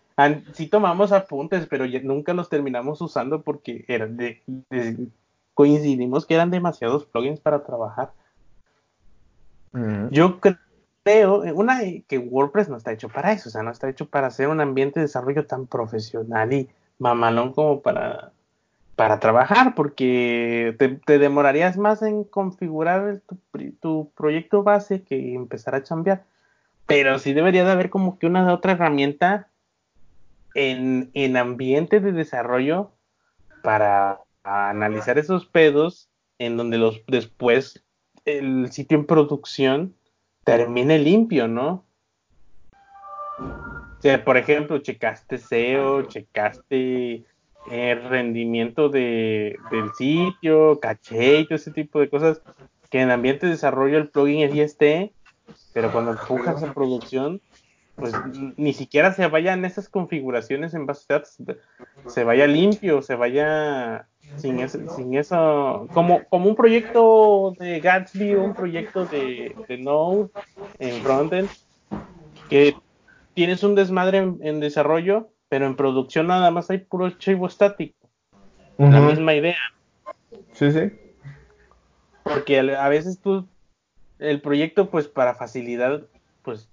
[0.54, 4.42] sí tomamos apuntes, pero nunca los terminamos usando porque eran de,
[5.54, 8.12] coincidimos que eran demasiados plugins para trabajar.
[10.10, 10.58] Yo creo,
[11.04, 14.48] una que WordPress no está hecho para eso, o sea, no está hecho para hacer
[14.48, 16.68] un ambiente de desarrollo tan profesional y
[16.98, 18.32] mamalón como para
[18.96, 23.22] para trabajar, porque te, demorarías más en configurar
[23.80, 26.24] tu, proyecto base que empezar a chambear.
[26.86, 29.48] Pero sí debería de haber como que una otra herramienta
[30.54, 32.92] en, en ambiente de desarrollo
[33.62, 36.08] para analizar esos pedos
[36.38, 37.82] en donde los después
[38.24, 39.94] el sitio en producción
[40.44, 41.84] termine limpio, ¿no?
[43.38, 47.24] O sea, por ejemplo, checaste SEO, checaste
[47.70, 52.42] el rendimiento de, del sitio, caché y todo ese tipo de cosas
[52.90, 55.12] que en ambiente de desarrollo el plugin es esté,
[55.72, 57.40] pero cuando empujas a producción,
[57.96, 58.14] pues
[58.56, 61.38] ni siquiera se vayan esas configuraciones en base de datos,
[62.06, 68.34] se vaya limpio, se vaya sin eso, sin eso como, como un proyecto de Gatsby
[68.34, 70.30] o un proyecto de, de Node
[70.78, 71.48] en frontend,
[72.48, 72.74] que
[73.34, 78.08] tienes un desmadre en desarrollo pero en producción nada más hay puro archivo estático.
[78.78, 79.58] La misma idea.
[80.54, 80.90] Sí, sí.
[82.22, 83.46] Porque a veces tú,
[84.18, 86.06] el proyecto, pues para facilidad,
[86.40, 86.70] pues,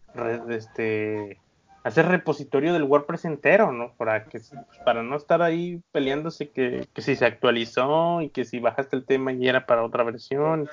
[0.49, 1.39] este,
[1.83, 3.93] hacer repositorio del WordPress entero, ¿no?
[3.97, 4.39] Para que,
[4.83, 9.05] para no estar ahí peleándose que, que si se actualizó y que si bajaste el
[9.05, 10.69] tema y era para otra versión,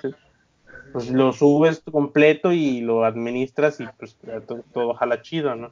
[0.93, 5.71] pues lo subes completo y lo administras y pues todo, todo jala chido, ¿no?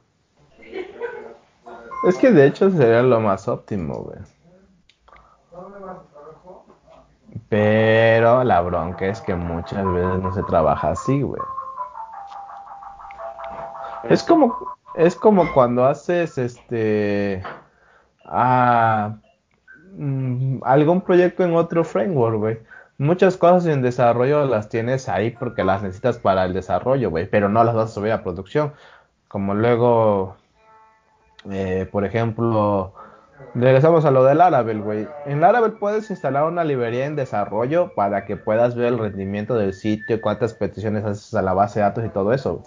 [2.07, 4.19] Es que de hecho sería lo más óptimo, güey.
[7.49, 11.41] Pero la bronca es que muchas veces no se trabaja así, güey.
[14.09, 14.55] Es como,
[14.95, 17.41] es como cuando haces este
[19.97, 22.59] mm, algún proyecto en otro framework, güey.
[22.97, 27.49] Muchas cosas en desarrollo las tienes ahí porque las necesitas para el desarrollo, güey, pero
[27.49, 28.73] no las vas a subir a producción.
[29.27, 30.37] Como luego,
[31.51, 32.93] eh, por ejemplo,
[33.53, 35.07] regresamos a lo del Laravel, güey.
[35.25, 39.73] En Laravel puedes instalar una librería en desarrollo para que puedas ver el rendimiento del
[39.73, 42.63] sitio, cuántas peticiones haces a la base de datos y todo eso.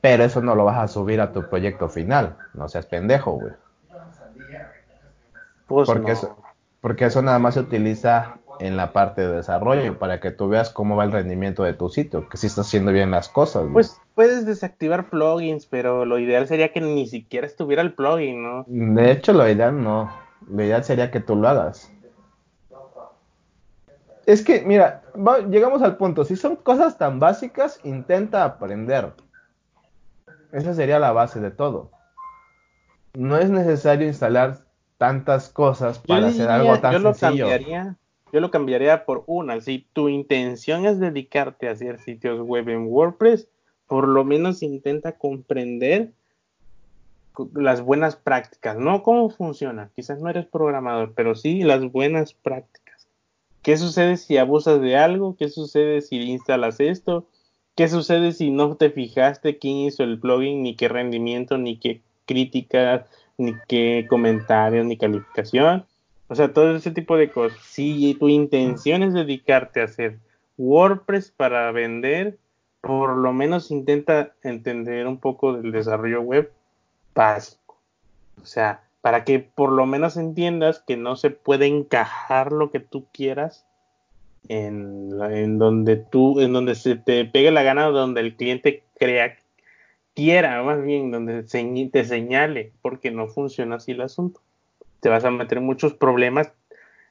[0.00, 2.36] Pero eso no lo vas a subir a tu proyecto final.
[2.54, 3.52] No seas pendejo, güey.
[5.66, 6.36] Pues porque, eso,
[6.80, 10.70] porque eso nada más se utiliza en la parte de desarrollo para que tú veas
[10.70, 13.64] cómo va el rendimiento de tu sitio, que si estás haciendo bien las cosas.
[13.72, 18.64] Pues puedes desactivar plugins, pero lo ideal sería que ni siquiera estuviera el plugin, ¿no?
[18.66, 20.12] De hecho, lo ideal no.
[20.48, 21.90] Lo ideal sería que tú lo hagas.
[24.26, 25.02] Es que, mira,
[25.48, 26.24] llegamos al punto.
[26.24, 29.12] Si son cosas tan básicas, intenta aprender.
[30.52, 31.90] Esa sería la base de todo.
[33.14, 34.64] No es necesario instalar
[34.98, 37.44] tantas cosas para hacer algo tan yo sencillo.
[37.44, 37.96] Lo cambiaría,
[38.32, 39.60] yo lo cambiaría por una.
[39.60, 43.48] Si tu intención es dedicarte a hacer sitios web en WordPress,
[43.86, 46.12] por lo menos intenta comprender
[47.54, 49.90] las buenas prácticas, no cómo funciona.
[49.96, 53.08] Quizás no eres programador, pero sí las buenas prácticas.
[53.62, 55.36] ¿Qué sucede si abusas de algo?
[55.36, 57.26] ¿Qué sucede si instalas esto?
[57.74, 62.02] ¿Qué sucede si no te fijaste quién hizo el plugin, ni qué rendimiento, ni qué
[62.26, 63.06] críticas,
[63.38, 65.86] ni qué comentarios, ni calificación?
[66.28, 67.58] O sea, todo ese tipo de cosas.
[67.62, 70.18] Si tu intención es dedicarte a hacer
[70.58, 72.38] WordPress para vender,
[72.80, 76.52] por lo menos intenta entender un poco del desarrollo web
[77.14, 77.78] básico.
[78.42, 82.80] O sea, para que por lo menos entiendas que no se puede encajar lo que
[82.80, 83.66] tú quieras
[84.48, 89.36] en, en donde tú, en donde se te pegue la gana, donde el cliente crea,
[90.14, 94.40] quiera, más bien, donde te señale, porque no funciona así el asunto.
[95.00, 96.52] Te vas a meter muchos problemas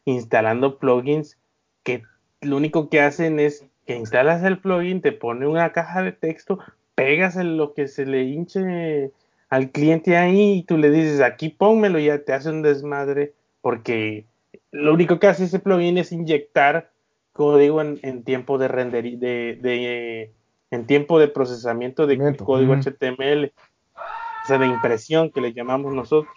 [0.06, 1.38] instalando plugins
[1.84, 2.04] que
[2.42, 6.60] lo único que hacen es que instalas el plugin, te pone una caja de texto,
[6.96, 9.12] pegas en lo que se le hinche
[9.50, 13.34] al cliente ahí y tú le dices aquí pónmelo y ya te hace un desmadre
[13.62, 14.26] porque
[14.72, 16.92] lo único que hace ese plugin es inyectar
[17.34, 20.34] código en, tiempo de render de, de,
[20.72, 23.54] en tiempo de procesamiento de código HTML
[23.96, 26.34] o sea de impresión que le llamamos nosotros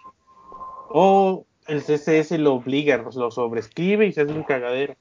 [0.89, 4.95] o el CSS lo obliga, lo sobrescribe y se hace un cagadero.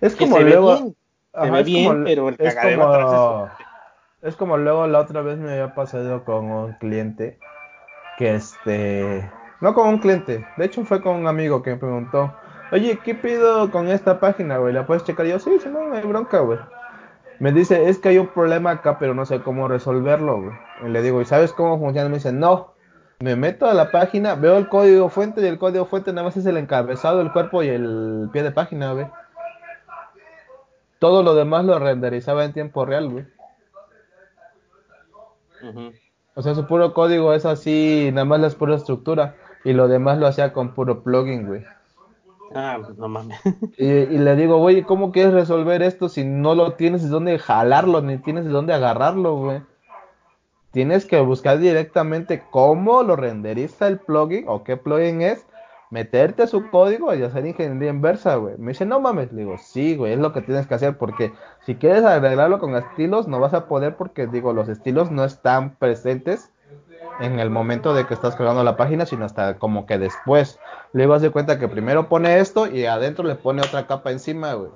[0.00, 0.76] Es como luego.
[0.76, 3.50] se ve bien, pero el cagadero
[4.22, 7.38] es como luego la otra vez me había pasado con un cliente
[8.18, 9.30] que este.
[9.60, 12.34] No con un cliente, de hecho fue con un amigo que me preguntó,
[12.72, 14.72] oye, ¿qué pido con esta página, güey?
[14.72, 15.26] ¿La puedes checar?
[15.26, 16.58] Y yo, sí, sí, no, no hay bronca, güey.
[17.38, 20.56] Me dice, es que hay un problema acá, pero no sé cómo resolverlo, güey.
[20.84, 22.08] Y le digo, ¿y sabes cómo funciona?
[22.08, 22.74] Me dice, no,
[23.20, 26.36] me meto a la página, veo el código fuente y el código fuente nada más
[26.36, 29.06] es el encabezado, el cuerpo y el pie de página, güey.
[30.98, 33.26] Todo lo demás lo renderizaba en tiempo real, güey.
[36.34, 39.34] O sea, su puro código es así, nada más la pura estructura.
[39.64, 41.64] Y lo demás lo hacía con puro plugin, güey.
[42.54, 43.38] Ah, pues no mames.
[43.76, 47.38] Y, y, le digo, güey, ¿cómo quieres resolver esto si no lo tienes de dónde
[47.38, 49.62] jalarlo, ni tienes de dónde agarrarlo, güey?
[50.76, 55.46] tienes que buscar directamente cómo lo renderiza el plugin o qué plugin es,
[55.90, 58.58] meterte a su código y hacer ingeniería inversa, güey.
[58.58, 61.32] Me dice, no mames, le digo, sí, güey, es lo que tienes que hacer porque
[61.64, 65.76] si quieres arreglarlo con estilos no vas a poder porque, digo, los estilos no están
[65.76, 66.52] presentes
[67.20, 70.58] en el momento de que estás cargando la página, sino hasta como que después.
[70.92, 74.10] Le vas a dar cuenta que primero pone esto y adentro le pone otra capa
[74.10, 74.70] encima, güey.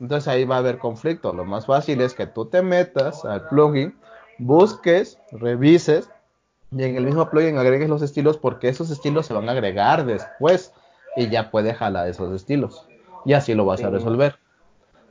[0.00, 1.32] Entonces ahí va a haber conflicto.
[1.32, 3.94] Lo más fácil es que tú te metas al plugin,
[4.38, 6.10] busques, revises
[6.72, 10.06] y en el mismo plugin agregues los estilos porque esos estilos se van a agregar
[10.06, 10.72] después
[11.16, 12.86] y ya puede jalar esos estilos
[13.24, 14.38] y así lo vas a resolver.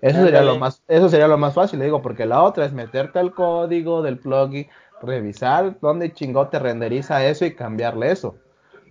[0.01, 2.71] Eso sería lo más eso sería lo más fácil, le digo, porque la otra es
[2.71, 4.67] meterte al código del plugin,
[5.01, 8.35] revisar dónde chingote renderiza eso y cambiarle eso.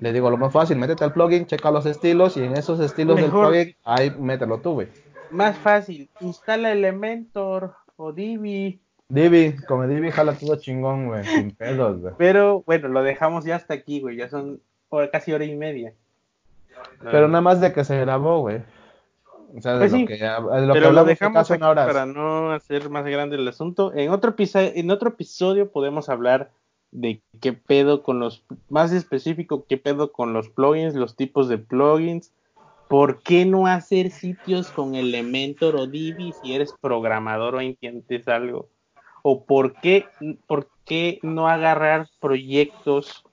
[0.01, 3.17] Le digo, lo más fácil, métete al plugin, checa los estilos y en esos estilos
[3.17, 4.89] del plugin ahí mételo tú, güey.
[5.31, 8.81] Más fácil, instala Elementor o Divi
[9.11, 12.15] Divi, como Divi jala todo chingón, güey, sin pedos, güey.
[12.19, 14.61] Pero bueno, lo dejamos ya hasta aquí, güey, ya son
[15.11, 15.95] casi hora y media.
[17.03, 18.63] Pero nada más de que se grabó, güey.
[19.57, 22.91] O sea, de pues lo que, de lo pero lo dejamos aquí para no hacer
[22.91, 23.93] más grande el asunto.
[23.95, 26.51] En otro, episodio, en otro episodio podemos hablar
[26.91, 31.59] de qué pedo con los, más específico, qué pedo con los plugins, los tipos de
[31.59, 32.33] plugins,
[32.89, 38.69] por qué no hacer sitios con Elementor o Divi si eres programador o entiendes algo
[39.23, 40.07] o por qué,
[40.47, 43.25] por qué no agarrar proyectos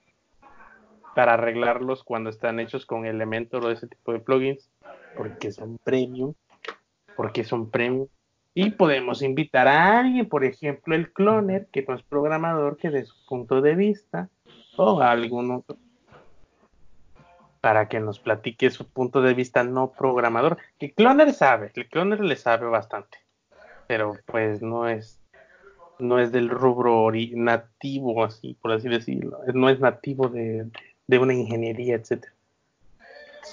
[1.14, 4.68] para arreglarlos cuando están hechos con Elementor o ese tipo de plugins,
[5.16, 6.34] porque son premium,
[7.16, 8.08] porque son premium.
[8.54, 13.04] Y podemos invitar a alguien, por ejemplo, el cloner, que no es programador, que de
[13.04, 14.30] su punto de vista,
[14.76, 15.76] o algún otro,
[17.60, 20.58] para que nos platique su punto de vista no programador.
[20.78, 23.18] Que cloner sabe, el cloner le sabe bastante,
[23.86, 25.20] pero pues no es
[25.98, 30.70] no es del rubro nativo, así por así decirlo, no es nativo de,
[31.08, 32.32] una ingeniería, etcétera.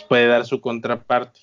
[0.10, 1.40] Puede dar su contraparte.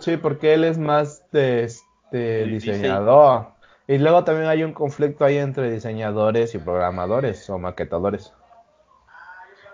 [0.00, 3.48] Sí, porque él es más de, este diseñador.
[3.86, 8.32] Y luego también hay un conflicto ahí entre diseñadores y programadores o maquetadores.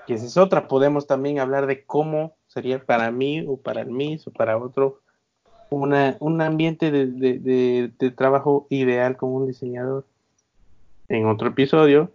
[0.07, 0.69] Y esa es otra.
[0.69, 5.01] Podemos también hablar de cómo sería para mí o para el MIS o para otro
[5.71, 10.05] una, un ambiente de trabajo ideal con un diseñador
[11.09, 12.13] en otro episodio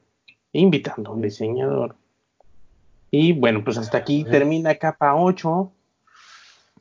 [0.51, 1.95] invitando a un diseñador.
[3.11, 5.71] Y bueno, pues hasta aquí termina capa 8,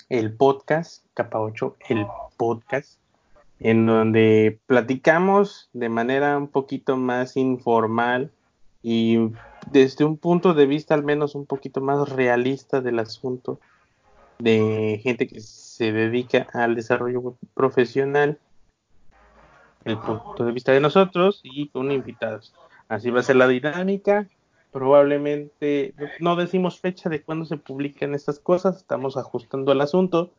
[0.09, 2.07] el podcast, capa 8, el
[2.37, 2.99] podcast,
[3.61, 8.31] en donde platicamos de manera un poquito más informal
[8.83, 9.19] y
[9.71, 13.61] desde un punto de vista al menos un poquito más realista del asunto
[14.39, 18.39] de gente que se dedica al desarrollo profesional
[19.85, 22.55] el punto de vista de nosotros y con invitados.
[22.89, 24.29] Así va a ser la dinámica.
[24.73, 30.31] Probablemente no decimos fecha de cuándo se publican estas cosas, estamos ajustando el asunto.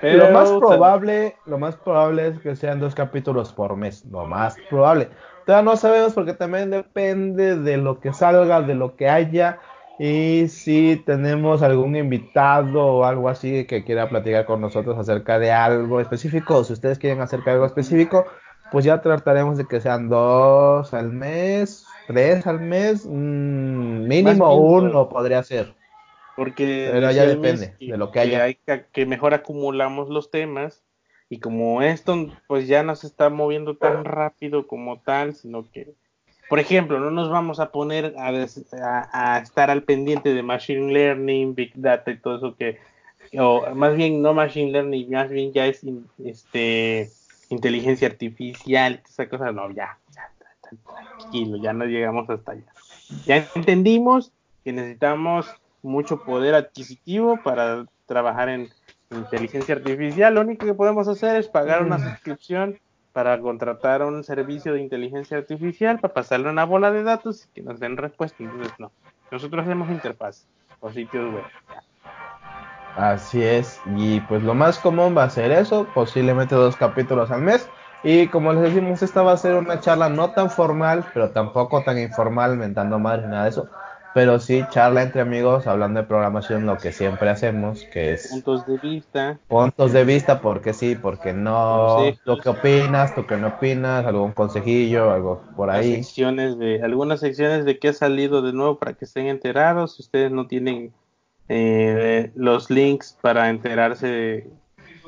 [0.00, 4.26] Pero lo más probable, lo más probable es que sean dos capítulos por mes, lo
[4.26, 5.08] más probable.
[5.44, 9.58] Todavía no sabemos porque también depende de lo que salga, de lo que haya
[9.98, 15.50] y si tenemos algún invitado o algo así que quiera platicar con nosotros acerca de
[15.50, 18.24] algo específico, si ustedes quieren acerca de algo específico,
[18.70, 25.10] pues ya trataremos de que sean dos al mes, tres al mes, mm, mínimo uno
[25.10, 25.74] podría ser.
[26.34, 28.46] Porque Pero ya depende de lo que haya.
[28.92, 30.82] Que, mejor acumulamos los temas
[31.28, 35.92] y como esto pues ya no se está moviendo tan rápido como tal, sino que,
[36.48, 41.72] por ejemplo, no nos vamos a poner a, estar al pendiente de Machine Learning, Big
[41.74, 42.78] Data y todo eso que,
[43.38, 45.84] o más bien no Machine Learning, más bien ya es
[46.24, 47.10] este
[47.50, 49.98] inteligencia artificial, esa cosa, no, ya,
[50.76, 52.72] tranquilo, ya no llegamos hasta allá.
[53.26, 54.32] Ya entendimos
[54.64, 55.46] que necesitamos
[55.82, 58.68] mucho poder adquisitivo para trabajar en
[59.10, 60.34] inteligencia artificial.
[60.34, 62.78] Lo único que podemos hacer es pagar una suscripción
[63.12, 67.62] para contratar un servicio de inteligencia artificial, para pasarle una bola de datos y que
[67.62, 68.36] nos den respuesta.
[68.42, 68.92] Entonces, no.
[69.30, 70.46] Nosotros hacemos interfaz
[70.80, 71.44] o sitios web.
[72.96, 77.42] Así es, y pues lo más común va a ser eso, posiblemente dos capítulos al
[77.42, 77.68] mes.
[78.02, 81.82] Y como les decimos, esta va a ser una charla no tan formal, pero tampoco
[81.82, 83.68] tan informal, mentando madre, nada de eso.
[84.14, 88.28] Pero sí, charla entre amigos, hablando de programación, lo que siempre hacemos, que es...
[88.28, 89.38] Puntos de vista.
[89.48, 91.98] Puntos de vista, porque sí, porque no.
[92.24, 95.96] Lo que opinas, tú que no opinas, algún consejillo, algo por ahí.
[95.96, 99.96] Secciones de, algunas secciones de qué ha salido de nuevo para que estén enterados.
[99.96, 100.92] Si ustedes no tienen
[101.48, 104.48] eh, los links para enterarse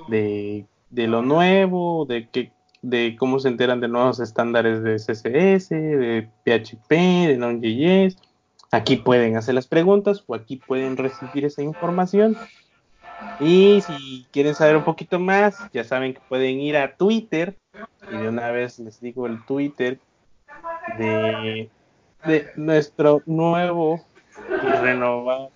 [0.08, 2.52] de, de, lo nuevo, de, que,
[2.82, 8.16] de cómo se enteran de nuevos estándares de CSS, de PHP, de Node.js.
[8.72, 12.36] Aquí pueden hacer las preguntas o aquí pueden recibir esa información.
[13.38, 17.56] Y si quieren saber un poquito más, ya saben que pueden ir a Twitter.
[18.10, 19.98] Y de una vez les digo el Twitter
[20.98, 21.68] de,
[22.24, 24.00] de nuestro nuevo
[24.62, 25.50] y renovado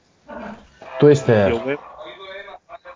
[0.98, 1.54] Twitter.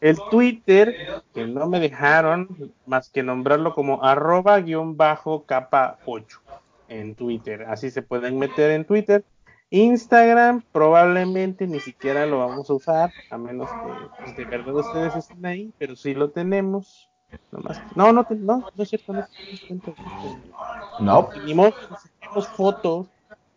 [0.00, 6.40] El Twitter, que no me dejaron más que nombrarlo como arroba guion bajo capa 8
[6.88, 7.64] en Twitter.
[7.68, 9.24] Así se pueden meter en Twitter.
[9.70, 15.16] Instagram probablemente ni siquiera lo vamos a usar, a menos que pues, de verdad ustedes
[15.16, 17.10] estén ahí, pero sí lo tenemos.
[17.94, 19.26] No, no, no, no, es cierto, no
[21.00, 21.28] No.
[21.28, 21.74] tenemos
[22.56, 23.08] fotos,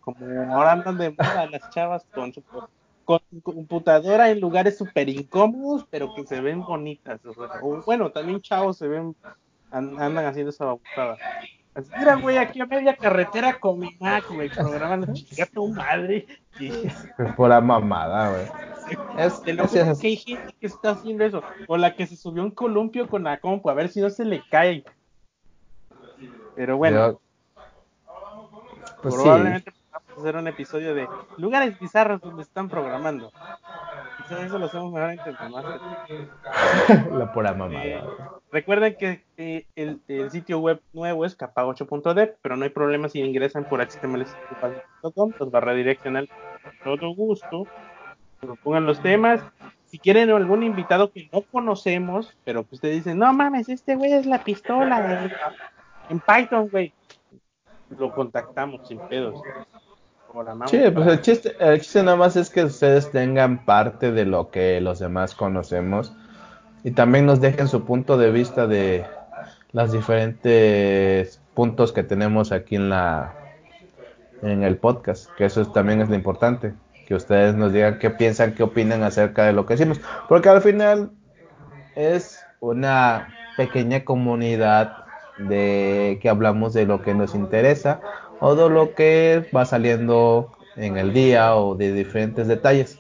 [0.02, 2.44] como ahora andan de moda las chavas con su
[3.06, 7.20] con computadora en lugares súper incómodos, pero que se ven bonitas.
[7.62, 9.16] O, bueno, también chavos se ven,
[9.72, 11.18] andan haciendo esa babusada.
[11.98, 16.28] Mira, güey, aquí a media carretera con mi Mac, güey, programando chica tu madre.
[16.60, 18.46] Es por la mamada, güey.
[19.18, 21.42] Es, que hay gente que está haciendo eso.
[21.68, 24.26] O la que se subió un columpio con la compu, a ver si no se
[24.26, 24.84] le cae.
[26.56, 27.22] Pero bueno.
[29.02, 29.72] Pues probablemente
[30.18, 31.08] hacer un episodio de
[31.38, 33.32] lugares bizarros donde están programando.
[34.18, 35.20] Quizás eso lo hacemos mejor en
[37.18, 38.06] La pura mamada.
[38.52, 43.20] Recuerden que eh, el, el, sitio web nuevo es capa8.dev, pero no hay problema si
[43.20, 46.28] ingresan por html.com, los va a redireccionar
[46.84, 47.68] todo gusto
[48.42, 49.42] propongan los temas.
[49.86, 54.14] Si quieren algún invitado que no conocemos, pero que ustedes dicen, no mames, este güey
[54.14, 55.30] es la pistola
[56.10, 56.94] en Python, güey.
[57.98, 59.42] Lo contactamos sin pedos.
[60.68, 64.50] Sí, pues el chiste, el chiste nada más es que ustedes tengan parte de lo
[64.50, 66.14] que los demás conocemos
[66.84, 69.06] y también nos dejen su punto de vista de
[69.72, 73.34] las diferentes puntos que tenemos aquí en la
[74.42, 76.74] en el podcast, que eso también es lo importante,
[77.06, 80.62] que ustedes nos digan qué piensan, qué opinan acerca de lo que decimos, porque al
[80.62, 81.12] final
[81.96, 83.28] es una
[83.58, 85.06] pequeña comunidad
[85.38, 88.02] de que hablamos de lo que nos interesa
[88.42, 93.00] o de lo que va saliendo en el día o de diferentes detalles.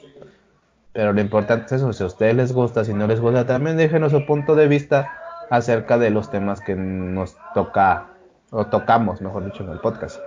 [0.93, 3.76] Pero lo importante es eso, si a ustedes les gusta, si no les gusta, también
[3.76, 5.11] déjenos su punto de vista
[5.49, 8.07] acerca de los temas que nos toca
[8.51, 10.19] o tocamos, mejor dicho, en el podcast.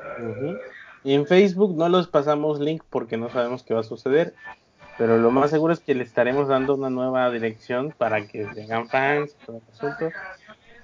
[1.04, 4.34] Y en Facebook no los pasamos link porque no sabemos qué va a suceder,
[4.96, 8.88] pero lo más seguro es que le estaremos dando una nueva dirección para que tengan
[8.88, 10.10] fans, todo el asunto.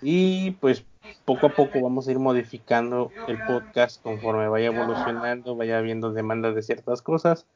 [0.02, 0.84] Y pues
[1.24, 6.54] poco a poco vamos a ir modificando el podcast conforme vaya evolucionando, vaya habiendo demandas
[6.54, 7.46] de ciertas cosas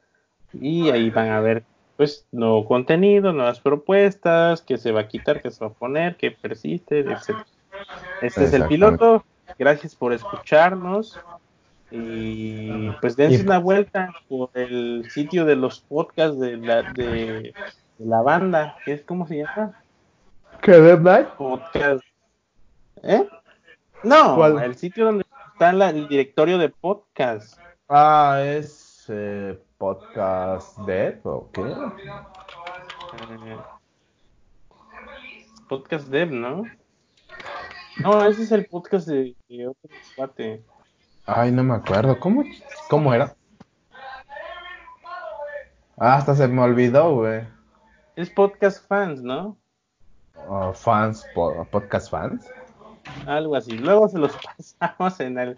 [0.53, 1.65] y ahí van a ver
[1.97, 6.17] pues nuevo contenido, nuevas propuestas, que se va a quitar, que se va a poner,
[6.17, 7.37] que persiste, etc.
[8.21, 9.25] Este es el piloto.
[9.59, 11.21] Gracias por escucharnos.
[11.91, 17.55] Y pues dense una vuelta por el sitio de los podcasts de la, de,
[17.99, 18.77] la banda.
[18.85, 19.81] ¿Qué es cómo se llama?
[21.37, 22.03] Podcast.
[23.03, 23.29] ¿Eh?
[24.05, 27.59] No, el sitio donde está el directorio de podcast.
[27.89, 31.63] Ah, es eh, Podcast Dev o qué?
[31.63, 33.59] Eh,
[35.69, 36.65] podcast Dev, ¿no?
[38.03, 39.35] No, ese es el podcast de,
[39.67, 40.63] otro cuate.
[41.25, 42.21] Ay, no me acuerdo.
[42.21, 42.45] ¿Cómo,
[42.91, 43.35] cómo era?
[45.97, 47.43] Ah, hasta se me olvidó, güey.
[48.17, 49.57] Es podcast fans, ¿no?
[50.47, 51.25] Oh, fans,
[51.71, 52.47] podcast fans.
[53.27, 53.73] Algo así.
[53.73, 55.55] Luego se los pasamos en el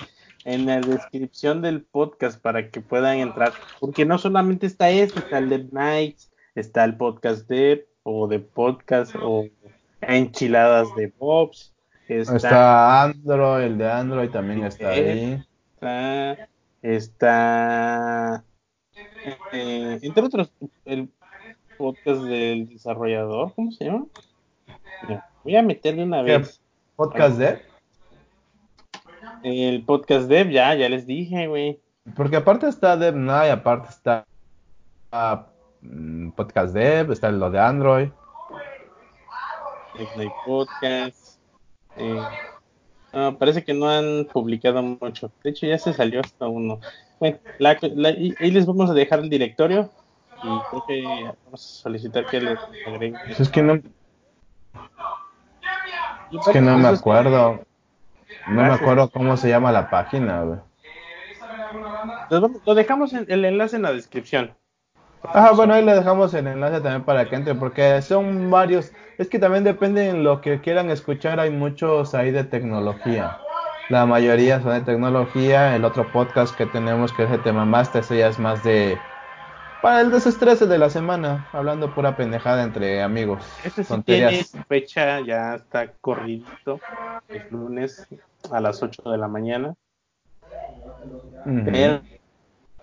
[0.47, 5.39] en la descripción del podcast para que puedan entrar, porque no solamente está este, está
[5.39, 9.47] el de Nights, está el podcast de o de podcast o
[10.01, 11.75] enchiladas de Bobs,
[12.07, 15.45] está, Android, el de Android también está ahí.
[15.75, 16.49] Está,
[16.81, 18.45] está
[19.53, 20.53] eh, entre otros
[20.85, 21.09] el
[21.77, 24.07] podcast del desarrollador, ¿cómo se llama?
[25.43, 26.61] Voy a meterle una vez.
[26.97, 27.61] ¿Podcast de?
[29.43, 31.79] El podcast Dev, ya, ya les dije, güey.
[32.17, 34.25] Porque aparte está Dev Night, aparte está
[35.83, 38.09] mm, Podcast Dev, está lo de Android.
[40.17, 41.39] Dev Podcast.
[41.99, 42.23] Eh,
[43.39, 45.31] parece que no han publicado mucho.
[45.45, 46.81] De hecho, ya se salió hasta uno.
[47.21, 47.39] Bueno,
[48.07, 49.91] ahí les vamos a dejar el directorio
[50.43, 51.03] y creo que
[51.45, 53.21] vamos a solicitar que les agreguen.
[53.27, 53.83] Pues es que no.
[56.33, 57.61] Es que no me acuerdo.
[58.49, 60.59] No me acuerdo cómo se llama la página, güey.
[62.65, 64.55] Lo dejamos en, el enlace en la descripción.
[65.23, 68.93] Ah, bueno, ahí le dejamos el enlace también para que entre, porque son varios.
[69.19, 71.41] Es que también depende de lo que quieran escuchar.
[71.41, 73.39] Hay muchos ahí de tecnología.
[73.89, 75.75] La mayoría son de tecnología.
[75.75, 78.99] El otro podcast que tenemos, que es el tema Master, ese ya es más de
[79.87, 83.45] para el desestrés de la semana, hablando pura pendejada entre amigos.
[83.63, 86.81] Este sí tiene fecha, ya está corridito,
[87.29, 88.09] es lunes
[88.51, 89.77] a las 8 de la mañana.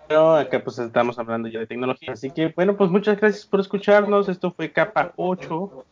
[0.08, 2.14] Pero, acá pues estamos hablando ya de tecnología.
[2.14, 4.30] Así que bueno, pues muchas gracias por escucharnos.
[4.30, 5.84] Esto fue capa 8.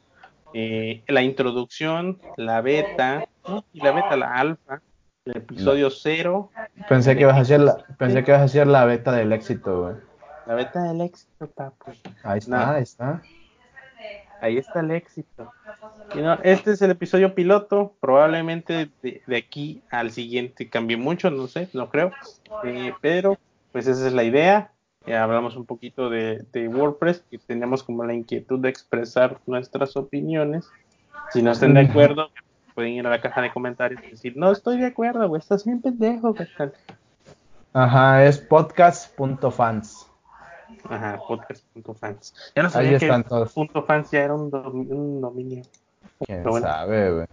[0.55, 3.29] Eh, la introducción, la beta,
[3.75, 4.81] y la beta, la alfa,
[5.27, 6.51] el episodio 0.
[6.89, 9.83] Pensé que ibas a hacer la, pensé que ibas a hacer la beta del éxito,
[9.83, 10.12] güey.
[10.47, 11.93] La beta del éxito, papu.
[12.23, 13.23] Ahí está, ahí está.
[14.41, 15.53] Ahí está el éxito.
[16.43, 17.95] este es el episodio piloto.
[18.01, 22.11] Probablemente de, aquí al siguiente cambie mucho, no sé, no creo.
[22.65, 23.39] Eh, pero,
[23.71, 24.73] pues esa es la idea.
[25.07, 30.69] hablamos un poquito de, WordPress, que tenemos como la inquietud de expresar nuestras opiniones.
[31.31, 32.31] Si no estén de acuerdo,
[32.75, 35.65] pueden ir a la caja de comentarios y decir, no estoy de acuerdo, güey, estás
[35.65, 36.73] bien pendejo, ¿qué tal?
[37.73, 40.12] Ajá, es podcast.fans.
[40.89, 42.53] Ajá, podcast.fans.
[42.55, 43.53] Ya no sabía Ahí están todos.
[43.53, 45.63] Punto .fans ya era un, dominio.
[46.27, 47.27] ¿Quién sabe, güey?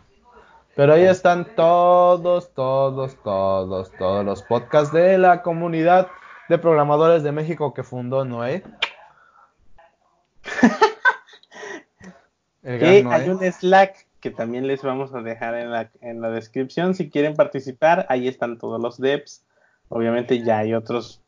[0.76, 6.07] Pero ahí están todos, todos, todos, todos los podcasts de la comunidad
[6.48, 8.64] de programadores de México que fundó Noé.
[12.64, 16.94] hay un Slack que también les vamos a dejar en la, en la descripción.
[16.94, 19.45] Si quieren participar, ahí están todos los devs.
[19.90, 21.22] Obviamente ya hay otros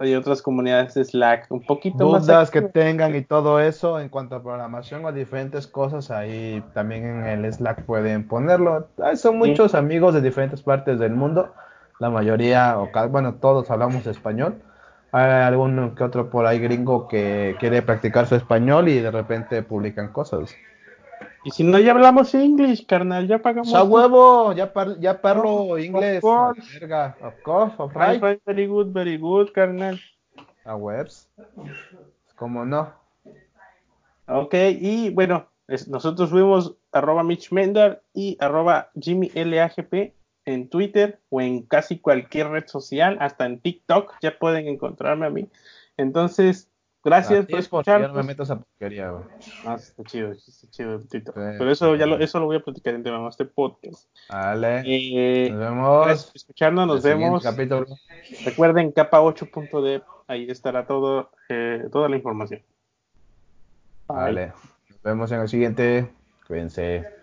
[0.00, 4.08] hay otras comunidades de Slack un poquito Dudas más que tengan y todo eso en
[4.08, 8.88] cuanto a programación o diferentes cosas, ahí también en el Slack pueden ponerlo.
[9.16, 11.52] son muchos amigos de diferentes partes del mundo,
[11.98, 14.62] la mayoría, o bueno, todos hablamos español.
[15.10, 19.62] Hay alguno que otro por ahí gringo que quiere practicar su español y de repente
[19.62, 20.54] publican cosas.
[21.48, 23.72] Y si no, ya hablamos inglés, carnal, ya pagamos.
[23.72, 24.52] ¡A huevo!
[24.52, 24.70] Ya,
[25.00, 26.18] ya parlo inglés.
[26.18, 26.60] Of course.
[27.22, 28.20] Of course, of right.
[28.44, 29.98] Very good, very good, carnal.
[30.66, 31.26] A webs.
[32.36, 32.92] ¿Cómo no?
[34.26, 35.48] Ok, y bueno,
[35.86, 37.48] nosotros fuimos arroba Mitch
[38.12, 40.12] y arroba Jimmy LAGP
[40.44, 45.30] en Twitter o en casi cualquier red social, hasta en TikTok, ya pueden encontrarme a
[45.30, 45.48] mí.
[45.96, 46.68] Entonces,
[47.08, 48.12] Gracias por escuchar.
[48.12, 49.12] me meto esa porquería,
[49.64, 51.32] Ah, está chido, está chido, Tito.
[51.34, 54.08] Pero eso ya lo, eso lo voy a platicar en tema este podcast.
[54.30, 54.82] Vale.
[54.86, 56.06] Eh, nos vemos.
[56.06, 57.42] Gracias por escucharnos, nos vemos.
[57.42, 57.86] Capítulo.
[58.44, 62.62] Recuerden capa 8.dev, ahí estará todo, eh, toda la información.
[64.06, 64.52] Vale.
[64.88, 66.10] Nos vemos en el siguiente.
[66.46, 67.17] Cuídense.